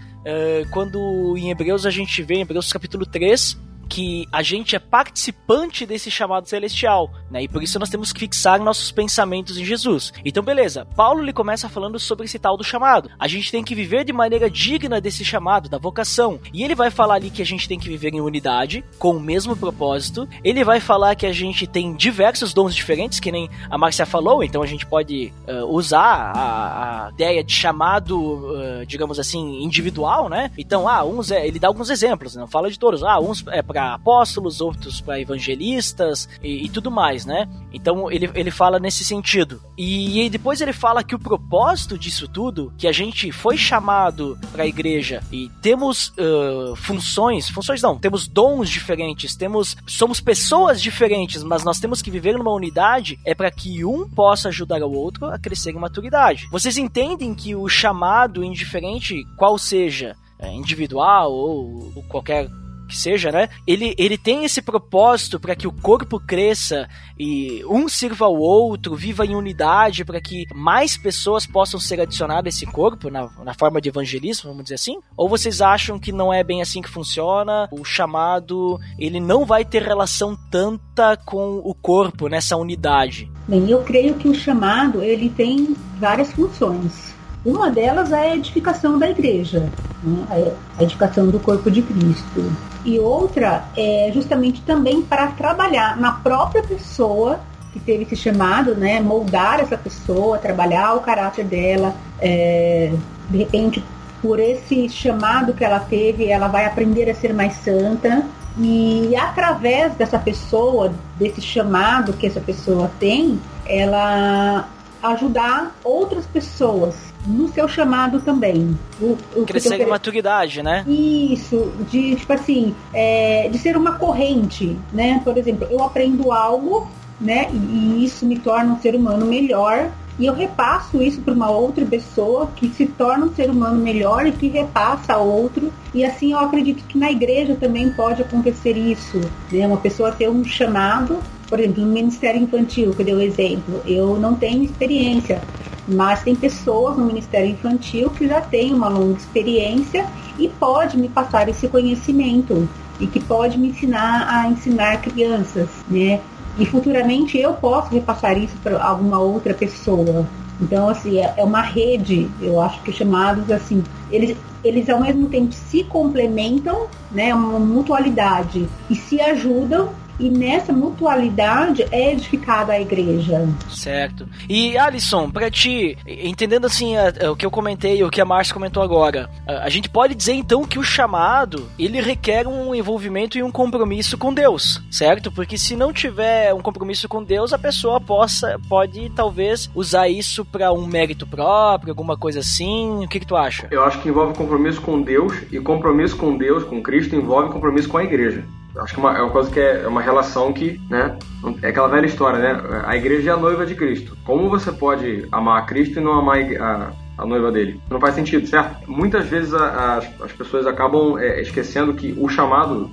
quando 0.71 1.37
em 1.37 1.51
Hebreus 1.51 1.85
a 1.87 1.91
gente 1.91 2.23
vê, 2.23 2.37
em 2.37 2.41
Hebreus 2.43 2.73
capítulo 2.73 3.05
3, 3.05 3.59
que 3.93 4.27
a 4.33 4.43
gente 4.43 4.75
é 4.75 4.79
participante 4.79 5.85
desse 5.85 6.11
chamado 6.11 6.49
celestial, 6.49 7.11
né? 7.31 7.43
E 7.43 7.49
por 7.49 7.63
isso 7.63 7.79
nós 7.79 7.91
temos 7.91 8.11
que 8.11 8.21
fixar 8.21 8.59
nossos 8.59 8.91
pensamentos 8.91 9.59
em 9.59 9.67
Jesus. 9.67 10.15
Então, 10.25 10.43
beleza. 10.43 10.87
Paulo 10.97 11.21
ele 11.21 11.33
começa 11.33 11.69
falando 11.69 11.99
sobre 11.99 12.25
esse 12.25 12.39
tal 12.39 12.57
do 12.57 12.65
chamado. 12.65 13.11
A 13.19 13.29
gente 13.29 13.53
tem 13.53 13.63
que 13.63 13.75
viver 13.75 14.03
de 14.03 14.13
maneira 14.13 14.49
digna 14.49 14.99
desse 14.99 15.27
chamado, 15.27 15.69
da 15.69 15.77
vocação. 15.77 16.41
E 16.55 16.65
ele 16.65 16.75
vai 16.75 16.91
falar 16.91 17.17
ali 17.17 17.29
que 17.29 17.43
a 17.43 17.45
gente 17.45 17.69
tem 17.69 17.79
que 17.79 17.87
viver 17.87 18.15
em 18.15 18.21
unidade, 18.23 18.83
com 18.99 19.15
o 19.15 19.21
mesmo 19.21 19.55
propósito. 19.55 20.27
Ele 20.43 20.65
vai 20.65 20.81
falar 20.81 21.15
que 21.15 21.27
a 21.27 21.33
gente 21.33 21.67
tem 21.67 21.95
diversos 21.95 22.55
dons 22.55 22.75
diferentes, 22.75 23.21
que 23.21 23.31
nem 23.31 23.51
a 23.69 23.77
Márcia 23.77 24.07
falou. 24.07 24.43
Então 24.43 24.63
a 24.63 24.67
gente 24.67 24.87
pode 24.87 25.35
uh, 25.47 25.67
usar 25.67 26.33
a, 26.35 27.09
a, 27.09 27.11
ideia 27.11 27.45
de 27.45 27.53
chamado, 27.53 28.19
uh, 28.19 28.87
digamos 28.87 29.21
assim, 29.21 29.63
individual, 29.63 30.31
né? 30.31 30.51
Então, 30.57 30.89
ah, 30.89 31.05
uns 31.05 31.31
é, 31.31 31.47
ele 31.47 31.59
dá 31.59 31.69
alguns 31.69 31.91
exemplos, 31.91 32.35
não 32.35 32.47
fala 32.47 32.71
de 32.71 32.79
todos. 32.79 33.03
Ah, 33.03 33.21
uns 33.21 33.47
é 33.49 33.61
para 33.61 33.82
para 33.83 33.95
apóstolos, 33.95 34.61
outros 34.61 35.01
para 35.01 35.21
evangelistas 35.21 36.29
e, 36.41 36.65
e, 36.65 36.69
tudo 36.69 36.89
mais, 36.89 37.27
né? 37.27 37.49
Então 37.73 38.09
ele, 38.11 38.31
ele 38.35 38.51
fala 38.51 38.79
nesse 38.79 39.05
sentido. 39.05 39.61
E, 39.77 40.21
e 40.21 40.31
depois 40.31 40.61
ele 40.61 40.73
fala 40.73 41.03
que 41.03 41.17
o 41.17 41.19
propósito 41.19 41.99
disso 41.99 42.29
tudo, 42.29 42.73
que 42.79 42.87
a 42.87 42.93
gente 42.93 43.33
foi 43.33 43.57
chamado 43.57 44.39
para 44.53 44.63
a 44.63 44.67
igreja 44.67 45.21
e 45.33 45.51
temos 45.61 46.11
uh, 46.11 46.77
funções, 46.77 47.49
funções 47.49 47.83
não, 47.83 47.99
temos 47.99 48.29
dons 48.29 48.71
diferentes, 48.71 49.35
temos 49.35 49.77
somos 49.87 50.21
pessoas 50.21 50.81
diferentes, 50.81 51.43
mas 51.43 51.65
nós 51.65 51.81
temos 51.81 52.01
que 52.01 52.11
viver 52.11 52.39
numa 52.39 52.53
unidade 52.53 53.19
é 53.25 53.35
para 53.35 53.51
que 53.51 53.85
um 53.85 54.09
possa 54.09 54.49
ajudar 54.49 54.81
o 54.83 54.93
outro 54.93 55.27
a 55.27 55.39
crescer 55.39 55.71
em 55.71 55.81
maturidade. 55.81 56.47
Vocês 56.53 56.79
entendem 56.79 57.35
que 57.35 57.57
o 57.57 57.69
chamado, 57.69 58.45
indiferente 58.45 59.25
qual 59.37 59.59
seja, 59.59 60.17
é, 60.39 60.53
individual 60.53 61.33
ou, 61.33 61.93
ou 61.97 62.03
qualquer 62.05 62.49
que 62.93 62.99
seja, 62.99 63.33
né? 63.33 63.49
Ele, 63.67 63.95
ele 63.97 64.19
tem 64.19 64.45
esse 64.45 64.61
propósito 64.61 65.41
para 65.41 65.57
que 65.57 65.67
o 65.67 65.73
corpo 65.73 66.21
cresça 66.21 66.87
e 67.19 67.65
um 67.65 67.89
sirva 67.89 68.27
ao 68.27 68.37
outro, 68.37 68.95
viva 68.95 69.25
em 69.25 69.35
unidade, 69.35 70.05
para 70.05 70.21
que 70.21 70.45
mais 70.55 70.97
pessoas 70.97 71.47
possam 71.47 71.81
ser 71.81 72.01
adicionadas 72.01 72.55
a 72.55 72.57
esse 72.57 72.67
corpo, 72.67 73.11
na, 73.11 73.31
na 73.43 73.55
forma 73.55 73.81
de 73.81 73.89
evangelismo, 73.89 74.51
vamos 74.51 74.65
dizer 74.65 74.75
assim? 74.75 74.99
Ou 75.17 75.29
vocês 75.29 75.63
acham 75.63 75.99
que 75.99 76.13
não 76.13 76.33
é 76.33 76.45
bem 76.45 76.61
assim 76.61 76.83
que 76.83 76.91
funciona? 76.91 77.67
O 77.73 77.83
chamado, 77.85 78.79
ele 78.99 79.19
não 79.19 79.47
vai 79.47 79.65
ter 79.65 79.83
relação 79.83 80.37
tanta 80.51 81.17
com 81.17 81.63
o 81.65 81.75
corpo 81.75 82.29
nessa 82.29 82.57
unidade? 82.57 83.31
Bem, 83.49 83.71
eu 83.71 83.83
creio 83.83 84.15
que 84.15 84.29
o 84.29 84.35
chamado, 84.35 85.03
ele 85.03 85.31
tem 85.31 85.75
várias 85.99 86.31
funções. 86.33 87.15
Uma 87.45 87.71
delas 87.71 88.13
é 88.13 88.31
a 88.31 88.37
edificação 88.37 88.99
da 88.99 89.11
igreja, 89.11 89.69
né? 90.03 90.55
a 90.79 90.83
edificação 90.83 91.29
do 91.29 91.41
corpo 91.41 91.71
de 91.71 91.83
Cristo. 91.83 92.53
E 92.85 92.99
outra 92.99 93.65
é 93.77 94.11
justamente 94.15 94.63
também 94.63 95.03
para 95.03 95.29
trabalhar 95.29 95.97
na 95.97 96.13
própria 96.13 96.63
pessoa 96.63 97.41
que 97.73 97.81
teve 97.81 98.05
esse 98.05 98.15
chamado, 98.15 98.75
né? 98.75 99.01
moldar 99.01 99.59
essa 99.59 99.77
pessoa, 99.77 100.39
trabalhar 100.39 100.95
o 100.95 101.01
caráter 101.01 101.45
dela. 101.45 101.95
É, 102.21 102.93
de 103.29 103.39
repente, 103.39 103.83
por 104.21 104.39
esse 104.39 104.89
chamado 104.89 105.53
que 105.53 105.65
ela 105.65 105.81
teve, 105.81 106.29
ela 106.29 106.47
vai 106.47 106.65
aprender 106.65 107.11
a 107.11 107.15
ser 107.15 107.35
mais 107.35 107.55
santa. 107.55 108.25
E 108.59 109.17
através 109.17 109.95
dessa 109.95 110.19
pessoa, 110.19 110.93
desse 111.19 111.41
chamado 111.41 112.13
que 112.13 112.27
essa 112.27 112.41
pessoa 112.41 112.91
tem, 113.01 113.41
ela 113.67 114.69
ajudar 115.03 115.75
outras 115.83 116.27
pessoas 116.27 117.13
no 117.27 117.49
seu 117.49 117.69
chamado 117.69 118.21
também. 118.21 118.77
O, 119.01 119.17
o 119.37 119.45
Crescer 119.47 119.81
em 119.81 119.87
maturidade, 119.87 120.63
né? 120.63 120.85
Isso, 120.87 121.73
de 121.91 122.17
tipo 122.17 122.33
assim, 122.33 122.75
é, 122.93 123.49
de 123.49 123.59
ser 123.59 123.77
uma 123.77 123.95
corrente, 123.95 124.77
né? 124.93 125.21
Por 125.25 125.37
exemplo, 125.37 125.67
eu 125.71 125.83
aprendo 125.83 126.33
algo, 126.33 126.89
né? 127.21 127.49
E, 127.53 128.05
isso 128.05 128.27
me 128.27 128.39
torna 128.39 128.73
um 128.73 128.81
ser 128.81 128.95
humano 128.95 129.27
melhor. 129.27 129.91
E 130.19 130.27
eu 130.27 130.35
repasso 130.35 131.03
isso 131.03 131.23
para 131.23 131.33
uma 131.33 131.51
outra 131.51 131.87
pessoa 131.87 132.51
que 132.55 132.69
se 132.69 132.87
torna 132.87 133.27
um 133.27 133.35
ser 133.35 133.49
humano 133.49 133.81
melhor 133.81 134.27
e 134.27 134.33
que 134.33 134.47
repassa 134.47 135.15
a 135.15 135.19
outro. 135.19 135.73
E 135.95 136.05
assim 136.05 136.33
eu 136.33 136.39
acredito 136.39 136.85
que 136.85 136.99
na 136.99 137.11
igreja 137.11 137.57
também 137.59 137.91
pode 137.91 138.21
acontecer 138.21 138.77
isso. 138.77 139.21
Né? 139.51 139.67
Uma 139.67 139.79
pessoa 139.79 140.13
ter 140.13 140.29
um 140.29 140.45
chamado, 140.45 141.19
por 141.53 141.61
exemplo, 141.61 141.85
no 141.85 141.93
Ministério 141.93 142.41
Infantil, 142.41 142.95
que 142.95 143.03
eu 143.03 143.05
dei 143.05 143.15
o 143.15 143.21
exemplo, 143.21 143.83
eu 143.85 144.19
não 144.19 144.35
tenho 144.35 144.65
experiência, 144.65 145.43
mas 145.87 146.23
tem 146.23 146.35
pessoas 146.35 146.97
no 146.97 147.05
Ministério 147.05 147.51
Infantil 147.51 148.09
que 148.09 148.27
já 148.27 148.41
têm 148.41 148.73
uma 148.73 148.89
longa 148.89 149.19
experiência 149.19 150.07
e 150.39 150.49
pode 150.49 150.97
me 150.97 151.11
passar 151.11 151.51
esse 151.51 151.69
conhecimento 151.69 152.67
e 152.99 153.07
que 153.07 153.21
pode 153.21 153.59
me 153.59 153.69
ensinar 153.69 154.27
a 154.31 154.49
ensinar 154.49 155.03
crianças, 155.03 155.69
né? 155.91 156.23
E 156.59 156.65
futuramente 156.65 157.39
eu 157.39 157.53
posso 157.53 157.91
repassar 157.91 158.39
isso 158.39 158.57
para 158.63 158.83
alguma 158.83 159.19
outra 159.19 159.53
pessoa. 159.53 160.27
Então, 160.59 160.89
assim, 160.89 161.19
é, 161.19 161.35
é 161.37 161.45
uma 161.45 161.61
rede, 161.61 162.31
eu 162.41 162.63
acho 162.63 162.81
que 162.83 162.91
chamados 162.91 163.51
assim, 163.51 163.85
eles, 164.11 164.39
eles 164.65 164.89
ao 164.89 165.03
mesmo 165.03 165.29
tempo 165.29 165.53
se 165.53 165.85
complementam, 165.85 166.87
né? 167.11 167.35
Uma 167.35 167.59
mutualidade 167.59 168.67
e 168.89 168.95
se 168.95 169.21
ajudam 169.21 169.91
e 170.19 170.29
nessa 170.29 170.73
mutualidade 170.73 171.87
é 171.91 172.13
edificada 172.13 172.73
a 172.73 172.81
igreja. 172.81 173.49
Certo. 173.71 174.29
E 174.49 174.77
Alisson, 174.77 175.31
para 175.31 175.51
ti, 175.51 175.97
entendendo 176.07 176.67
assim 176.67 176.97
a, 176.97 177.13
a, 177.27 177.33
o 177.33 177.37
que 177.37 177.47
eu 177.47 177.51
comentei, 177.51 178.03
o 178.03 178.11
que 178.11 178.21
a 178.21 178.25
Márcia 178.25 178.55
comentou 178.55 178.83
agora, 178.83 179.29
a, 179.47 179.65
a, 179.65 179.69
gente 179.69 179.89
pode 179.89 180.15
dizer 180.15 180.35
então 180.35 180.65
que 180.65 180.79
o 180.79 180.83
chamado 180.83 181.69
ele 181.79 182.01
requer 182.01 182.47
um 182.47 182.75
envolvimento 182.75 183.39
e 183.39 183.43
um 183.43 183.51
compromisso 183.51 184.17
com 184.17 184.33
Deus, 184.33 184.83
certo? 184.91 185.31
Porque 185.31 185.59
se 185.59 185.77
não 185.77 185.93
tiver 185.93 186.53
um 186.55 186.61
compromisso 186.61 187.09
com 187.09 187.23
Deus, 187.23 187.53
a 187.53 187.59
pessoa 187.59 188.01
possa 188.01 188.59
pode 188.69 189.11
talvez 189.11 189.71
usar 189.75 190.09
isso 190.09 190.45
para 190.45 190.73
um 190.73 190.87
mérito 190.87 191.27
próprio, 191.27 191.91
alguma 191.91 192.17
coisa 192.17 192.41
assim. 192.41 193.05
O 193.05 193.09
que, 193.09 193.21
que 193.21 193.27
tu 193.27 193.37
acha? 193.37 193.69
Eu 193.71 193.85
acho 193.85 194.01
que 194.01 194.09
envolve 194.09 194.35
compromisso 194.37 194.81
com 194.81 195.01
Deus 195.01 195.33
e 195.51 195.59
compromisso 195.61 196.17
com 196.17 196.37
Deus, 196.37 196.65
com 196.65 196.83
Cristo, 196.83 197.17
envolve 197.17 197.53
compromisso 197.53 197.89
com 197.89 197.99
a 197.99 198.05
igreja. 198.05 198.45
Acho 198.77 198.95
que 198.95 199.01
é 199.01 199.03
uma, 199.03 199.19
é 199.19 199.23
uma 199.23 199.31
coisa 199.31 199.51
que 199.51 199.61
é, 199.61 199.83
é 199.83 199.89
uma 199.89 200.01
relação 200.01 200.53
que, 200.53 200.81
né? 200.89 201.17
É 201.63 201.69
aquela 201.69 201.89
velha 201.89 202.07
história, 202.07 202.39
né? 202.39 202.83
A 202.85 202.97
igreja 202.97 203.31
é 203.31 203.33
a 203.35 203.37
noiva 203.37 203.67
de 203.67 203.75
Cristo. 203.75 204.17
Como 204.25 204.49
você 204.49 204.73
pode 204.73 205.27
amar 205.31 205.63
a 205.63 205.67
Cristo 205.67 205.99
e 205.99 206.03
não 206.03 206.13
amar 206.13 206.39
a, 206.39 206.93
a 207.19 207.27
noiva 207.27 207.53
dele? 207.53 207.81
Não 207.91 208.01
faz 208.01 208.15
sentido, 208.15 208.47
certo? 208.47 208.91
Muitas 208.91 209.27
vezes 209.27 209.53
a, 209.53 209.97
as, 209.97 210.23
as 210.23 210.33
pessoas 210.33 210.67
acabam 210.67 211.19
é, 211.19 211.41
esquecendo 211.41 211.95
que 211.95 212.15
o 212.19 212.29
chamado 212.29 212.91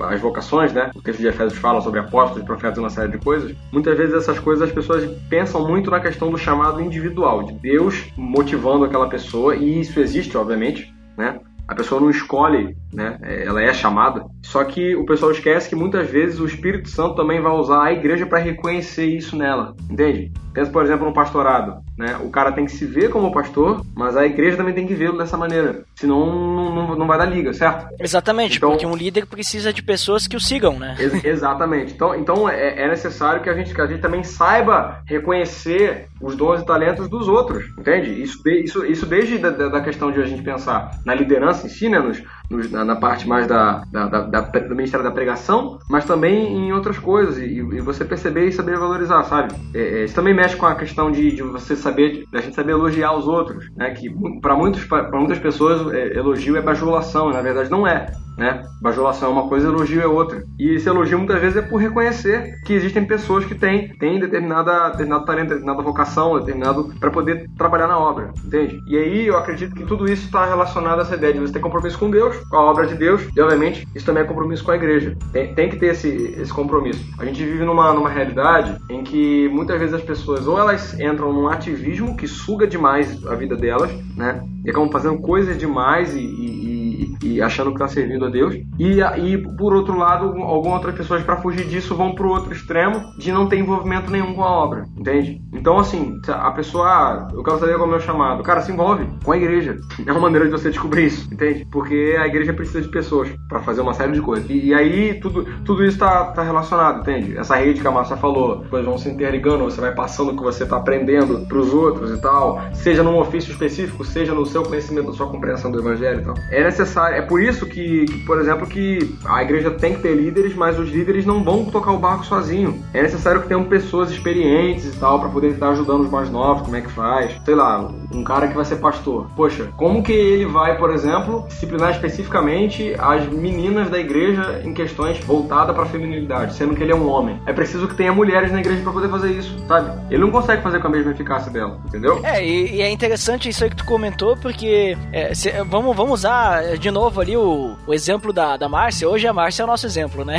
as 0.00 0.20
vocações, 0.20 0.72
né? 0.72 0.90
O 0.94 1.00
texto 1.00 1.20
de 1.20 1.28
Efésios 1.28 1.58
fala 1.58 1.80
sobre 1.80 2.00
apóstolos, 2.00 2.44
profetas 2.44 2.78
e 2.78 2.80
uma 2.80 2.90
série 2.90 3.12
de 3.12 3.18
coisas. 3.18 3.54
Muitas 3.70 3.96
vezes 3.96 4.14
essas 4.14 4.38
coisas 4.38 4.68
as 4.68 4.74
pessoas 4.74 5.08
pensam 5.28 5.66
muito 5.66 5.90
na 5.90 6.00
questão 6.00 6.30
do 6.30 6.36
chamado 6.36 6.80
individual, 6.80 7.44
de 7.44 7.52
Deus 7.52 8.06
motivando 8.16 8.84
aquela 8.84 9.08
pessoa, 9.08 9.54
e 9.54 9.80
isso 9.80 10.00
existe, 10.00 10.36
obviamente, 10.36 10.92
né? 11.16 11.38
A 11.70 11.74
pessoa 11.76 12.00
não 12.00 12.10
escolhe, 12.10 12.76
né? 12.92 13.16
É, 13.22 13.46
ela 13.46 13.62
é 13.62 13.72
chamada. 13.72 14.24
Só 14.42 14.64
que 14.64 14.96
o 14.96 15.06
pessoal 15.06 15.30
esquece 15.30 15.68
que 15.68 15.76
muitas 15.76 16.10
vezes 16.10 16.40
o 16.40 16.44
Espírito 16.44 16.88
Santo 16.88 17.14
também 17.14 17.40
vai 17.40 17.52
usar 17.52 17.84
a 17.84 17.92
igreja 17.92 18.26
para 18.26 18.40
reconhecer 18.40 19.06
isso 19.06 19.36
nela, 19.36 19.76
entende? 19.88 20.32
Pensa, 20.52 20.70
por 20.72 20.82
exemplo, 20.82 21.06
no 21.06 21.14
pastorado, 21.14 21.80
né? 21.96 22.18
O 22.24 22.30
cara 22.30 22.50
tem 22.50 22.64
que 22.64 22.72
se 22.72 22.84
ver 22.84 23.08
como 23.08 23.32
pastor, 23.32 23.84
mas 23.94 24.16
a 24.16 24.26
igreja 24.26 24.56
também 24.56 24.74
tem 24.74 24.84
que 24.84 24.94
vê-lo 24.94 25.16
dessa 25.16 25.36
maneira. 25.36 25.84
Senão 25.94 26.26
não, 26.26 26.74
não, 26.74 26.96
não 26.96 27.06
vai 27.06 27.18
dar 27.18 27.26
liga, 27.26 27.52
certo? 27.52 27.86
Exatamente, 28.00 28.56
então, 28.56 28.70
porque 28.70 28.86
um 28.86 28.96
líder 28.96 29.26
precisa 29.26 29.72
de 29.72 29.80
pessoas 29.80 30.26
que 30.26 30.36
o 30.36 30.40
sigam, 30.40 30.76
né? 30.76 30.96
Ex 30.98 31.22
exatamente. 31.24 31.92
Então, 31.92 32.16
então 32.16 32.48
é, 32.48 32.82
é, 32.82 32.88
necessário 32.88 33.42
que 33.42 33.48
a, 33.48 33.54
gente, 33.54 33.72
que 33.72 33.80
a 33.80 33.86
gente 33.86 34.00
também 34.00 34.24
saiba 34.24 35.02
reconhecer 35.06 36.08
os 36.20 36.34
dons 36.34 36.60
e 36.62 36.66
talentos 36.66 37.08
dos 37.08 37.28
outros, 37.28 37.64
entende? 37.78 38.20
Isso, 38.20 38.42
isso, 38.48 38.84
isso 38.84 39.06
desde 39.06 39.38
da, 39.38 39.50
da 39.50 39.80
questão 39.80 40.10
de 40.10 40.20
a 40.20 40.26
gente 40.26 40.42
pensar 40.42 40.98
na 41.04 41.14
liderança 41.14 41.59
si, 41.68 41.88
né? 41.88 41.98
Nos, 41.98 42.22
nos, 42.50 42.70
na, 42.70 42.84
na, 42.84 42.96
parte 42.96 43.28
mais 43.28 43.46
da, 43.46 43.84
da, 43.92 44.06
da, 44.06 44.40
do 44.40 44.74
Ministério 44.74 45.04
da 45.04 45.10
Pregação, 45.10 45.78
mas 45.88 46.04
também 46.04 46.56
em 46.56 46.72
outras 46.72 46.98
coisas, 46.98 47.38
e, 47.38 47.58
e 47.58 47.80
você 47.80 48.04
perceber 48.04 48.46
e 48.46 48.52
saber 48.52 48.78
valorizar, 48.78 49.22
sabe? 49.24 49.54
É, 49.74 50.00
é, 50.00 50.04
isso 50.04 50.14
também 50.14 50.34
mexe 50.34 50.56
com 50.56 50.66
a 50.66 50.74
questão 50.74 51.10
de, 51.10 51.30
de 51.30 51.42
você 51.42 51.76
saber, 51.76 52.24
da 52.32 52.40
gente 52.40 52.54
saber 52.54 52.72
elogiar 52.72 53.12
os 53.12 53.26
outros, 53.28 53.70
né? 53.76 53.90
Que 53.90 54.08
para 54.40 54.56
muitas 54.56 55.38
pessoas 55.38 55.92
é, 55.92 56.16
elogio 56.18 56.56
é 56.56 56.62
bajulação, 56.62 57.30
na 57.30 57.40
verdade 57.40 57.70
não 57.70 57.86
é 57.86 58.06
né? 58.40 58.62
Bajulação 58.80 59.28
é 59.28 59.32
uma 59.32 59.48
coisa, 59.48 59.68
elogio 59.68 60.00
é 60.00 60.06
outra. 60.06 60.42
E 60.58 60.70
esse 60.70 60.88
elogio 60.88 61.18
muitas 61.18 61.38
vezes 61.38 61.58
é 61.58 61.62
por 61.62 61.76
reconhecer 61.76 62.58
que 62.64 62.72
existem 62.72 63.04
pessoas 63.04 63.44
que 63.44 63.54
têm, 63.54 63.90
têm 63.98 64.18
determinada, 64.18 64.88
determinado 64.88 65.26
talento, 65.26 65.48
determinada 65.50 65.82
vocação, 65.82 66.38
determinado 66.38 66.90
para 66.98 67.10
poder 67.10 67.46
trabalhar 67.58 67.86
na 67.86 67.98
obra, 67.98 68.32
entende? 68.42 68.80
E 68.86 68.96
aí 68.96 69.26
eu 69.26 69.36
acredito 69.36 69.74
que 69.74 69.84
tudo 69.84 70.10
isso 70.10 70.24
está 70.24 70.46
relacionado 70.46 71.00
a 71.00 71.02
essa 71.02 71.16
ideia 71.16 71.34
de 71.34 71.40
você 71.40 71.52
ter 71.52 71.60
compromisso 71.60 71.98
com 71.98 72.10
Deus, 72.10 72.34
com 72.48 72.56
a 72.56 72.62
obra 72.62 72.86
de 72.86 72.94
Deus, 72.94 73.28
e 73.36 73.40
obviamente 73.42 73.86
isso 73.94 74.06
também 74.06 74.22
é 74.22 74.26
compromisso 74.26 74.64
com 74.64 74.70
a 74.70 74.76
igreja. 74.76 75.14
Tem, 75.34 75.54
tem 75.54 75.68
que 75.68 75.76
ter 75.76 75.88
esse, 75.88 76.08
esse 76.08 76.52
compromisso. 76.52 77.04
A 77.18 77.26
gente 77.26 77.44
vive 77.44 77.62
numa, 77.62 77.92
numa 77.92 78.08
realidade 78.08 78.74
em 78.88 79.04
que 79.04 79.50
muitas 79.50 79.78
vezes 79.78 79.94
as 79.94 80.02
pessoas 80.02 80.46
ou 80.46 80.58
elas 80.58 80.98
entram 80.98 81.30
num 81.30 81.46
ativismo 81.46 82.16
que 82.16 82.26
suga 82.26 82.66
demais 82.66 83.22
a 83.26 83.34
vida 83.34 83.54
delas, 83.54 83.90
né? 84.16 84.42
E 84.64 84.70
acabam 84.70 84.90
fazendo 84.90 85.18
coisas 85.18 85.58
demais 85.58 86.14
e, 86.14 86.20
e 86.20 86.79
e, 87.22 87.40
achando 87.40 87.70
que 87.70 87.76
está 87.82 87.88
servindo 87.88 88.26
a 88.26 88.30
Deus. 88.30 88.54
E, 88.78 89.00
e 89.00 89.38
por 89.56 89.74
outro 89.74 89.96
lado, 89.96 90.26
algumas 90.42 90.76
outras 90.76 90.94
pessoas, 90.94 91.22
para 91.22 91.36
fugir 91.36 91.66
disso, 91.66 91.94
vão 91.94 92.14
para 92.14 92.26
o 92.26 92.30
outro 92.30 92.52
extremo 92.52 93.12
de 93.18 93.32
não 93.32 93.48
ter 93.48 93.58
envolvimento 93.58 94.10
nenhum 94.10 94.34
com 94.34 94.42
a 94.42 94.50
obra, 94.50 94.84
entende? 94.96 95.40
Então, 95.52 95.78
assim, 95.78 96.20
a 96.28 96.50
pessoa, 96.52 96.86
ah, 96.86 97.28
eu 97.32 97.42
quero 97.42 97.58
saber 97.58 97.74
qual 97.74 97.84
é 97.84 97.88
o 97.88 97.90
meu 97.90 98.00
chamado. 98.00 98.42
Cara, 98.42 98.60
se 98.60 98.72
envolve 98.72 99.06
com 99.24 99.32
a 99.32 99.36
igreja. 99.36 99.76
É 100.10 100.12
uma 100.12 100.22
maneira 100.22 100.46
de 100.46 100.50
você 100.50 100.70
descobrir 100.70 101.06
isso, 101.06 101.32
entende? 101.32 101.64
Porque 101.70 102.16
a 102.18 102.26
igreja 102.26 102.52
precisa 102.52 102.80
de 102.80 102.88
pessoas 102.88 103.28
para 103.48 103.60
fazer 103.60 103.80
uma 103.80 103.94
série 103.94 104.12
de 104.12 104.20
coisas. 104.20 104.48
E, 104.50 104.68
e, 104.68 104.74
aí, 104.74 105.20
tudo, 105.20 105.44
tudo 105.64 105.84
isso 105.84 105.94
está 105.94 106.24
tá 106.32 106.42
relacionado, 106.42 107.00
entende? 107.00 107.36
Essa 107.36 107.54
rede 107.56 107.80
que 107.80 107.86
a 107.86 107.90
Márcia 107.90 108.16
falou, 108.16 108.64
coisas 108.68 108.88
vão 108.88 108.98
se 108.98 109.08
interligando, 109.08 109.64
você 109.64 109.80
vai 109.80 109.94
passando 109.94 110.32
o 110.32 110.36
que 110.36 110.42
você 110.42 110.64
está 110.64 110.78
aprendendo 110.78 111.46
para 111.46 111.58
os 111.58 111.72
outros 111.72 112.10
e 112.10 112.20
tal, 112.20 112.60
seja 112.72 113.02
num 113.02 113.18
ofício 113.18 113.52
específico, 113.52 114.04
seja 114.04 114.34
no 114.34 114.44
seu 114.46 114.62
conhecimento, 114.62 115.08
na 115.08 115.12
sua 115.12 115.28
compreensão 115.28 115.70
do 115.70 115.78
evangelho 115.78 116.20
e 116.20 116.24
tal. 116.24 116.34
É 116.50 116.64
necessário, 116.64 116.89
é 116.96 117.22
por 117.22 117.42
isso 117.42 117.66
que, 117.66 118.04
que, 118.06 118.18
por 118.24 118.40
exemplo, 118.40 118.66
que 118.66 119.14
a 119.24 119.42
igreja 119.42 119.70
tem 119.70 119.94
que 119.94 120.02
ter 120.02 120.14
líderes, 120.14 120.54
mas 120.54 120.78
os 120.78 120.90
líderes 120.90 121.24
não 121.26 121.42
vão 121.42 121.64
tocar 121.64 121.92
o 121.92 121.98
barco 121.98 122.24
sozinho. 122.24 122.82
É 122.92 123.02
necessário 123.02 123.42
que 123.42 123.48
tenham 123.48 123.64
pessoas 123.64 124.10
experientes 124.10 124.84
e 124.84 124.98
tal 124.98 125.20
para 125.20 125.28
poder 125.28 125.48
estar 125.48 125.70
ajudando 125.70 126.02
os 126.02 126.10
mais 126.10 126.30
novos, 126.30 126.62
como 126.62 126.76
é 126.76 126.80
que 126.80 126.90
faz. 126.90 127.32
Sei 127.44 127.54
lá, 127.54 127.90
um 128.12 128.24
cara 128.24 128.48
que 128.48 128.54
vai 128.54 128.64
ser 128.64 128.76
pastor. 128.76 129.28
Poxa, 129.36 129.68
como 129.76 130.02
que 130.02 130.12
ele 130.12 130.46
vai, 130.46 130.76
por 130.76 130.92
exemplo, 130.92 131.44
disciplinar 131.48 131.90
especificamente 131.90 132.94
as 132.98 133.26
meninas 133.26 133.90
da 133.90 133.98
igreja 133.98 134.62
em 134.64 134.72
questões 134.72 135.18
voltadas 135.20 135.74
para 135.74 135.86
feminilidade, 135.86 136.54
sendo 136.54 136.74
que 136.74 136.82
ele 136.82 136.92
é 136.92 136.96
um 136.96 137.08
homem? 137.08 137.40
É 137.46 137.52
preciso 137.52 137.88
que 137.88 137.94
tenha 137.94 138.12
mulheres 138.12 138.52
na 138.52 138.60
igreja 138.60 138.82
para 138.82 138.92
poder 138.92 139.08
fazer 139.08 139.32
isso, 139.32 139.56
sabe? 139.66 140.00
Ele 140.10 140.20
não 140.20 140.30
consegue 140.30 140.62
fazer 140.62 140.80
com 140.80 140.88
a 140.88 140.90
mesma 140.90 141.12
eficácia 141.12 141.50
dela, 141.50 141.78
entendeu? 141.86 142.20
É, 142.22 142.44
e, 142.44 142.76
e 142.76 142.82
é 142.82 142.90
interessante 142.90 143.48
isso 143.48 143.64
aí 143.64 143.70
que 143.70 143.76
tu 143.76 143.84
comentou, 143.84 144.36
porque 144.36 144.96
é, 145.12 145.34
se, 145.34 145.50
vamos, 145.64 145.96
vamos 145.96 146.20
usar 146.20 146.76
de 146.80 146.90
novo 146.90 147.20
ali 147.20 147.36
o, 147.36 147.76
o 147.86 147.94
exemplo 147.94 148.32
da, 148.32 148.56
da 148.56 148.68
Márcia. 148.68 149.08
Hoje 149.08 149.26
a 149.26 149.32
Márcia 149.32 149.62
é 149.62 149.64
o 149.64 149.68
nosso 149.68 149.86
exemplo, 149.86 150.24
né? 150.24 150.38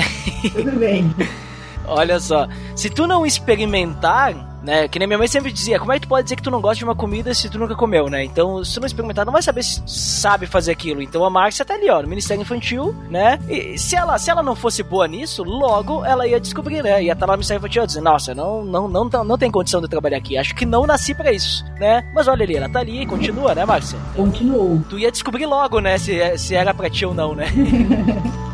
Tudo 0.54 0.72
bem. 0.72 1.14
Olha 1.86 2.20
só, 2.20 2.48
se 2.76 2.90
tu 2.90 3.06
não 3.08 3.26
experimentar, 3.26 4.34
né? 4.62 4.88
Que 4.88 5.00
nem 5.00 5.08
minha 5.08 5.18
mãe 5.18 5.28
sempre 5.28 5.52
dizia, 5.52 5.80
como 5.80 5.92
é 5.92 5.96
que 5.96 6.06
tu 6.06 6.10
pode 6.10 6.24
dizer 6.24 6.36
que 6.36 6.44
tu 6.44 6.52
não 6.52 6.62
gosta 6.62 6.78
de 6.78 6.84
uma 6.84 6.96
comida 6.96 7.34
se 7.34 7.50
tu 7.50 7.58
nunca 7.58 7.76
comeu, 7.76 8.10
né? 8.10 8.24
Então, 8.24 8.64
se 8.64 8.74
tu 8.74 8.80
não 8.80 8.88
experimentar, 8.88 9.26
não 9.26 9.34
vai 9.34 9.42
saber 9.42 9.64
se 9.64 9.82
sabe 9.86 10.46
fazer 10.46 10.72
aquilo. 10.72 11.02
Então 11.02 11.24
a 11.26 11.30
Márcia 11.30 11.66
tá 11.66 11.74
ali, 11.74 11.90
ó, 11.90 12.02
no 12.02 12.08
Ministério 12.08 12.42
Infantil, 12.42 12.96
né? 13.10 13.40
E 13.50 13.78
se 13.78 13.96
ela, 13.96 14.18
se 14.18 14.30
ela 14.30 14.44
não 14.44 14.56
fosse 14.56 14.84
boa 14.84 15.08
nisso, 15.08 15.44
logo 15.44 16.06
ela 16.06 16.28
ia 16.28 16.40
descobrir, 16.40 16.84
né? 16.84 17.04
Ia 17.04 17.14
estar 17.14 17.26
tá 17.26 17.26
lá 17.26 17.34
no 17.34 17.40
Ministério 17.40 17.60
Infantil 17.60 17.86
dizendo, 17.86 18.04
nossa, 18.04 18.36
não, 18.36 18.64
não, 18.64 18.88
não, 18.88 19.06
não, 19.06 19.24
não 19.24 19.38
tem 19.38 19.52
condição 19.52 19.82
de 19.82 19.88
trabalhar 19.88 20.18
aqui. 20.18 20.38
Acho 20.38 20.56
que 20.56 20.66
não 20.66 20.86
nasci 20.86 21.14
para 21.14 21.32
isso, 21.32 21.66
né? 21.80 22.04
Mas 22.14 22.28
olha 22.28 22.44
ali, 22.44 22.56
ela 22.56 22.70
tá 22.70 22.80
ali, 22.80 23.06
continua, 23.06 23.56
né, 23.56 23.66
Márcia? 23.66 24.00
Continuou. 24.16 24.82
Tu 24.90 25.00
ia 25.00 25.12
descobrir 25.12 25.46
logo, 25.46 25.80
né, 25.80 25.98
se, 25.98 26.38
se 26.38 26.56
era 26.56 26.74
pra 26.74 26.90
ti 26.90 27.06
ou 27.06 27.14
não, 27.14 27.36
né? 27.36 27.48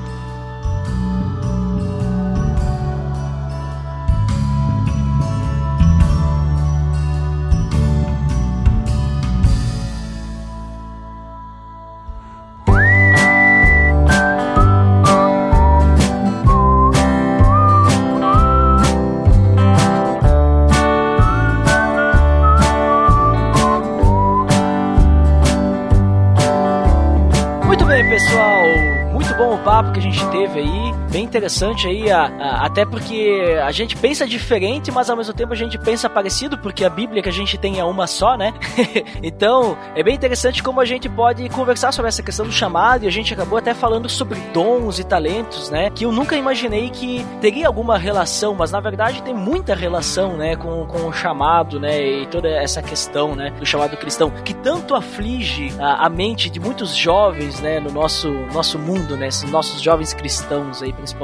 interessante 31.28 31.88
aí, 31.88 32.12
a, 32.12 32.26
a, 32.26 32.66
até 32.66 32.86
porque 32.86 33.58
a 33.64 33.72
gente 33.72 33.96
pensa 33.96 34.26
diferente, 34.26 34.92
mas 34.92 35.10
ao 35.10 35.16
mesmo 35.16 35.34
tempo 35.34 35.54
a 35.54 35.56
gente 35.56 35.78
pensa 35.78 36.10
parecido, 36.10 36.58
porque 36.58 36.84
a 36.84 36.90
Bíblia 36.90 37.22
que 37.22 37.30
a 37.30 37.34
gente 37.34 37.58
tem 37.58 37.80
é 37.80 37.84
uma 37.84 38.08
só, 38.08 38.36
né? 38.36 38.54
então, 39.22 39.78
é 39.96 40.02
bem 40.02 40.16
interessante 40.16 40.64
como 40.64 40.82
a 40.82 40.86
gente 40.86 41.08
pode 41.08 41.48
conversar 41.50 41.92
sobre 41.92 42.10
essa 42.10 42.24
questão 42.24 42.46
do 42.46 42.52
chamado, 42.52 43.04
e 43.04 43.08
a 43.08 43.12
gente 43.12 43.34
acabou 43.34 43.58
até 43.58 43.74
falando 43.74 44.10
sobre 44.10 44.40
dons 44.54 45.00
e 45.00 45.04
talentos, 45.04 45.70
né? 45.70 45.90
Que 45.90 46.06
eu 46.06 46.12
nunca 46.12 46.36
imaginei 46.36 46.90
que 46.90 47.26
teria 47.40 47.68
alguma 47.68 47.98
relação, 47.98 48.56
mas 48.56 48.72
na 48.72 48.80
verdade 48.80 49.22
tem 49.22 49.34
muita 49.34 49.76
relação, 49.76 50.36
né, 50.36 50.56
com, 50.56 50.86
com 50.86 51.08
o 51.08 51.14
chamado, 51.14 51.80
né, 51.80 52.02
e 52.02 52.26
toda 52.28 52.50
essa 52.50 52.82
questão, 52.82 53.36
né, 53.36 53.52
do 53.52 53.66
chamado 53.66 53.96
cristão, 53.98 54.32
que 54.44 54.54
tanto 54.54 54.96
aflige 54.96 55.74
a, 55.80 56.06
a 56.06 56.10
mente 56.10 56.50
de 56.50 56.60
muitos 56.60 56.96
jovens, 56.96 57.60
né, 57.60 57.80
no 57.80 57.92
nosso, 57.92 58.30
nosso 58.54 58.80
mundo, 58.80 59.16
né, 59.16 59.30
nosso 59.50 59.68
nossos 59.68 59.82
jovens 59.82 60.14
cristãos 60.14 60.82
aí, 60.82 60.94
principalmente. 60.94 61.17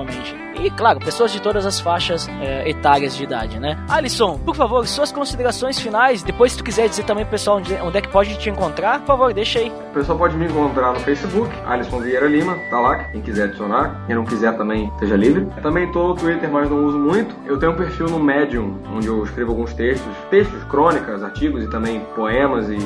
E, 0.60 0.70
claro, 0.70 1.00
pessoas 1.00 1.32
de 1.32 1.42
todas 1.42 1.66
as 1.66 1.80
faixas 1.80 2.30
é, 2.42 2.70
etárias 2.70 3.16
de 3.16 3.24
idade, 3.24 3.60
né? 3.60 3.78
Alisson, 3.90 4.38
por 4.38 4.56
favor, 4.56 4.88
suas 4.88 5.12
considerações 5.12 5.80
finais. 5.80 6.24
Depois, 6.24 6.52
se 6.52 6.58
tu 6.60 6.64
quiser 6.64 6.88
dizer 6.88 7.04
também 7.04 7.26
pro 7.26 7.32
pessoal 7.32 7.58
onde, 7.58 7.74
onde 7.76 7.98
é 7.98 8.02
que 8.02 8.10
pode 8.10 8.38
te 8.38 8.50
encontrar, 8.50 9.00
por 9.00 9.08
favor, 9.08 9.34
deixa 9.34 9.60
aí. 9.60 9.70
O 9.70 9.94
pessoal 9.94 10.18
pode 10.18 10.38
me 10.38 10.46
encontrar 10.46 10.94
no 10.94 11.00
Facebook, 11.00 11.50
Alisson 11.66 12.00
Vieira 12.00 12.28
Lima, 12.28 12.58
tá 12.70 12.80
lá, 12.80 13.04
quem 13.06 13.22
quiser 13.22 13.46
adicionar. 13.46 14.04
Quem 14.06 14.16
não 14.16 14.26
quiser 14.26 14.56
também, 14.58 14.92
seja 15.00 15.16
livre. 15.16 15.48
Também 15.62 15.92
tô 15.92 16.10
no 16.10 16.16
Twitter, 16.16 16.50
mas 16.52 16.70
não 16.70 16.86
uso 16.86 17.00
muito. 17.00 17.36
Eu 17.46 17.58
tenho 17.58 17.72
um 17.72 17.76
perfil 17.76 18.08
no 18.08 18.20
Medium, 18.20 18.78
onde 18.96 19.08
eu 19.08 19.24
escrevo 19.24 19.52
alguns 19.52 19.74
textos, 19.74 20.14
textos, 20.30 20.64
crônicas, 20.66 21.24
artigos 21.24 21.64
e 21.64 21.70
também 21.70 22.00
poemas 22.16 22.70
e 22.70 22.78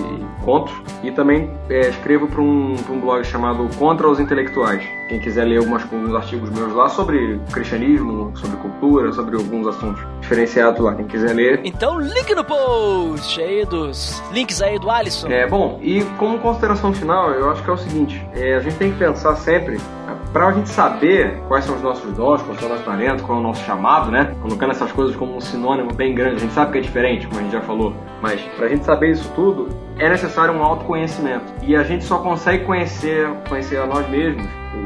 contos. 0.44 0.74
E 1.04 1.12
também 1.12 1.50
é, 1.70 1.90
escrevo 1.90 2.28
para 2.28 2.42
um, 2.42 2.76
um 2.90 3.00
blog 3.00 3.24
chamado 3.24 3.70
Contra 3.78 4.10
os 4.10 4.20
Intelectuais. 4.20 4.84
Quem 5.10 5.20
quiser 5.20 5.46
ler 5.46 5.60
algumas, 5.60 5.84
alguns 5.84 6.14
artigos 6.14 6.50
meus 6.50 6.74
lá 6.74 6.90
sobre 6.98 7.40
cristianismo, 7.54 8.36
sobre 8.36 8.58
cultura, 8.58 9.14
sobre 9.14 9.36
alguns 9.36 9.68
assuntos 9.68 10.04
diferenciados 10.20 10.82
lá, 10.82 10.96
quem 10.96 11.06
quiser 11.06 11.34
ler. 11.34 11.62
Então, 11.64 12.00
link 12.00 12.34
no 12.34 12.44
post 12.44 13.40
aí 13.40 13.64
dos 13.66 14.22
links 14.32 14.64
aí 14.64 14.80
do 14.80 14.90
Alisson. 14.90 15.28
É, 15.28 15.48
bom, 15.48 15.80
e 15.82 16.04
como 16.18 16.40
consideração 16.40 16.92
final, 16.92 17.30
eu 17.32 17.52
acho 17.52 17.64
que 17.64 17.70
é 17.70 17.74
o 17.74 17.78
seguinte, 17.78 18.28
é, 18.34 18.56
a 18.56 18.60
gente 18.60 18.78
tem 18.78 18.92
que 18.92 18.98
pensar 18.98 19.36
sempre 19.36 19.78
para 20.38 20.50
a 20.50 20.52
gente 20.52 20.70
saber 20.70 21.36
quais 21.48 21.66
são 21.66 21.76
os 21.76 21.82
nossos 21.82 22.14
dons, 22.14 22.44
qual 22.44 22.56
é 22.56 22.66
o 22.66 22.70
nosso 22.70 22.84
talento, 22.84 23.24
qual 23.24 23.40
é 23.40 23.42
o 23.42 23.44
nosso 23.44 23.64
chamado, 23.64 24.12
né? 24.12 24.36
Colocando 24.40 24.70
essas 24.70 24.92
coisas 24.92 25.16
como 25.16 25.36
um 25.36 25.42
sinônimo 25.42 25.92
bem 25.96 26.14
grande, 26.14 26.36
a 26.36 26.40
gente 26.40 26.54
sabe 26.54 26.74
que 26.74 26.78
é 26.78 26.82
diferente, 26.82 27.26
como 27.26 27.40
a 27.40 27.44
gente 27.44 27.54
já 27.54 27.62
falou, 27.62 27.96
mas 28.22 28.40
para 28.56 28.68
a 28.68 28.70
gente 28.70 28.86
saber 28.86 29.14
isso 29.14 29.32
tudo, 29.34 29.68
é 29.98 30.08
necessário 30.08 30.54
um 30.54 30.62
autoconhecimento. 30.62 31.52
E 31.64 31.76
a 31.76 31.82
gente 31.82 32.04
só 32.04 32.20
consegue 32.20 32.66
conhecer, 32.66 33.28
conhecer 33.50 33.78
a 33.78 33.88
nós 33.88 34.08
mesmos 34.10 34.46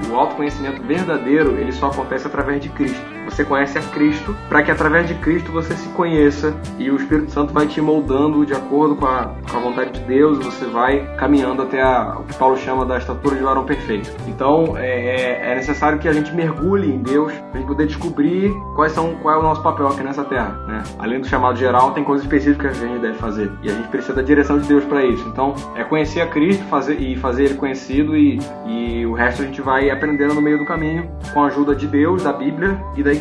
o 0.09 0.15
autoconhecimento 0.15 0.81
verdadeiro, 0.83 1.57
ele 1.57 1.73
só 1.73 1.87
acontece 1.87 2.25
através 2.27 2.61
de 2.61 2.69
Cristo. 2.69 3.05
Você 3.31 3.45
conhece 3.45 3.77
a 3.77 3.81
Cristo 3.81 4.35
para 4.49 4.61
que 4.61 4.69
através 4.69 5.07
de 5.07 5.15
Cristo 5.15 5.51
você 5.51 5.73
se 5.73 5.87
conheça 5.89 6.53
e 6.77 6.91
o 6.91 6.97
Espírito 6.97 7.31
Santo 7.31 7.53
vai 7.53 7.65
te 7.65 7.81
moldando 7.81 8.45
de 8.45 8.53
acordo 8.53 8.95
com 8.95 9.05
a, 9.05 9.33
com 9.49 9.57
a 9.57 9.59
vontade 9.59 9.91
de 9.91 10.01
Deus 10.01 10.37
você 10.39 10.65
vai 10.65 11.15
caminhando 11.15 11.61
até 11.61 11.81
a, 11.81 12.17
o 12.19 12.23
que 12.23 12.35
Paulo 12.35 12.57
chama 12.57 12.85
da 12.85 12.97
estatura 12.97 13.35
de 13.35 13.41
varão 13.41 13.63
perfeito. 13.63 14.11
Então 14.27 14.77
é, 14.77 15.45
é, 15.45 15.51
é 15.51 15.55
necessário 15.55 15.97
que 15.97 16.07
a 16.09 16.13
gente 16.13 16.33
mergulhe 16.33 16.91
em 16.91 17.01
Deus 17.01 17.31
para 17.33 17.59
gente 17.59 17.67
poder 17.67 17.87
descobrir 17.87 18.53
quais 18.75 18.91
são, 18.91 19.15
qual 19.15 19.35
é 19.35 19.39
o 19.39 19.43
nosso 19.43 19.63
papel 19.63 19.87
aqui 19.87 20.03
nessa 20.03 20.25
terra. 20.25 20.51
Né? 20.67 20.83
Além 20.99 21.21
do 21.21 21.27
chamado 21.27 21.57
geral, 21.57 21.91
tem 21.91 22.03
coisas 22.03 22.25
específicas 22.25 22.77
que 22.77 22.83
a 22.83 22.87
gente 22.87 23.01
deve 23.01 23.17
fazer 23.17 23.49
e 23.63 23.69
a 23.69 23.73
gente 23.73 23.87
precisa 23.87 24.13
da 24.13 24.21
direção 24.21 24.59
de 24.59 24.67
Deus 24.67 24.83
para 24.83 25.05
isso. 25.05 25.25
Então 25.29 25.55
é 25.75 25.83
conhecer 25.85 26.19
a 26.19 26.27
Cristo 26.27 26.63
fazer, 26.65 26.99
e 26.99 27.15
fazer 27.15 27.45
ele 27.45 27.53
conhecido 27.55 28.15
e, 28.17 28.39
e 28.67 29.05
o 29.05 29.13
resto 29.13 29.41
a 29.41 29.45
gente 29.45 29.61
vai 29.61 29.89
aprendendo 29.89 30.33
no 30.33 30.41
meio 30.41 30.57
do 30.57 30.65
caminho 30.65 31.09
com 31.33 31.43
a 31.43 31.47
ajuda 31.47 31.73
de 31.73 31.87
Deus, 31.87 32.23
da 32.23 32.33
Bíblia 32.33 32.77
e 32.95 33.01
da 33.03 33.11
igreja. 33.11 33.20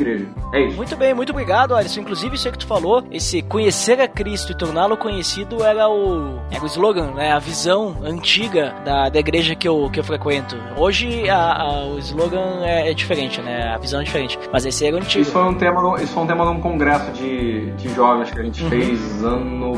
É 0.52 0.62
isso. 0.62 0.76
Muito 0.76 0.96
bem, 0.96 1.14
muito 1.14 1.30
obrigado, 1.30 1.74
Alisson. 1.74 2.00
Inclusive, 2.00 2.34
isso 2.34 2.48
aí 2.48 2.52
que 2.52 2.58
tu 2.58 2.66
falou, 2.66 3.04
esse 3.10 3.42
conhecer 3.42 4.00
a 4.00 4.08
Cristo 4.08 4.52
e 4.52 4.56
torná-lo 4.56 4.96
conhecido 4.96 5.62
era 5.62 5.88
o, 5.88 6.38
era 6.50 6.62
o 6.62 6.66
slogan, 6.66 7.12
né? 7.12 7.32
A 7.32 7.38
visão 7.38 7.96
antiga 8.02 8.74
da, 8.84 9.08
da 9.08 9.18
igreja 9.18 9.54
que 9.54 9.68
eu, 9.68 9.90
que 9.90 10.00
eu 10.00 10.04
frequento. 10.04 10.56
Hoje 10.76 11.28
a, 11.28 11.62
a, 11.62 11.86
o 11.86 11.98
slogan 11.98 12.62
é, 12.62 12.90
é, 12.90 12.94
diferente, 12.94 13.40
né? 13.40 13.72
A 13.74 13.78
visão 13.78 14.00
é 14.00 14.04
diferente. 14.04 14.38
Mas 14.52 14.64
esse 14.66 14.86
era 14.86 14.96
o 14.96 14.98
antigo. 14.98 15.22
Isso 15.22 15.32
foi 15.32 15.44
um 15.44 15.54
tema, 15.54 16.02
isso 16.02 16.12
foi 16.12 16.22
um 16.22 16.26
tema 16.26 16.44
de 16.44 16.50
um 16.50 16.60
congresso 16.60 17.10
de, 17.12 17.70
de 17.72 17.88
jovens 17.94 18.30
que 18.30 18.38
a 18.38 18.42
gente 18.42 18.62
uhum. 18.62 18.70
fez 18.70 19.24
ano, 19.24 19.72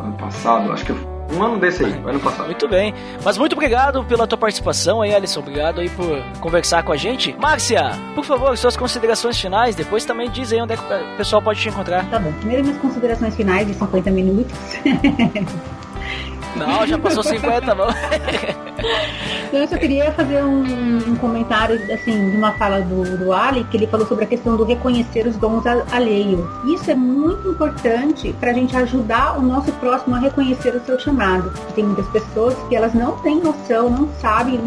ano 0.00 0.12
passado. 0.18 0.72
Acho 0.72 0.86
que 0.86 1.15
um 1.32 1.42
ano 1.42 1.58
desse 1.58 1.84
aí, 1.84 1.92
ano 1.92 2.20
passado. 2.20 2.46
Muito 2.46 2.68
bem. 2.68 2.94
Mas 3.24 3.36
muito 3.36 3.52
obrigado 3.54 4.04
pela 4.04 4.26
tua 4.26 4.38
participação 4.38 5.02
aí, 5.02 5.14
Alisson. 5.14 5.40
Obrigado 5.40 5.80
aí 5.80 5.88
por 5.90 6.22
conversar 6.40 6.82
com 6.82 6.92
a 6.92 6.96
gente. 6.96 7.34
Márcia, 7.38 7.90
por 8.14 8.24
favor, 8.24 8.56
suas 8.56 8.76
considerações 8.76 9.38
finais. 9.40 9.74
Depois 9.74 10.04
também 10.04 10.30
diz 10.30 10.52
aí 10.52 10.60
onde 10.60 10.74
é 10.74 10.76
que 10.76 10.82
o 10.82 11.16
pessoal 11.16 11.42
pode 11.42 11.60
te 11.60 11.68
encontrar. 11.68 12.08
Tá 12.08 12.18
bom. 12.18 12.32
Primeiro, 12.32 12.62
minhas 12.62 12.78
considerações 12.78 13.34
finais 13.34 13.66
de 13.66 13.74
50 13.74 14.10
minutos. 14.10 14.54
Não, 16.56 16.86
já 16.86 16.98
passou 16.98 17.22
50, 17.22 17.74
vamos. 17.74 17.94
Então, 19.48 19.60
eu 19.60 19.68
só 19.68 19.76
queria 19.76 20.10
fazer 20.12 20.42
um, 20.42 20.62
um, 21.08 21.16
comentário, 21.16 21.80
assim, 21.92 22.30
de 22.30 22.36
uma 22.36 22.52
fala 22.52 22.80
do, 22.80 23.16
do 23.16 23.32
Ali, 23.32 23.64
que 23.64 23.76
ele 23.76 23.86
falou 23.86 24.06
sobre 24.06 24.24
a 24.24 24.26
questão 24.26 24.56
do 24.56 24.64
reconhecer 24.64 25.26
os 25.26 25.36
dons 25.36 25.64
alheios. 25.92 26.44
Isso 26.66 26.90
é 26.90 26.94
muito 26.94 27.48
importante 27.50 28.34
para 28.40 28.50
a 28.50 28.54
gente 28.54 28.76
ajudar 28.76 29.38
o 29.38 29.42
nosso 29.42 29.72
próximo 29.72 30.16
a 30.16 30.18
reconhecer 30.18 30.74
o 30.74 30.84
seu 30.84 30.98
chamado. 30.98 31.52
Tem 31.74 31.84
muitas 31.84 32.06
pessoas 32.08 32.54
que 32.68 32.76
elas 32.76 32.92
não 32.92 33.12
têm 33.18 33.40
noção, 33.40 33.88
não 33.88 34.08
sabem 34.20 34.60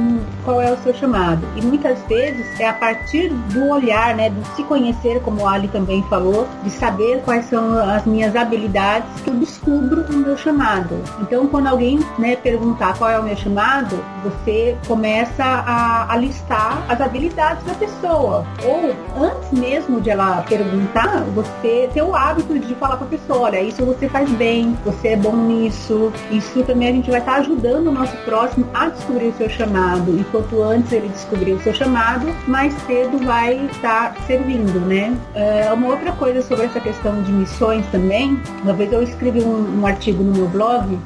qual 0.46 0.62
é 0.62 0.72
o 0.72 0.78
seu 0.78 0.94
chamado. 0.94 1.46
E 1.56 1.62
muitas 1.62 2.00
vezes 2.08 2.60
é 2.60 2.68
a 2.68 2.74
partir 2.74 3.30
do 3.30 3.70
olhar, 3.70 4.16
né, 4.16 4.30
de 4.30 4.48
se 4.56 4.64
conhecer, 4.64 5.22
como 5.22 5.42
o 5.42 5.48
Ali 5.48 5.68
também 5.68 6.02
falou, 6.04 6.48
de 6.64 6.70
saber 6.70 7.22
quais 7.24 7.46
são 7.46 7.78
as 7.78 8.06
minhas 8.06 8.36
habilidades, 8.36 9.10
que 9.22 9.30
eu 9.30 9.36
descubro 9.36 10.06
o 10.10 10.14
meu 10.14 10.38
chamado. 10.38 10.96
Então, 11.22 11.48
quando 11.48 11.68
alguém 11.80 12.00
né, 12.18 12.36
perguntar 12.36 12.98
qual 12.98 13.10
é 13.10 13.18
o 13.18 13.24
meu 13.24 13.38
chamado, 13.38 13.98
você 14.22 14.76
começa 14.86 15.44
a, 15.44 16.12
a, 16.12 16.18
listar 16.18 16.84
as 16.90 17.00
habilidades 17.00 17.64
da 17.64 17.74
pessoa. 17.74 18.46
Ou 18.66 18.94
antes 19.24 19.52
mesmo 19.52 20.02
de 20.02 20.10
ela 20.10 20.44
perguntar, 20.48 21.24
você 21.34 21.90
ter 21.94 22.02
o 22.02 22.14
hábito 22.14 22.60
de 22.60 22.76
falar 22.76 22.98
para 22.98 23.08
a 23.08 23.10
pessoa, 23.10 23.40
olha, 23.40 23.62
isso 23.62 23.86
você 23.86 24.10
faz 24.10 24.30
bem, 24.32 24.78
você 24.84 25.10
é 25.10 25.16
bom 25.16 25.36
nisso. 25.36 26.12
Isso 26.30 26.62
também 26.64 26.90
a 26.90 26.92
gente 26.92 27.10
vai 27.10 27.20
estar 27.20 27.36
tá 27.36 27.38
ajudando 27.40 27.88
o 27.88 27.92
nosso 27.92 28.16
próximo 28.18 28.68
a 28.74 28.90
descobrir 28.90 29.28
o 29.28 29.34
seu 29.34 29.50
chamado. 29.50 30.20
E 30.20 30.24
quanto 30.26 30.62
antes 30.62 30.92
ele 30.92 31.08
descobrir 31.08 31.54
o 31.54 31.62
seu 31.62 31.74
chamado, 31.74 32.28
mais 32.46 32.74
cedo 32.86 33.18
vai 33.26 33.66
estar 33.68 34.14
tá 34.14 34.22
servindo, 34.28 34.80
né? 34.82 35.16
É, 35.34 35.72
uma 35.72 35.88
outra 35.88 36.12
coisa 36.12 36.42
sobre 36.42 36.66
essa 36.66 36.80
questão 36.82 37.22
de 37.24 37.32
missões 37.32 37.86
também, 37.88 38.40
uma 38.64 38.74
vez 38.74 38.92
eu 38.92 39.02
escrevi 39.02 39.42
um, 39.42 39.80
um 39.80 39.86
artigo 39.86 40.24
no 40.24 40.34
meu 40.34 40.48
blog 40.48 41.00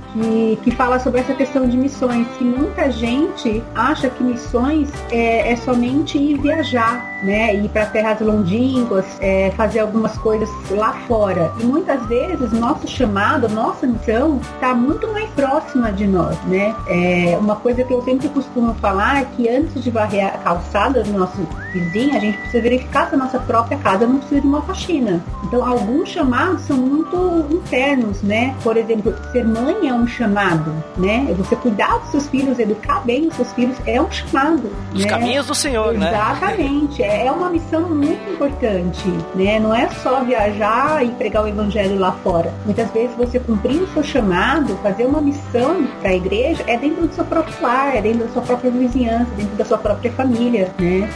que, 0.62 0.62
que 0.64 0.72
fala 0.72 0.97
sobre 0.99 1.20
essa 1.20 1.34
questão 1.34 1.68
de 1.68 1.76
missões, 1.76 2.26
que 2.38 2.43
muita 2.43 2.89
gente 2.89 3.61
acha 3.76 4.09
que 4.09 4.24
missões 4.24 4.89
é, 5.11 5.51
é 5.51 5.55
somente 5.55 6.18
ir 6.18 6.39
viajar, 6.39 7.12
né? 7.24 7.55
Ir 7.55 7.69
para 7.69 7.86
terras 7.86 8.19
longínquas, 8.19 9.05
é, 9.19 9.51
fazer 9.51 9.80
algumas 9.80 10.17
coisas 10.17 10.49
lá 10.71 10.93
fora. 11.07 11.51
E 11.59 11.63
muitas 11.63 12.05
vezes 12.07 12.51
nosso 12.51 12.88
chamado, 12.88 13.47
nossa 13.49 13.88
missão 13.88 14.39
está 14.55 14.74
muito 14.74 15.11
mais 15.11 15.30
próxima 15.32 15.91
de 15.91 16.05
nós, 16.05 16.38
né? 16.45 16.76
É, 16.88 17.38
uma 17.39 17.55
coisa 17.55 17.84
que 17.84 17.93
eu 17.93 18.01
sempre 18.03 18.28
costumo 18.30 18.74
falar 18.76 19.21
é 19.21 19.26
que 19.26 19.49
antes 19.49 19.84
de 19.84 19.89
varrer 19.89 20.28
a 20.28 20.38
calçada 20.39 21.03
do 21.03 21.11
nosso 21.13 21.38
vizinho, 21.71 22.15
a 22.15 22.19
gente 22.19 22.38
precisa 22.38 22.61
verificar 22.61 23.09
se 23.09 23.15
a 23.15 23.17
nossa 23.17 23.39
própria 23.39 23.78
casa 23.78 24.05
não 24.05 24.17
precisa 24.17 24.41
de 24.41 24.47
uma 24.47 24.61
faxina. 24.61 25.24
Então, 25.43 25.65
alguns 25.65 26.09
chamados 26.09 26.61
são 26.63 26.78
muito 26.78 27.47
internos, 27.51 28.21
né? 28.21 28.55
Por 28.63 28.78
exemplo, 28.78 29.13
ser 29.32 29.45
mãe 29.45 29.88
é 29.88 29.93
um 29.93 30.05
chamado, 30.05 30.74
né? 30.97 31.34
Você 31.38 31.55
cuidar 31.55 31.99
dos 31.99 32.09
seus 32.09 32.28
filhos, 32.28 32.59
educar 32.59 33.01
bem 33.05 33.28
os 33.28 33.36
seus 33.36 33.51
filhos 33.53 33.78
é 33.86 34.01
um 34.01 34.11
chamado. 34.11 34.69
Os 34.93 35.03
né? 35.03 35.09
caminhos 35.09 35.47
do 35.47 35.55
Senhor, 35.55 35.95
Exatamente. 35.95 35.99
né? 35.99 36.34
Exatamente. 36.34 37.03
É 37.03 37.12
uma 37.32 37.49
missão 37.49 37.82
muito 37.89 38.32
importante, 38.32 39.07
né? 39.36 39.59
Não 39.59 39.74
é 39.74 39.89
só 39.89 40.24
viajar 40.24 41.05
e 41.05 41.09
pregar 41.11 41.43
o 41.43 41.47
evangelho 41.47 41.99
lá 41.99 42.11
fora. 42.11 42.53
Muitas 42.66 42.89
vezes 42.91 43.16
você 43.16 43.39
cumprir 43.39 43.82
o 43.82 43.88
seu 43.93 44.03
chamado, 44.03 44.78
fazer 44.78 45.05
uma 45.05 45.22
missão 45.22 45.86
para 46.01 46.09
a 46.09 46.16
igreja 46.16 46.64
é 46.68 46.78
dentro 46.78 47.07
do 47.07 47.14
seu 47.14 47.26
próprio 47.26 47.55
lar, 47.61 47.95
é 47.95 48.01
dentro 48.01 48.26
da 48.26 48.34
sua 48.34 48.41
própria 48.41 48.72
vizinhança, 48.72 49.30
dentro 49.36 49.55
da 49.55 49.66
sua 49.66 49.78
própria 49.78 50.11
família, 50.11 50.72
né? 50.80 51.09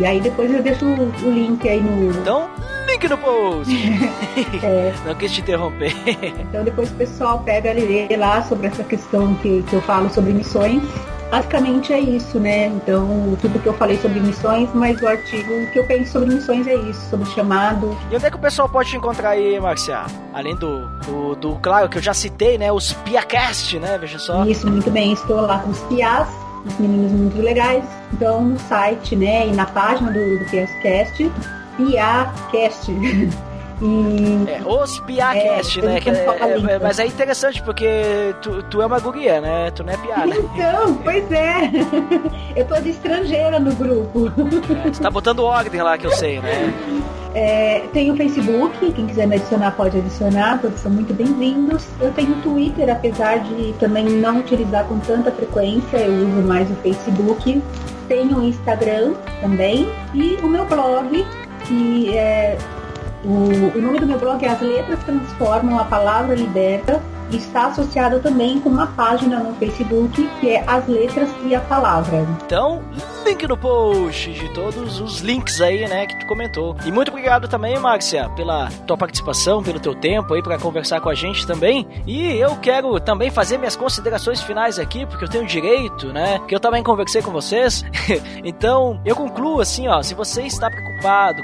E 0.00 0.06
aí 0.06 0.20
depois 0.20 0.52
eu 0.52 0.62
deixo 0.62 0.84
o 0.84 1.30
link 1.30 1.68
aí 1.68 1.80
no. 1.80 2.10
Então, 2.10 2.48
link 2.86 3.08
no 3.08 3.18
post! 3.18 3.74
é. 4.62 4.92
Não 5.06 5.14
quis 5.14 5.32
te 5.32 5.40
interromper. 5.40 5.94
Então 6.40 6.64
depois 6.64 6.90
o 6.90 6.94
pessoal 6.94 7.40
pega 7.40 7.72
e 7.72 8.08
lê 8.08 8.16
lá 8.16 8.42
sobre 8.42 8.66
essa 8.66 8.84
questão 8.84 9.34
que, 9.36 9.62
que 9.62 9.74
eu 9.74 9.82
falo 9.82 10.10
sobre 10.10 10.32
missões. 10.32 10.82
Basicamente 11.34 11.92
é 11.92 11.98
isso, 11.98 12.38
né? 12.38 12.66
Então, 12.66 13.36
tudo 13.40 13.58
que 13.58 13.66
eu 13.66 13.74
falei 13.74 13.98
sobre 13.98 14.20
missões, 14.20 14.70
mas 14.72 15.02
o 15.02 15.08
artigo 15.08 15.66
que 15.72 15.80
eu 15.80 15.84
penso 15.84 16.12
sobre 16.12 16.32
missões 16.32 16.64
é 16.64 16.76
isso, 16.76 17.10
sobre 17.10 17.28
chamado. 17.30 17.98
E 18.08 18.14
onde 18.14 18.24
é 18.24 18.30
que 18.30 18.36
o 18.36 18.40
pessoal 18.40 18.68
pode 18.68 18.90
te 18.90 18.96
encontrar 18.96 19.30
aí, 19.30 19.58
Marcia? 19.58 20.04
Além 20.32 20.54
do, 20.54 20.86
do, 21.04 21.34
do, 21.34 21.56
claro, 21.56 21.88
que 21.88 21.98
eu 21.98 22.02
já 22.02 22.14
citei, 22.14 22.56
né? 22.56 22.70
Os 22.70 22.92
Piacast, 22.92 23.80
né? 23.80 23.98
Veja 23.98 24.16
só. 24.16 24.44
Isso, 24.44 24.70
muito 24.70 24.88
bem. 24.92 25.12
Estou 25.12 25.40
lá 25.40 25.58
com 25.58 25.70
os 25.70 25.80
Pias, 25.80 26.28
os 26.66 26.78
meninos 26.78 27.10
muito 27.10 27.42
legais. 27.42 27.84
Então, 28.12 28.40
no 28.40 28.58
site, 28.60 29.16
né? 29.16 29.48
E 29.48 29.52
na 29.52 29.66
página 29.66 30.12
do, 30.12 30.38
do 30.38 30.44
Piascast, 30.44 31.32
Piacast. 31.76 32.92
E... 33.80 34.44
É, 34.48 34.62
os 34.64 35.00
Piacast, 35.00 35.80
é, 35.80 35.82
né? 35.82 36.00
Que 36.00 36.10
é, 36.10 36.24
é, 36.72 36.78
mas 36.78 36.98
é 36.98 37.06
interessante 37.06 37.62
porque 37.62 38.34
tu, 38.40 38.62
tu 38.64 38.80
é 38.80 38.86
uma 38.86 39.00
guria, 39.00 39.40
né? 39.40 39.70
Tu 39.72 39.82
não 39.82 39.92
é 39.92 39.96
piada. 39.96 40.36
Então, 40.36 40.94
pois 41.02 41.30
é. 41.32 41.70
Eu 42.56 42.64
tô 42.66 42.80
de 42.80 42.90
estrangeira 42.90 43.58
no 43.58 43.74
grupo. 43.74 44.32
É, 44.84 44.88
você 44.88 45.02
tá 45.02 45.10
botando 45.10 45.40
ordem 45.40 45.82
lá 45.82 45.98
que 45.98 46.06
eu 46.06 46.12
sei, 46.12 46.40
né? 46.40 46.72
É, 47.36 47.80
tem 47.92 48.12
o 48.12 48.16
Facebook, 48.16 48.92
quem 48.92 49.06
quiser 49.06 49.26
me 49.26 49.34
adicionar 49.34 49.72
pode 49.72 49.98
adicionar, 49.98 50.60
todos 50.60 50.78
são 50.78 50.92
muito 50.92 51.12
bem-vindos. 51.12 51.84
Eu 52.00 52.12
tenho 52.12 52.30
o 52.30 52.42
Twitter, 52.42 52.88
apesar 52.88 53.38
de 53.40 53.72
também 53.80 54.04
não 54.04 54.38
utilizar 54.38 54.84
com 54.84 55.00
tanta 55.00 55.32
frequência, 55.32 55.96
eu 55.96 56.28
uso 56.28 56.46
mais 56.46 56.70
o 56.70 56.74
Facebook. 56.76 57.60
tenho 58.06 58.38
o 58.38 58.44
Instagram 58.44 59.14
também 59.40 59.92
e 60.14 60.36
o 60.44 60.48
meu 60.48 60.64
blog, 60.64 61.26
que 61.66 62.16
é. 62.16 62.56
O, 63.24 63.78
o 63.78 63.80
nome 63.80 64.00
do 64.00 64.06
meu 64.06 64.18
blog 64.18 64.44
é 64.44 64.48
As 64.48 64.60
Letras 64.60 65.02
Transformam 65.04 65.78
a 65.78 65.84
Palavra 65.84 66.34
Liberta 66.34 67.02
está 67.32 67.66
associado 67.66 68.20
também 68.20 68.60
com 68.60 68.68
uma 68.68 68.86
página 68.88 69.38
no 69.38 69.54
Facebook 69.54 70.28
que 70.40 70.50
é 70.50 70.64
As 70.66 70.86
Letras 70.86 71.28
e 71.44 71.54
a 71.54 71.60
Palavra. 71.60 72.26
Então, 72.44 72.82
link 73.24 73.46
no 73.46 73.56
post 73.56 74.32
de 74.32 74.48
todos 74.52 75.00
os 75.00 75.20
links 75.20 75.60
aí, 75.60 75.88
né, 75.88 76.06
que 76.06 76.18
tu 76.20 76.26
comentou. 76.26 76.76
E 76.84 76.92
muito 76.92 77.08
obrigado 77.08 77.48
também, 77.48 77.78
Márcia, 77.78 78.28
pela 78.30 78.68
tua 78.86 78.96
participação, 78.96 79.62
pelo 79.62 79.80
teu 79.80 79.94
tempo 79.94 80.34
aí 80.34 80.42
para 80.42 80.58
conversar 80.58 81.00
com 81.00 81.08
a 81.08 81.14
gente 81.14 81.46
também. 81.46 81.86
E 82.06 82.36
eu 82.36 82.56
quero 82.56 83.00
também 83.00 83.30
fazer 83.30 83.58
minhas 83.58 83.76
considerações 83.76 84.42
finais 84.42 84.78
aqui, 84.78 85.06
porque 85.06 85.24
eu 85.24 85.28
tenho 85.28 85.46
direito, 85.46 86.12
né, 86.12 86.40
que 86.46 86.54
eu 86.54 86.60
também 86.60 86.82
conversei 86.82 87.22
com 87.22 87.30
vocês. 87.30 87.84
então, 88.44 89.00
eu 89.04 89.16
concluo 89.16 89.60
assim, 89.60 89.88
ó, 89.88 90.02
se 90.02 90.14
você 90.14 90.42
está 90.42 90.70
preocupado, 90.70 90.93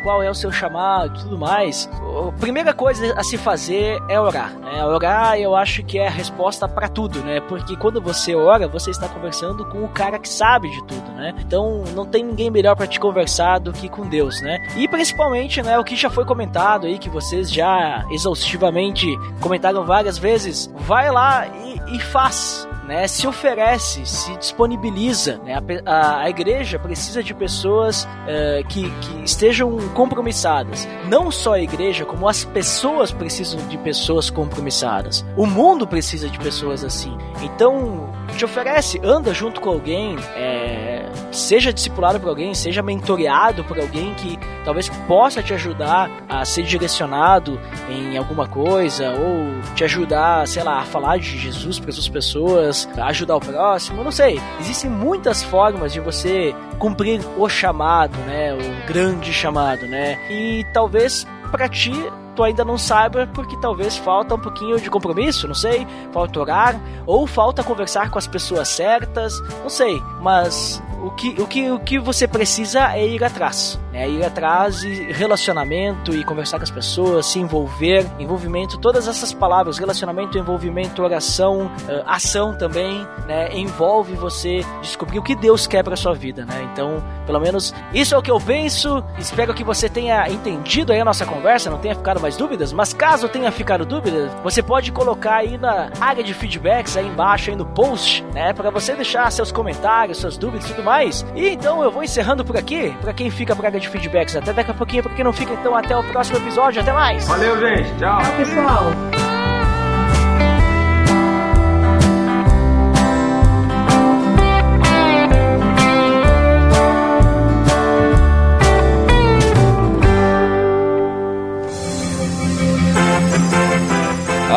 qual 0.03 0.23
é 0.23 0.31
o 0.31 0.35
seu 0.35 0.53
chamado 0.53 1.17
e 1.17 1.23
tudo 1.23 1.39
mais, 1.39 1.89
a 2.29 2.33
primeira 2.39 2.73
coisa 2.75 3.15
a 3.19 3.23
se 3.23 3.39
fazer 3.39 3.99
é 4.09 4.21
orar, 4.21 4.53
né? 4.59 4.85
Orar, 4.85 5.39
eu 5.39 5.55
acho 5.57 5.71
acho 5.71 5.85
que 5.85 5.99
é 5.99 6.09
a 6.09 6.11
resposta 6.11 6.69
para 6.69 6.89
tudo, 6.89 7.21
né? 7.21 7.41
Porque 7.41 7.77
quando 7.77 8.01
você 8.01 8.35
ora, 8.35 8.67
você 8.67 8.91
está 8.91 9.09
conversando 9.09 9.65
com 9.67 9.85
o 9.85 9.89
cara 9.89 10.19
que 10.19 10.29
sabe 10.29 10.69
de 10.69 10.85
tudo, 10.85 11.11
né? 11.13 11.33
Então 11.39 11.85
não 11.95 12.05
tem 12.05 12.25
ninguém 12.25 12.51
melhor 12.51 12.75
para 12.75 12.89
te 12.89 12.99
conversar 12.99 13.61
do 13.61 13.73
que 13.73 13.89
com 13.89 14.09
Deus, 14.09 14.41
né? 14.43 14.59
E 14.77 14.89
principalmente, 14.89 15.63
né, 15.63 15.79
o 15.79 15.85
que 15.85 15.95
já 15.95 16.11
foi 16.11 16.25
comentado 16.25 16.87
aí, 16.87 16.99
que 16.99 17.09
vocês 17.09 17.51
já 17.51 18.05
exaustivamente 18.11 19.07
comentaram 19.41 19.85
várias 19.85 20.19
vezes, 20.19 20.69
vai 20.81 21.11
lá 21.11 21.47
e, 21.47 21.97
e 21.97 22.01
faz, 22.01 22.69
né, 22.91 23.07
se 23.07 23.25
oferece, 23.25 24.05
se 24.05 24.37
disponibiliza. 24.37 25.39
Né, 25.45 25.55
a, 25.55 25.91
a, 25.91 26.23
a, 26.23 26.29
igreja 26.29 26.77
precisa 26.77 27.23
de 27.23 27.33
pessoas 27.33 28.03
uh, 28.03 28.67
que, 28.69 28.91
que 28.91 29.25
estejam 29.25 29.79
compromissadas. 29.91 30.89
Não 31.09 31.31
só 31.31 31.55
a 31.55 31.61
igreja, 31.61 32.05
como 32.05 32.29
as 32.29 32.45
pessoas 32.45 33.13
precisam 33.13 33.65
de 33.69 33.79
pessoas 33.79 34.29
compromissadas. 34.29 35.25
O 35.37 35.47
mundo 35.47 35.87
precisa 35.87 36.29
de 36.29 36.37
pessoas 36.41 36.83
assim. 36.83 37.17
Então, 37.41 38.13
te 38.37 38.45
oferece, 38.45 39.01
anda 39.03 39.33
junto 39.35 39.61
com 39.61 39.71
alguém, 39.71 40.17
é, 40.35 41.07
seja 41.33 41.73
discipulado 41.73 42.19
por 42.21 42.29
alguém, 42.29 42.55
seja 42.55 42.83
mentoreado 42.83 43.65
por 43.65 43.79
alguém 43.79 44.15
que 44.15 44.39
talvez 44.65 44.89
possa 45.07 45.43
te 45.43 45.55
ajudar 45.55 46.11
a 46.29 46.45
ser 46.45 46.63
direcionado 46.65 47.61
em 47.89 48.17
alguma 48.17 48.47
coisa, 48.47 49.11
ou 49.11 49.75
te 49.75 49.85
ajudar, 49.85 50.47
sei 50.47 50.63
lá, 50.63 50.81
a 50.81 50.85
falar 50.85 51.19
de 51.19 51.39
Jesus 51.39 51.79
para 51.79 51.91
as 51.91 52.09
pessoas, 52.09 52.89
ajudar 52.97 53.37
o 53.37 53.41
próximo, 53.41 54.03
não 54.05 54.11
sei. 54.11 54.41
Existem 54.61 54.91
muitas 54.91 55.43
formas 55.43 55.93
de 55.93 56.01
você 56.01 56.55
cumprir 56.79 57.21
o 57.37 57.49
chamado, 57.49 58.17
né? 58.27 58.55
O 58.55 58.87
grande 58.87 59.33
chamado, 59.33 59.87
né? 59.87 60.19
E 60.31 60.65
talvez 60.73 61.27
para 61.51 61.69
ti 61.69 61.93
tu 62.41 62.45
ainda 62.45 62.65
não 62.65 62.79
saiba 62.79 63.27
porque 63.27 63.55
talvez 63.59 63.99
falta 63.99 64.35
um 64.35 64.39
pouquinho 64.39 64.81
de 64.81 64.89
compromisso, 64.89 65.47
não 65.47 65.55
sei, 65.55 65.87
falta 66.11 66.41
orar 66.41 66.81
ou 67.07 67.27
falta 67.27 67.63
conversar 67.63 68.11
com 68.11 68.19
as 68.19 68.27
pessoas 68.27 68.67
certas, 68.69 69.39
não 69.63 69.69
sei, 69.69 70.03
mas 70.23 70.83
o 71.05 71.11
que, 71.11 71.29
o 71.39 71.47
que, 71.47 71.71
o 71.71 71.79
que 71.79 71.99
você 71.99 72.27
precisa 72.27 72.97
é 72.97 73.07
ir 73.07 73.23
atrás. 73.23 73.79
Né? 73.93 74.09
Ir 74.09 74.25
atrás 74.25 74.83
e 74.83 75.13
relacionamento 75.13 76.15
e 76.15 76.25
conversar 76.25 76.59
com 76.59 76.65
as 76.65 76.71
pessoas, 76.71 77.27
se 77.27 77.39
envolver, 77.39 78.07
envolvimento, 78.19 78.79
todas 78.79 79.09
essas 79.09 79.33
palavras, 79.33 79.79
relacionamento, 79.79 80.39
envolvimento, 80.39 81.03
oração, 81.03 81.67
uh, 81.67 82.03
ação 82.07 82.57
também, 82.57 83.07
né? 83.27 83.53
Envolve 83.53 84.15
você 84.15 84.65
descobrir 84.81 85.19
o 85.19 85.23
que 85.23 85.35
Deus 85.35 85.67
quer 85.67 85.83
para 85.83 85.97
sua 85.97 86.15
vida, 86.15 86.45
né? 86.45 86.69
Então, 86.73 87.03
pelo 87.27 87.41
menos 87.41 87.75
isso 87.93 88.15
é 88.15 88.19
o 88.19 88.23
que 88.23 88.31
eu 88.31 88.41
penso. 88.41 89.03
Espero 89.19 89.53
que 89.55 89.65
você 89.65 89.89
tenha 89.89 90.29
entendido 90.29 90.93
aí 90.93 91.01
a 91.01 91.05
nossa 91.05 91.27
conversa, 91.27 91.71
não 91.71 91.79
tenha 91.79 91.95
ficado 91.95 92.21
mais 92.21 92.37
dúvidas, 92.37 92.73
mas 92.73 92.93
caso 92.93 93.29
tenha 93.29 93.51
ficado 93.51 93.85
dúvidas, 93.85 94.31
você 94.43 94.63
pode 94.63 94.93
colocar 94.93 95.37
aí 95.37 95.59
na 95.59 95.91
área 96.01 96.23
de 96.23 96.33
feedbacks 96.35 96.97
aí 96.97 97.07
embaixo 97.07 97.51
aí 97.51 97.57
no 97.57 97.67
post, 97.67 98.23
né, 98.33 98.53
para 98.53 98.71
você 98.71 98.95
deixar 98.95 99.31
seus 99.33 99.51
comentários, 99.51 100.19
suas 100.19 100.37
dúvidas 100.37 100.67
e 100.67 100.75
tudo 100.75 100.85
mais. 100.85 101.25
E 101.35 101.49
então 101.49 101.83
eu 101.83 101.91
vou 101.91 102.03
encerrando 102.03 102.45
por 102.45 102.57
aqui, 102.57 102.95
para 103.01 103.13
quem 103.13 103.31
fica 103.31 103.57
pra 103.57 103.69
área 103.69 103.80
de 103.81 103.89
feedbacks. 103.89 104.37
Até 104.37 104.53
daqui 104.53 104.71
a 104.71 104.75
pouquinho, 104.75 105.03
pra 105.03 105.13
quem 105.13 105.25
não 105.25 105.33
fica, 105.33 105.53
então 105.55 105.75
até 105.75 105.97
o 105.97 106.05
próximo 106.05 106.39
episódio. 106.39 106.81
Até 106.81 106.93
mais. 106.93 107.27
Valeu, 107.27 107.59
gente. 107.59 107.93
Tchau. 107.99 108.23
Tchau, 108.23 108.37
pessoal. 108.37 108.93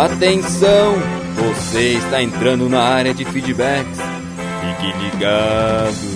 Atenção! 0.04 0.96
Você 1.36 1.94
está 1.94 2.22
entrando 2.22 2.68
na 2.68 2.82
área 2.82 3.14
de 3.14 3.24
feedbacks. 3.26 4.00
Fique 4.62 4.92
ligado. 4.98 6.14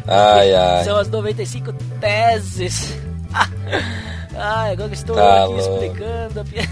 Ai, 0.09 0.55
ai. 0.55 0.85
São 0.85 0.97
as 0.97 1.09
95 1.09 1.73
teses. 2.01 2.95
ai, 4.37 4.73
agora 4.73 4.93
estou 4.93 5.15
Tá 5.17 5.45
aqui 5.45 5.53
louco. 5.53 5.61
explicando 5.61 6.41
a 6.41 6.45
piada. 6.45 6.69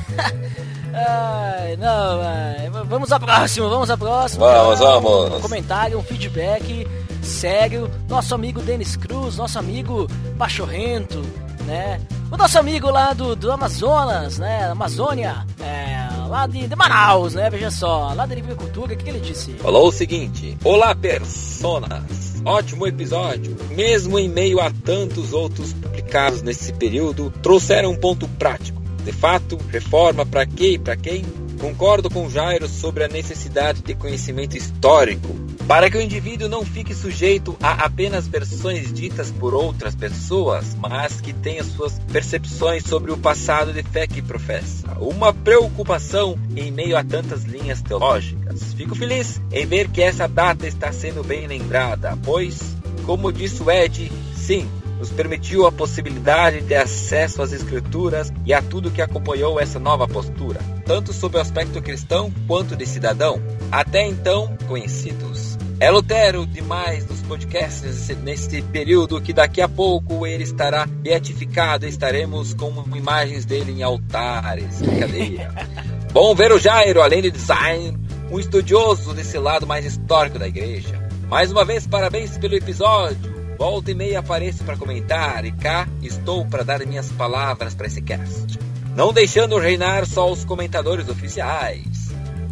Ai, 0.98 1.76
não, 1.76 2.84
vamos 2.86 3.12
à 3.12 3.20
próxima, 3.20 3.68
vamos 3.68 3.90
à 3.90 3.98
próxima. 3.98 4.46
Vamos, 4.46 4.80
Um 4.80 4.82
vamos. 5.02 5.42
comentário, 5.42 5.98
um 5.98 6.02
feedback 6.02 6.88
sério. 7.22 7.90
Nosso 8.08 8.34
amigo 8.34 8.62
Denis 8.62 8.96
Cruz, 8.96 9.36
nosso 9.36 9.58
amigo 9.58 10.06
Pachorrento, 10.38 11.20
né? 11.66 12.00
O 12.32 12.36
nosso 12.38 12.58
amigo 12.58 12.88
lá 12.90 13.12
do, 13.12 13.36
do 13.36 13.52
Amazonas, 13.52 14.38
né? 14.38 14.70
Amazônia, 14.70 15.44
é, 15.60 16.08
lá 16.28 16.46
de, 16.46 16.66
de 16.66 16.74
Manaus, 16.74 17.34
né? 17.34 17.50
Veja 17.50 17.70
só, 17.70 18.14
lá 18.14 18.24
da 18.24 18.32
Agricultura, 18.34 18.94
o 18.94 18.96
que, 18.96 19.04
que 19.04 19.10
ele 19.10 19.20
disse? 19.20 19.52
Falou 19.58 19.88
o 19.88 19.92
seguinte: 19.92 20.56
Olá, 20.64 20.94
personas. 20.94 22.35
Ótimo 22.46 22.86
episódio. 22.86 23.56
Mesmo 23.72 24.20
em 24.20 24.28
meio 24.28 24.60
a 24.60 24.70
tantos 24.70 25.32
outros 25.32 25.72
publicados 25.72 26.42
nesse 26.42 26.72
período, 26.72 27.28
trouxeram 27.42 27.90
um 27.90 27.96
ponto 27.96 28.28
prático. 28.38 28.80
De 29.04 29.10
fato, 29.10 29.58
reforma 29.68 30.24
para 30.24 30.46
quê 30.46 30.74
e 30.74 30.78
para 30.78 30.96
quem? 30.96 31.24
Concordo 31.58 32.08
com 32.08 32.30
Jairo 32.30 32.68
sobre 32.68 33.02
a 33.02 33.08
necessidade 33.08 33.82
de 33.82 33.96
conhecimento 33.96 34.56
histórico 34.56 35.55
para 35.66 35.90
que 35.90 35.98
o 35.98 36.00
indivíduo 36.00 36.48
não 36.48 36.64
fique 36.64 36.94
sujeito 36.94 37.56
a 37.60 37.84
apenas 37.84 38.28
versões 38.28 38.92
ditas 38.92 39.32
por 39.32 39.52
outras 39.52 39.96
pessoas, 39.96 40.76
mas 40.76 41.20
que 41.20 41.32
tenha 41.32 41.64
suas 41.64 41.98
percepções 42.12 42.84
sobre 42.84 43.10
o 43.10 43.16
passado 43.16 43.72
de 43.72 43.82
fé 43.82 44.06
que 44.06 44.22
professa. 44.22 44.96
Uma 45.00 45.34
preocupação 45.34 46.38
em 46.54 46.70
meio 46.70 46.96
a 46.96 47.02
tantas 47.02 47.42
linhas 47.42 47.82
teológicas. 47.82 48.74
Fico 48.74 48.94
feliz 48.94 49.40
em 49.50 49.66
ver 49.66 49.88
que 49.88 50.00
essa 50.00 50.28
data 50.28 50.68
está 50.68 50.92
sendo 50.92 51.24
bem 51.24 51.48
lembrada, 51.48 52.16
pois, 52.24 52.76
como 53.04 53.32
disse 53.32 53.60
o 53.60 53.70
Ed, 53.70 54.10
sim, 54.36 54.68
nos 55.00 55.10
permitiu 55.10 55.66
a 55.66 55.72
possibilidade 55.72 56.60
de 56.60 56.74
acesso 56.74 57.42
às 57.42 57.52
escrituras 57.52 58.32
e 58.44 58.54
a 58.54 58.62
tudo 58.62 58.90
que 58.90 59.02
acompanhou 59.02 59.60
essa 59.60 59.80
nova 59.80 60.06
postura, 60.06 60.60
tanto 60.84 61.12
sob 61.12 61.36
o 61.36 61.40
aspecto 61.40 61.82
cristão 61.82 62.32
quanto 62.46 62.76
de 62.76 62.86
cidadão, 62.86 63.42
até 63.70 64.06
então 64.06 64.56
conhecidos. 64.68 65.45
É 65.78 65.90
Lutero 65.90 66.46
demais 66.46 67.04
dos 67.04 67.20
podcasts 67.20 68.08
nesse 68.22 68.62
período 68.62 69.20
que 69.20 69.34
daqui 69.34 69.60
a 69.60 69.68
pouco 69.68 70.26
ele 70.26 70.42
estará 70.42 70.86
beatificado 70.86 71.84
e 71.84 71.90
estaremos 71.90 72.54
com 72.54 72.72
imagens 72.96 73.44
dele 73.44 73.72
em 73.72 73.82
altares. 73.82 74.80
Brincadeira. 74.80 75.52
Bom 76.14 76.34
ver 76.34 76.50
o 76.50 76.58
Jairo, 76.58 77.02
além 77.02 77.20
de 77.20 77.30
design, 77.30 77.94
um 78.30 78.40
estudioso 78.40 79.12
desse 79.12 79.36
lado 79.36 79.66
mais 79.66 79.84
histórico 79.84 80.38
da 80.38 80.48
igreja. 80.48 80.98
Mais 81.28 81.52
uma 81.52 81.62
vez, 81.62 81.86
parabéns 81.86 82.38
pelo 82.38 82.54
episódio. 82.54 83.36
Volta 83.58 83.90
e 83.90 83.94
meia 83.94 84.20
apareço 84.20 84.64
para 84.64 84.78
comentar 84.78 85.44
e 85.44 85.52
cá 85.52 85.86
estou 86.02 86.46
para 86.46 86.64
dar 86.64 86.86
minhas 86.86 87.12
palavras 87.12 87.74
para 87.74 87.86
esse 87.86 88.00
cast. 88.00 88.58
Não 88.94 89.12
deixando 89.12 89.58
reinar 89.58 90.06
só 90.06 90.32
os 90.32 90.42
comentadores 90.42 91.06
oficiais. 91.06 91.95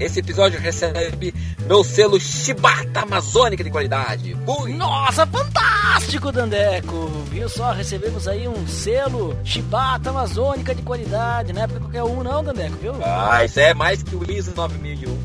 Esse 0.04 0.20
episódio 0.20 0.60
recebe 0.60 1.34
meu 1.66 1.82
selo 1.82 2.20
Chibata 2.20 3.00
Amazônica 3.00 3.64
de 3.64 3.70
qualidade. 3.70 4.36
Fui. 4.44 4.74
Nossa, 4.74 5.26
fantástico, 5.26 6.30
Dandeco! 6.30 7.08
Viu 7.30 7.48
só, 7.48 7.72
recebemos 7.72 8.28
aí 8.28 8.46
um 8.46 8.66
selo 8.68 9.34
Chibata 9.42 10.10
Amazônica 10.10 10.74
de 10.74 10.82
qualidade, 10.82 11.54
não 11.54 11.62
é 11.62 11.66
pra 11.66 11.80
qualquer 11.80 12.02
um 12.02 12.22
não, 12.22 12.44
Dandeco, 12.44 12.76
viu? 12.76 12.92
Ah, 13.02 13.46
isso 13.46 13.58
é 13.58 13.72
mais 13.72 14.02
que 14.02 14.14
o 14.14 14.30
ISO 14.30 14.52
9001. 14.54 15.16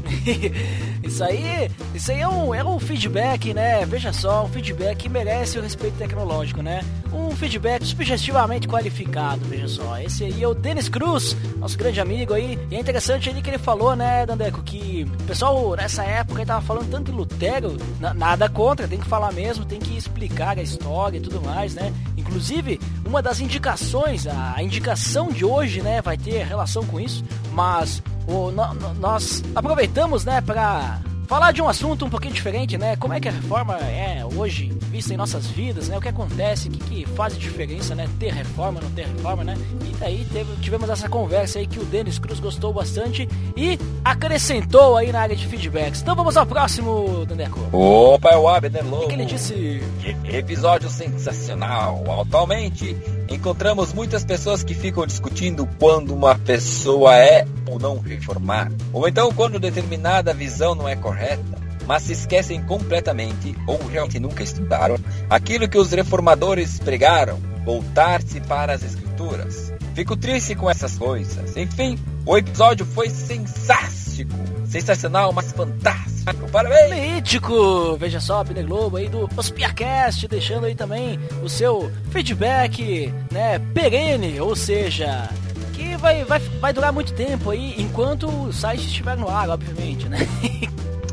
Isso 1.10 1.24
aí, 1.24 1.72
isso 1.94 2.12
aí 2.12 2.22
é 2.22 2.28
um, 2.28 2.54
é 2.54 2.64
um 2.64 2.80
feedback, 2.80 3.54
né? 3.54 3.84
Veja 3.86 4.14
só, 4.14 4.46
um 4.46 4.48
feedback 4.48 4.98
que 4.98 5.10
merece 5.10 5.58
o 5.58 5.62
respeito 5.62 5.98
tecnológico, 5.98 6.62
né? 6.62 6.82
Um 7.12 7.32
feedback 7.32 7.84
subjetivamente 7.84 8.68
qualificado, 8.68 9.44
veja 9.46 9.68
só. 9.68 9.98
Esse 10.00 10.26
aí 10.26 10.44
é 10.44 10.48
o 10.48 10.54
Denis 10.54 10.88
Cruz, 10.88 11.36
nosso 11.58 11.78
grande 11.78 12.00
amigo 12.00 12.34
aí. 12.34 12.60
E 12.70 12.76
é 12.76 12.80
interessante 12.80 13.30
ali 13.30 13.42
que 13.42 13.50
ele 13.50 13.58
falou, 13.58 13.96
né, 13.96 14.26
Dandeco, 14.26 14.62
que 14.62 15.08
o 15.22 15.24
pessoal 15.24 15.76
nessa 15.76 16.04
época 16.04 16.46
tava 16.46 16.62
falando 16.62 16.90
tanto 16.90 17.12
em 17.12 17.16
Lutero, 17.16 17.76
nada 18.16 18.48
contra, 18.48 18.88
tem 18.88 19.00
que 19.00 19.08
falar 19.08 19.32
mesmo, 19.32 19.66
tem 19.66 19.80
que 19.80 19.98
explicar 19.98 20.60
a 20.60 20.62
história 20.62 21.18
e 21.18 21.22
tudo 21.22 21.42
mais, 21.42 21.74
né? 21.74 21.92
Inclusive, 22.16 22.80
uma 23.04 23.22
das 23.22 23.40
indicações, 23.40 24.28
a 24.28 24.62
indicação 24.62 25.30
de 25.30 25.44
hoje, 25.44 25.82
né, 25.82 26.02
vai 26.02 26.18
ter 26.18 26.46
relação 26.46 26.86
com 26.86 27.00
isso, 27.00 27.24
mas 27.52 28.04
o, 28.30 28.52
no, 28.52 28.94
nós 28.96 29.44
aproveitamos, 29.56 30.24
né, 30.24 30.42
para 30.42 31.02
falar 31.30 31.52
de 31.52 31.62
um 31.62 31.70
assunto 31.70 32.06
um 32.06 32.10
pouquinho 32.10 32.34
diferente, 32.34 32.76
né? 32.76 32.96
Como 32.96 33.14
é 33.14 33.20
que 33.20 33.28
a 33.28 33.32
reforma 33.32 33.76
é 33.78 34.26
hoje 34.26 34.74
vista 34.90 35.14
em 35.14 35.18
nossas 35.18 35.46
vidas, 35.46 35.88
né? 35.88 35.96
O 35.96 36.02
que 36.02 36.08
acontece, 36.08 36.68
o 36.68 36.72
que, 36.72 36.80
que 36.80 37.06
faz 37.14 37.38
diferença, 37.38 37.94
né? 37.94 38.10
Ter 38.20 38.34
reforma, 38.34 38.82
não 38.82 38.90
ter 38.90 39.06
reforma, 39.06 39.44
né? 39.44 39.56
E 39.86 39.96
daí 39.98 40.26
teve, 40.26 40.56
tivemos 40.56 40.90
essa 40.90 41.08
conversa 41.08 41.60
aí 41.60 41.68
que 41.68 41.80
o 41.80 41.86
Denis 41.86 42.18
Cruz 42.18 42.40
gostou 42.40 42.74
bastante 42.74 43.30
e 43.56 43.78
acrescentou 44.04 44.98
aí 44.98 45.12
na 45.12 45.22
área 45.22 45.36
de 45.36 45.46
feedbacks. 45.46 46.02
Então 46.02 46.16
vamos 46.16 46.36
ao 46.36 46.48
próximo, 46.48 47.24
Dandeco. 47.28 47.60
Opa, 47.72 48.30
é 48.32 48.38
o 48.38 48.50
Abner 48.50 48.84
Lobo. 48.84 48.98
O 48.98 49.02
que, 49.02 49.08
que 49.10 49.14
ele 49.14 49.26
disse? 49.26 49.84
Episódio 50.26 50.90
sensacional. 50.90 52.04
Atualmente 52.22 52.98
encontramos 53.30 53.94
muitas 53.94 54.24
pessoas 54.24 54.64
que 54.64 54.74
ficam 54.74 55.06
discutindo 55.06 55.68
quando 55.80 56.14
uma 56.14 56.36
pessoa 56.36 57.16
é 57.16 57.46
ou 57.68 57.80
não 57.80 58.00
reformar, 58.00 58.72
ou 58.92 59.08
então 59.08 59.32
quando 59.32 59.60
determinada 59.60 60.34
visão 60.34 60.76
não 60.76 60.88
é 60.88 60.96
correta, 60.96 61.60
mas 61.86 62.04
se 62.04 62.14
esquecem 62.14 62.62
completamente 62.64 63.56
ou 63.66 63.78
realmente 63.88 64.20
nunca 64.20 64.44
estudaram 64.44 64.96
aquilo 65.30 65.68
que 65.68 65.78
os 65.78 65.92
reformadores 65.92 66.80
pregaram, 66.80 67.40
voltar-se 67.66 68.40
para 68.42 68.74
as 68.74 68.84
escrituras. 68.84 69.74
Fico 69.96 70.16
triste 70.16 70.56
com 70.56 70.70
essas 70.70 70.98
coisas. 70.98 71.58
Enfim, 71.58 71.98
o 72.26 72.38
episódio 72.38 72.86
foi 72.86 73.10
sensástico. 73.10 74.59
Sensacional, 74.70 75.34
mas 75.34 75.52
fantástico. 75.52 76.48
Parabéns! 76.52 77.16
Mítico! 77.16 77.98
Veja 77.98 78.20
só, 78.20 78.44
Pine 78.44 78.62
Globo 78.64 78.98
aí 78.98 79.10
do 79.10 79.28
Ospiacast, 79.36 80.28
deixando 80.28 80.66
aí 80.66 80.76
também 80.76 81.20
o 81.42 81.50
seu 81.50 81.92
feedback, 82.12 83.12
né, 83.32 83.58
perene, 83.74 84.40
ou 84.40 84.56
seja, 84.56 85.28
que 85.74 85.98
vai, 85.98 86.24
vai, 86.24 86.40
vai 86.40 86.72
durar 86.72 86.94
muito 86.94 87.14
tempo 87.14 87.50
aí, 87.50 87.74
enquanto 87.80 88.28
o 88.28 88.54
site 88.54 88.86
estiver 88.86 89.18
no 89.18 89.28
ar, 89.28 89.50
obviamente, 89.50 90.08
né? 90.08 90.20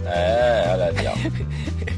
É, 0.05 0.65
olha 0.73 0.87
ali, 0.87 1.07
ó. 1.07 1.87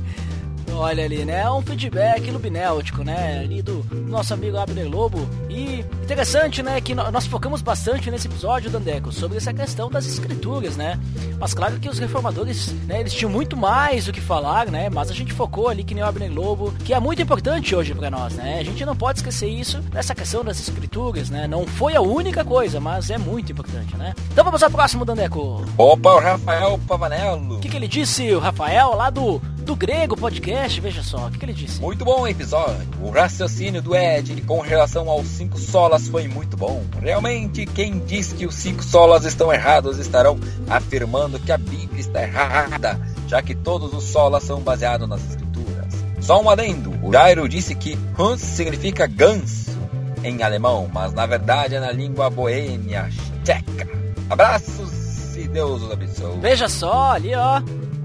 Olha 0.78 1.04
ali, 1.04 1.24
né? 1.24 1.40
É 1.40 1.50
um 1.50 1.60
feedback 1.60 2.30
lubinéutico, 2.30 3.02
né? 3.02 3.40
Ali 3.40 3.60
do 3.62 3.84
nosso 4.06 4.32
amigo 4.32 4.56
Abner 4.56 4.88
Lobo. 4.88 5.28
E 5.50 5.80
interessante, 6.04 6.62
né? 6.62 6.80
Que 6.80 6.94
nós 6.94 7.26
focamos 7.26 7.60
bastante 7.60 8.08
nesse 8.12 8.28
episódio, 8.28 8.70
Dandeco, 8.70 9.10
sobre 9.10 9.38
essa 9.38 9.52
questão 9.52 9.90
das 9.90 10.06
escrituras, 10.06 10.76
né? 10.76 10.96
Mas 11.36 11.52
claro 11.52 11.80
que 11.80 11.88
os 11.88 11.98
reformadores, 11.98 12.72
né? 12.86 13.00
Eles 13.00 13.12
tinham 13.12 13.28
muito 13.28 13.56
mais 13.56 14.06
o 14.06 14.12
que 14.12 14.20
falar, 14.20 14.70
né? 14.70 14.88
Mas 14.88 15.10
a 15.10 15.14
gente 15.14 15.32
focou 15.32 15.68
ali 15.68 15.82
que 15.82 15.94
nem 15.94 16.04
o 16.04 16.06
Abner 16.06 16.32
Lobo, 16.32 16.72
que 16.84 16.94
é 16.94 17.00
muito 17.00 17.20
importante 17.20 17.74
hoje 17.74 17.92
para 17.92 18.08
nós, 18.08 18.34
né? 18.34 18.60
A 18.60 18.64
gente 18.64 18.84
não 18.86 18.94
pode 18.94 19.18
esquecer 19.18 19.48
isso 19.48 19.82
nessa 19.92 20.14
questão 20.14 20.44
das 20.44 20.60
escrituras, 20.60 21.28
né? 21.28 21.48
Não 21.48 21.66
foi 21.66 21.96
a 21.96 22.00
única 22.00 22.44
coisa, 22.44 22.78
mas 22.78 23.10
é 23.10 23.18
muito 23.18 23.50
importante, 23.50 23.96
né? 23.96 24.14
Então 24.30 24.44
vamos 24.44 24.62
ao 24.62 24.70
próximo, 24.70 25.04
Dandeco. 25.04 25.64
Opa, 25.76 26.14
o 26.14 26.20
Rafael 26.20 26.80
Pavanello. 26.86 27.56
O 27.56 27.58
que, 27.58 27.68
que 27.68 27.76
ele 27.76 27.88
disse, 27.88 28.32
o 28.32 28.38
Rafael, 28.38 28.94
lá 28.94 29.10
do 29.10 29.42
do 29.68 29.76
Grego 29.76 30.16
Podcast, 30.16 30.80
veja 30.80 31.02
só, 31.02 31.26
o 31.26 31.30
que, 31.30 31.38
que, 31.38 31.44
ele 31.44 31.52
disse? 31.52 31.78
Muito 31.78 32.02
bom 32.02 32.26
episódio. 32.26 32.88
O 33.02 33.10
raciocínio 33.10 33.82
do 33.82 33.94
Ed 33.94 34.40
com 34.46 34.60
relação 34.60 35.10
aos 35.10 35.26
cinco 35.26 35.58
solas 35.58 36.08
foi 36.08 36.26
muito 36.26 36.56
bom. 36.56 36.82
Realmente, 37.02 37.66
quem 37.66 37.98
diz 37.98 38.32
que 38.32 38.46
os 38.46 38.54
cinco 38.54 38.82
solas 38.82 39.26
estão 39.26 39.52
errados 39.52 39.98
estarão 39.98 40.40
afirmando 40.70 41.38
que 41.38 41.52
a 41.52 41.58
Bíblia 41.58 42.00
está 42.00 42.22
errada, 42.22 42.98
já 43.26 43.42
que 43.42 43.54
todos 43.54 43.92
os 43.92 44.04
solas 44.04 44.42
são 44.42 44.62
baseados 44.62 45.06
nas 45.06 45.20
escrituras. 45.28 45.92
Só 46.18 46.40
um 46.40 46.48
adendo: 46.48 46.90
o 47.06 47.12
Jairo 47.12 47.46
disse 47.46 47.74
que 47.74 47.98
Hans 48.18 48.40
significa 48.40 49.06
ganso 49.06 49.76
em 50.24 50.42
alemão, 50.42 50.88
mas 50.90 51.12
na 51.12 51.26
verdade 51.26 51.74
é 51.74 51.80
na 51.80 51.92
língua 51.92 52.30
boêmia 52.30 53.10
tcheca. 53.44 53.86
Abraços 54.30 55.36
e 55.36 55.46
Deus 55.46 55.82
os 55.82 55.92
abençoe. 55.92 56.40
Veja 56.40 56.70
só, 56.70 57.12
ali 57.12 57.34
ó, 57.34 57.60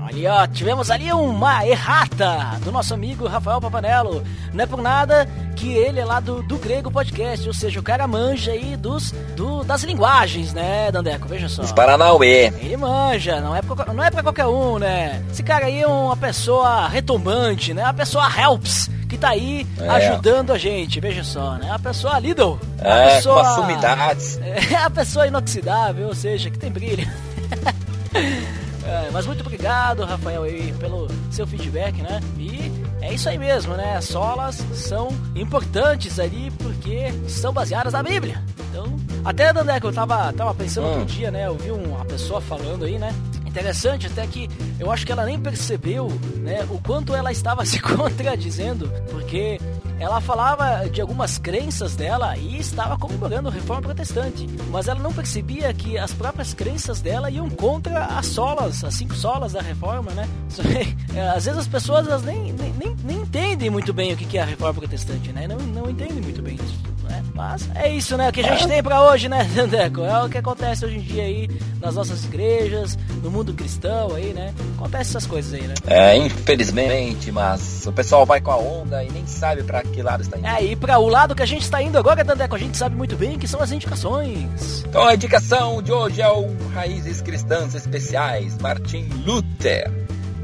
Ali, 0.05 0.27
ó, 0.27 0.45
tivemos 0.47 0.91
ali 0.91 1.11
uma 1.11 1.65
errata 1.65 2.59
do 2.63 2.71
nosso 2.71 2.93
amigo 2.93 3.27
Rafael 3.27 3.61
Pavanello. 3.61 4.23
Não 4.53 4.63
é 4.63 4.67
por 4.67 4.81
nada 4.81 5.27
que 5.55 5.71
ele 5.73 5.99
é 5.99 6.05
lá 6.05 6.19
do, 6.19 6.43
do 6.43 6.57
Grego 6.57 6.91
Podcast, 6.91 7.47
ou 7.47 7.53
seja, 7.53 7.79
o 7.79 7.83
cara 7.83 8.05
manja 8.05 8.51
aí 8.51 8.75
dos, 8.75 9.11
do, 9.35 9.63
das 9.63 9.83
linguagens, 9.83 10.53
né, 10.53 10.91
Dandeco? 10.91 11.27
Veja 11.27 11.47
só. 11.47 11.61
Os 11.61 11.71
Paranauê. 11.71 12.53
Ele 12.59 12.75
manja, 12.75 13.39
não 13.39 13.55
é, 13.55 13.61
pra, 13.61 13.93
não 13.93 14.03
é 14.03 14.11
pra 14.11 14.21
qualquer 14.21 14.45
um, 14.45 14.77
né? 14.77 15.23
Esse 15.31 15.41
cara 15.41 15.67
aí 15.67 15.81
é 15.81 15.87
uma 15.87 16.17
pessoa 16.17 16.87
retomante, 16.87 17.73
né? 17.73 17.83
Uma 17.83 17.93
pessoa 17.93 18.29
helps 18.37 18.89
que 19.07 19.17
tá 19.17 19.29
aí 19.29 19.65
é. 19.79 19.87
ajudando 19.89 20.51
a 20.51 20.57
gente, 20.57 20.99
veja 20.99 21.23
só, 21.23 21.53
né? 21.53 21.71
A 21.71 21.79
pessoa 21.79 22.19
Lidl. 22.19 22.59
É, 22.79 23.15
pessoa, 23.15 23.43
com 23.43 23.61
sumidades. 23.61 24.39
É 24.41 24.75
a 24.83 24.89
pessoa 24.89 25.27
inoxidável, 25.27 26.07
ou 26.07 26.15
seja, 26.15 26.49
que 26.49 26.57
tem 26.57 26.71
brilho. 26.71 27.07
É, 28.85 29.09
mas 29.11 29.25
muito 29.25 29.41
obrigado, 29.41 30.03
Rafael, 30.03 30.43
aí, 30.43 30.73
pelo 30.79 31.07
seu 31.31 31.47
feedback, 31.47 32.01
né? 32.01 32.19
E 32.37 32.71
é 33.01 33.13
isso 33.13 33.29
aí 33.29 33.37
mesmo, 33.37 33.75
né? 33.75 33.95
As 33.95 34.05
solas 34.05 34.55
são 34.73 35.09
importantes 35.35 36.19
ali 36.19 36.51
porque 36.51 37.11
são 37.27 37.53
baseadas 37.53 37.93
na 37.93 38.03
Bíblia. 38.03 38.43
Então, 38.69 38.85
até, 39.23 39.53
Dandé, 39.53 39.79
que 39.79 39.85
eu 39.85 39.93
tava, 39.93 40.33
tava 40.33 40.53
pensando 40.53 40.87
hum. 40.87 40.99
outro 40.99 41.05
dia, 41.05 41.31
né? 41.31 41.47
Eu 41.47 41.55
vi 41.55 41.71
uma 41.71 42.03
pessoa 42.05 42.41
falando 42.41 42.85
aí, 42.85 42.99
né? 42.99 43.13
Interessante 43.45 44.07
até 44.07 44.25
que 44.25 44.49
eu 44.79 44.91
acho 44.91 45.05
que 45.05 45.11
ela 45.11 45.25
nem 45.25 45.39
percebeu, 45.39 46.07
né? 46.37 46.65
O 46.69 46.79
quanto 46.79 47.15
ela 47.15 47.31
estava 47.31 47.63
se 47.65 47.79
contradizendo, 47.79 48.91
porque 49.11 49.59
ela 49.99 50.19
falava 50.19 50.89
de 50.89 51.01
algumas 51.01 51.37
crenças 51.37 51.95
dela 51.95 52.35
e 52.37 52.59
estava 52.59 52.97
comemorando 52.97 53.49
a 53.49 53.51
reforma 53.51 53.83
protestante. 53.83 54.47
Mas 54.69 54.87
ela 54.87 54.99
não 54.99 55.13
percebia 55.13 55.73
que 55.73 55.97
as 55.97 56.13
próprias 56.13 56.53
crenças 56.53 57.01
dela 57.01 57.29
iam 57.29 57.49
contra 57.49 58.05
as 58.05 58.25
solas, 58.27 58.83
as 58.83 58.93
cinco 58.93 59.15
solas 59.15 59.53
da 59.53 59.61
reforma, 59.61 60.11
né? 60.11 60.27
Às 61.35 61.45
vezes 61.45 61.59
as 61.59 61.67
pessoas 61.67 62.07
elas 62.07 62.23
nem, 62.23 62.53
nem, 62.53 62.73
nem, 63.03 63.17
entendem 63.21 63.69
muito 63.69 63.93
bem 63.93 64.13
o 64.13 64.17
que 64.17 64.37
é 64.37 64.41
a 64.41 64.45
reforma 64.45 64.81
protestante, 64.81 65.31
né? 65.31 65.47
Não, 65.47 65.57
não 65.57 65.89
entendem 65.89 66.21
muito 66.21 66.41
bem 66.41 66.55
isso. 66.55 66.93
Né? 67.03 67.23
Mas 67.33 67.69
é 67.75 67.89
isso, 67.89 68.17
né? 68.17 68.29
O 68.29 68.31
que 68.31 68.41
a 68.41 68.55
gente 68.55 68.67
tem 68.67 68.81
pra 68.81 69.01
hoje, 69.09 69.27
né, 69.27 69.43
Dandeco? 69.55 70.01
É 70.01 70.23
o 70.23 70.29
que 70.29 70.37
acontece 70.37 70.85
hoje 70.85 70.97
em 70.97 71.01
dia 71.01 71.23
aí 71.23 71.49
nas 71.83 71.95
nossas 71.95 72.23
igrejas, 72.23 72.97
no 73.21 73.29
mundo 73.29 73.53
cristão 73.53 74.15
aí, 74.15 74.33
né? 74.33 74.53
Acontece 74.77 75.11
essas 75.11 75.25
coisas 75.25 75.53
aí, 75.53 75.67
né? 75.67 75.73
É, 75.85 76.15
infelizmente, 76.15 77.29
mas 77.31 77.85
o 77.85 77.91
pessoal 77.91 78.25
vai 78.25 78.39
com 78.39 78.51
a 78.51 78.57
onda 78.57 79.03
e 79.03 79.11
nem 79.11 79.27
sabe 79.27 79.63
pra 79.63 79.83
que 79.83 80.01
lado 80.01 80.21
está 80.21 80.37
indo. 80.37 80.47
É, 80.47 80.63
e 80.63 80.75
pra 80.75 80.97
o 80.97 81.09
lado 81.09 81.35
que 81.35 81.43
a 81.43 81.45
gente 81.45 81.63
está 81.63 81.81
indo 81.81 81.97
agora, 81.97 82.23
Dandeco, 82.23 82.55
a 82.55 82.59
gente 82.59 82.77
sabe 82.77 82.95
muito 82.95 83.17
bem 83.17 83.37
que 83.37 83.47
são 83.47 83.61
as 83.61 83.71
indicações. 83.71 84.85
Então 84.87 85.05
a 85.05 85.13
indicação 85.13 85.81
de 85.81 85.91
hoje 85.91 86.21
é 86.21 86.29
o 86.29 86.47
Raízes 86.73 87.21
Cristãs 87.21 87.75
Especiais, 87.75 88.57
Martin 88.59 89.09
Luther, 89.25 89.91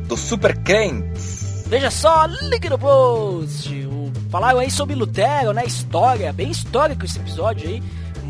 do 0.07 0.17
Super 0.17 0.57
Crentes. 0.57 1.63
Veja 1.67 1.89
só, 1.89 2.25
link 2.25 2.67
no 2.69 2.77
post. 2.77 3.87
Falaram 4.29 4.59
aí 4.59 4.69
sobre 4.69 4.95
Lutero, 4.95 5.53
né? 5.53 5.63
História, 5.65 6.33
bem 6.33 6.51
histórico 6.51 7.05
esse 7.05 7.17
episódio 7.17 7.69
aí 7.69 7.81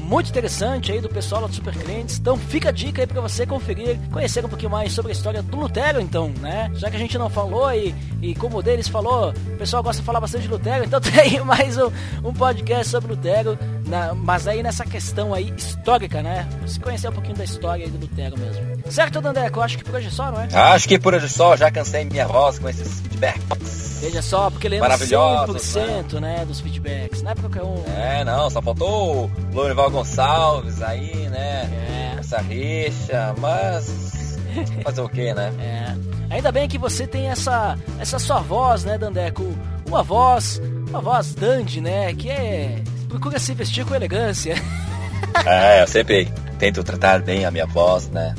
muito 0.09 0.31
interessante 0.31 0.91
aí 0.91 0.99
do 0.99 1.07
pessoal 1.07 1.47
do 1.47 1.53
Super 1.53 1.77
Crentes. 1.77 2.17
Então 2.17 2.35
fica 2.35 2.69
a 2.69 2.71
dica 2.71 3.03
aí 3.03 3.07
para 3.07 3.21
você 3.21 3.45
conferir, 3.45 3.99
conhecer 4.11 4.43
um 4.43 4.49
pouquinho 4.49 4.71
mais 4.71 4.91
sobre 4.91 5.11
a 5.11 5.13
história 5.13 5.43
do 5.43 5.55
Lutero, 5.55 6.01
então, 6.01 6.29
né? 6.39 6.71
Já 6.73 6.89
que 6.89 6.95
a 6.95 6.99
gente 6.99 7.15
não 7.15 7.29
falou 7.29 7.71
e, 7.71 7.93
e 8.19 8.33
como 8.33 8.57
o 8.57 8.63
deles 8.63 8.87
falou, 8.87 9.29
o 9.29 9.57
pessoal 9.57 9.83
gosta 9.83 10.01
de 10.01 10.05
falar 10.07 10.19
bastante 10.19 10.41
de 10.41 10.47
Lutero, 10.47 10.83
então 10.83 10.99
tem 10.99 11.39
mais 11.41 11.77
um, 11.77 11.91
um 12.23 12.33
podcast 12.33 12.89
sobre 12.89 13.11
Lutero, 13.11 13.55
na, 13.89 14.13
mas 14.13 14.47
aí 14.47 14.61
nessa 14.61 14.85
questão 14.85 15.33
aí 15.33 15.51
histórica, 15.57 16.21
né? 16.21 16.47
Você 16.61 16.79
conhecer 16.79 17.09
um 17.09 17.11
pouquinho 17.11 17.35
da 17.35 17.43
história 17.43 17.85
aí 17.85 17.91
do 17.91 17.99
Lutero 17.99 18.37
mesmo. 18.37 18.91
Certo, 18.91 19.19
Dandeco? 19.19 19.59
Acho 19.59 19.77
que 19.77 19.83
por 19.83 19.95
hoje 19.95 20.07
é 20.07 20.11
só, 20.11 20.31
não 20.31 20.41
é? 20.41 20.47
Acho 20.53 20.87
que 20.87 20.99
por 20.99 21.13
hoje 21.13 21.25
é 21.25 21.29
só, 21.29 21.57
já 21.57 21.71
cansei 21.71 22.05
minha 22.05 22.27
voz 22.27 22.59
com 22.59 22.69
esses 22.69 23.01
feedbacks. 23.01 23.99
Veja 24.01 24.21
só, 24.21 24.49
porque 24.49 24.69
lembra 24.69 24.97
100% 24.97 26.13
né? 26.19 26.37
né, 26.37 26.45
dos 26.45 26.61
feedbacks, 26.61 27.21
não 27.21 27.31
é 27.31 27.35
qualquer 27.35 27.63
um. 27.63 27.83
É, 27.97 28.23
não, 28.23 28.49
só 28.49 28.61
faltou 28.61 29.25
o 29.25 29.31
Lourival 29.53 29.89
Gonçalves 29.89 30.81
aí, 30.81 31.27
né? 31.27 32.15
É. 32.15 32.19
Essa 32.19 32.39
rixa, 32.41 33.33
mas. 33.39 34.37
Fazer 34.83 35.01
o 35.01 35.09
quê, 35.09 35.33
né? 35.33 35.51
É. 35.59 36.35
Ainda 36.35 36.51
bem 36.51 36.67
que 36.67 36.77
você 36.77 37.07
tem 37.07 37.27
essa, 37.27 37.77
essa 37.99 38.19
sua 38.19 38.39
voz, 38.39 38.83
né, 38.83 38.97
Dandeco? 38.97 39.43
Uma 39.87 40.03
voz, 40.03 40.61
uma 40.89 41.01
voz 41.01 41.33
dandy, 41.33 41.81
né? 41.81 42.13
Que 42.13 42.29
é. 42.29 42.83
Procura 43.09 43.39
se 43.39 43.53
vestir 43.53 43.85
com 43.85 43.95
elegância. 43.95 44.55
É, 45.45 45.83
eu 45.83 45.87
sempre 45.87 46.27
tento 46.57 46.83
tratar 46.83 47.21
bem 47.21 47.45
a 47.45 47.51
minha 47.51 47.65
voz, 47.65 48.09
né? 48.09 48.33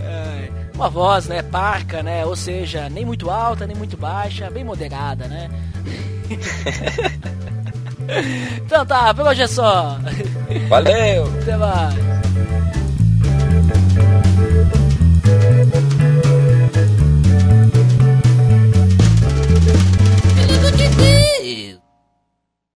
É, 0.00 0.48
uma 0.74 0.88
voz, 0.88 1.26
né, 1.26 1.42
parca, 1.42 2.02
né? 2.02 2.24
Ou 2.24 2.34
seja, 2.34 2.88
nem 2.88 3.04
muito 3.04 3.30
alta, 3.30 3.66
nem 3.66 3.76
muito 3.76 3.96
baixa, 3.96 4.50
bem 4.50 4.64
moderada, 4.64 5.28
né? 5.28 5.50
então 8.64 8.86
tá, 8.86 9.12
por 9.12 9.26
hoje 9.26 9.42
é 9.42 9.46
só. 9.46 9.98
Valeu! 10.68 11.26
Até 11.42 11.56
mais! 11.56 12.15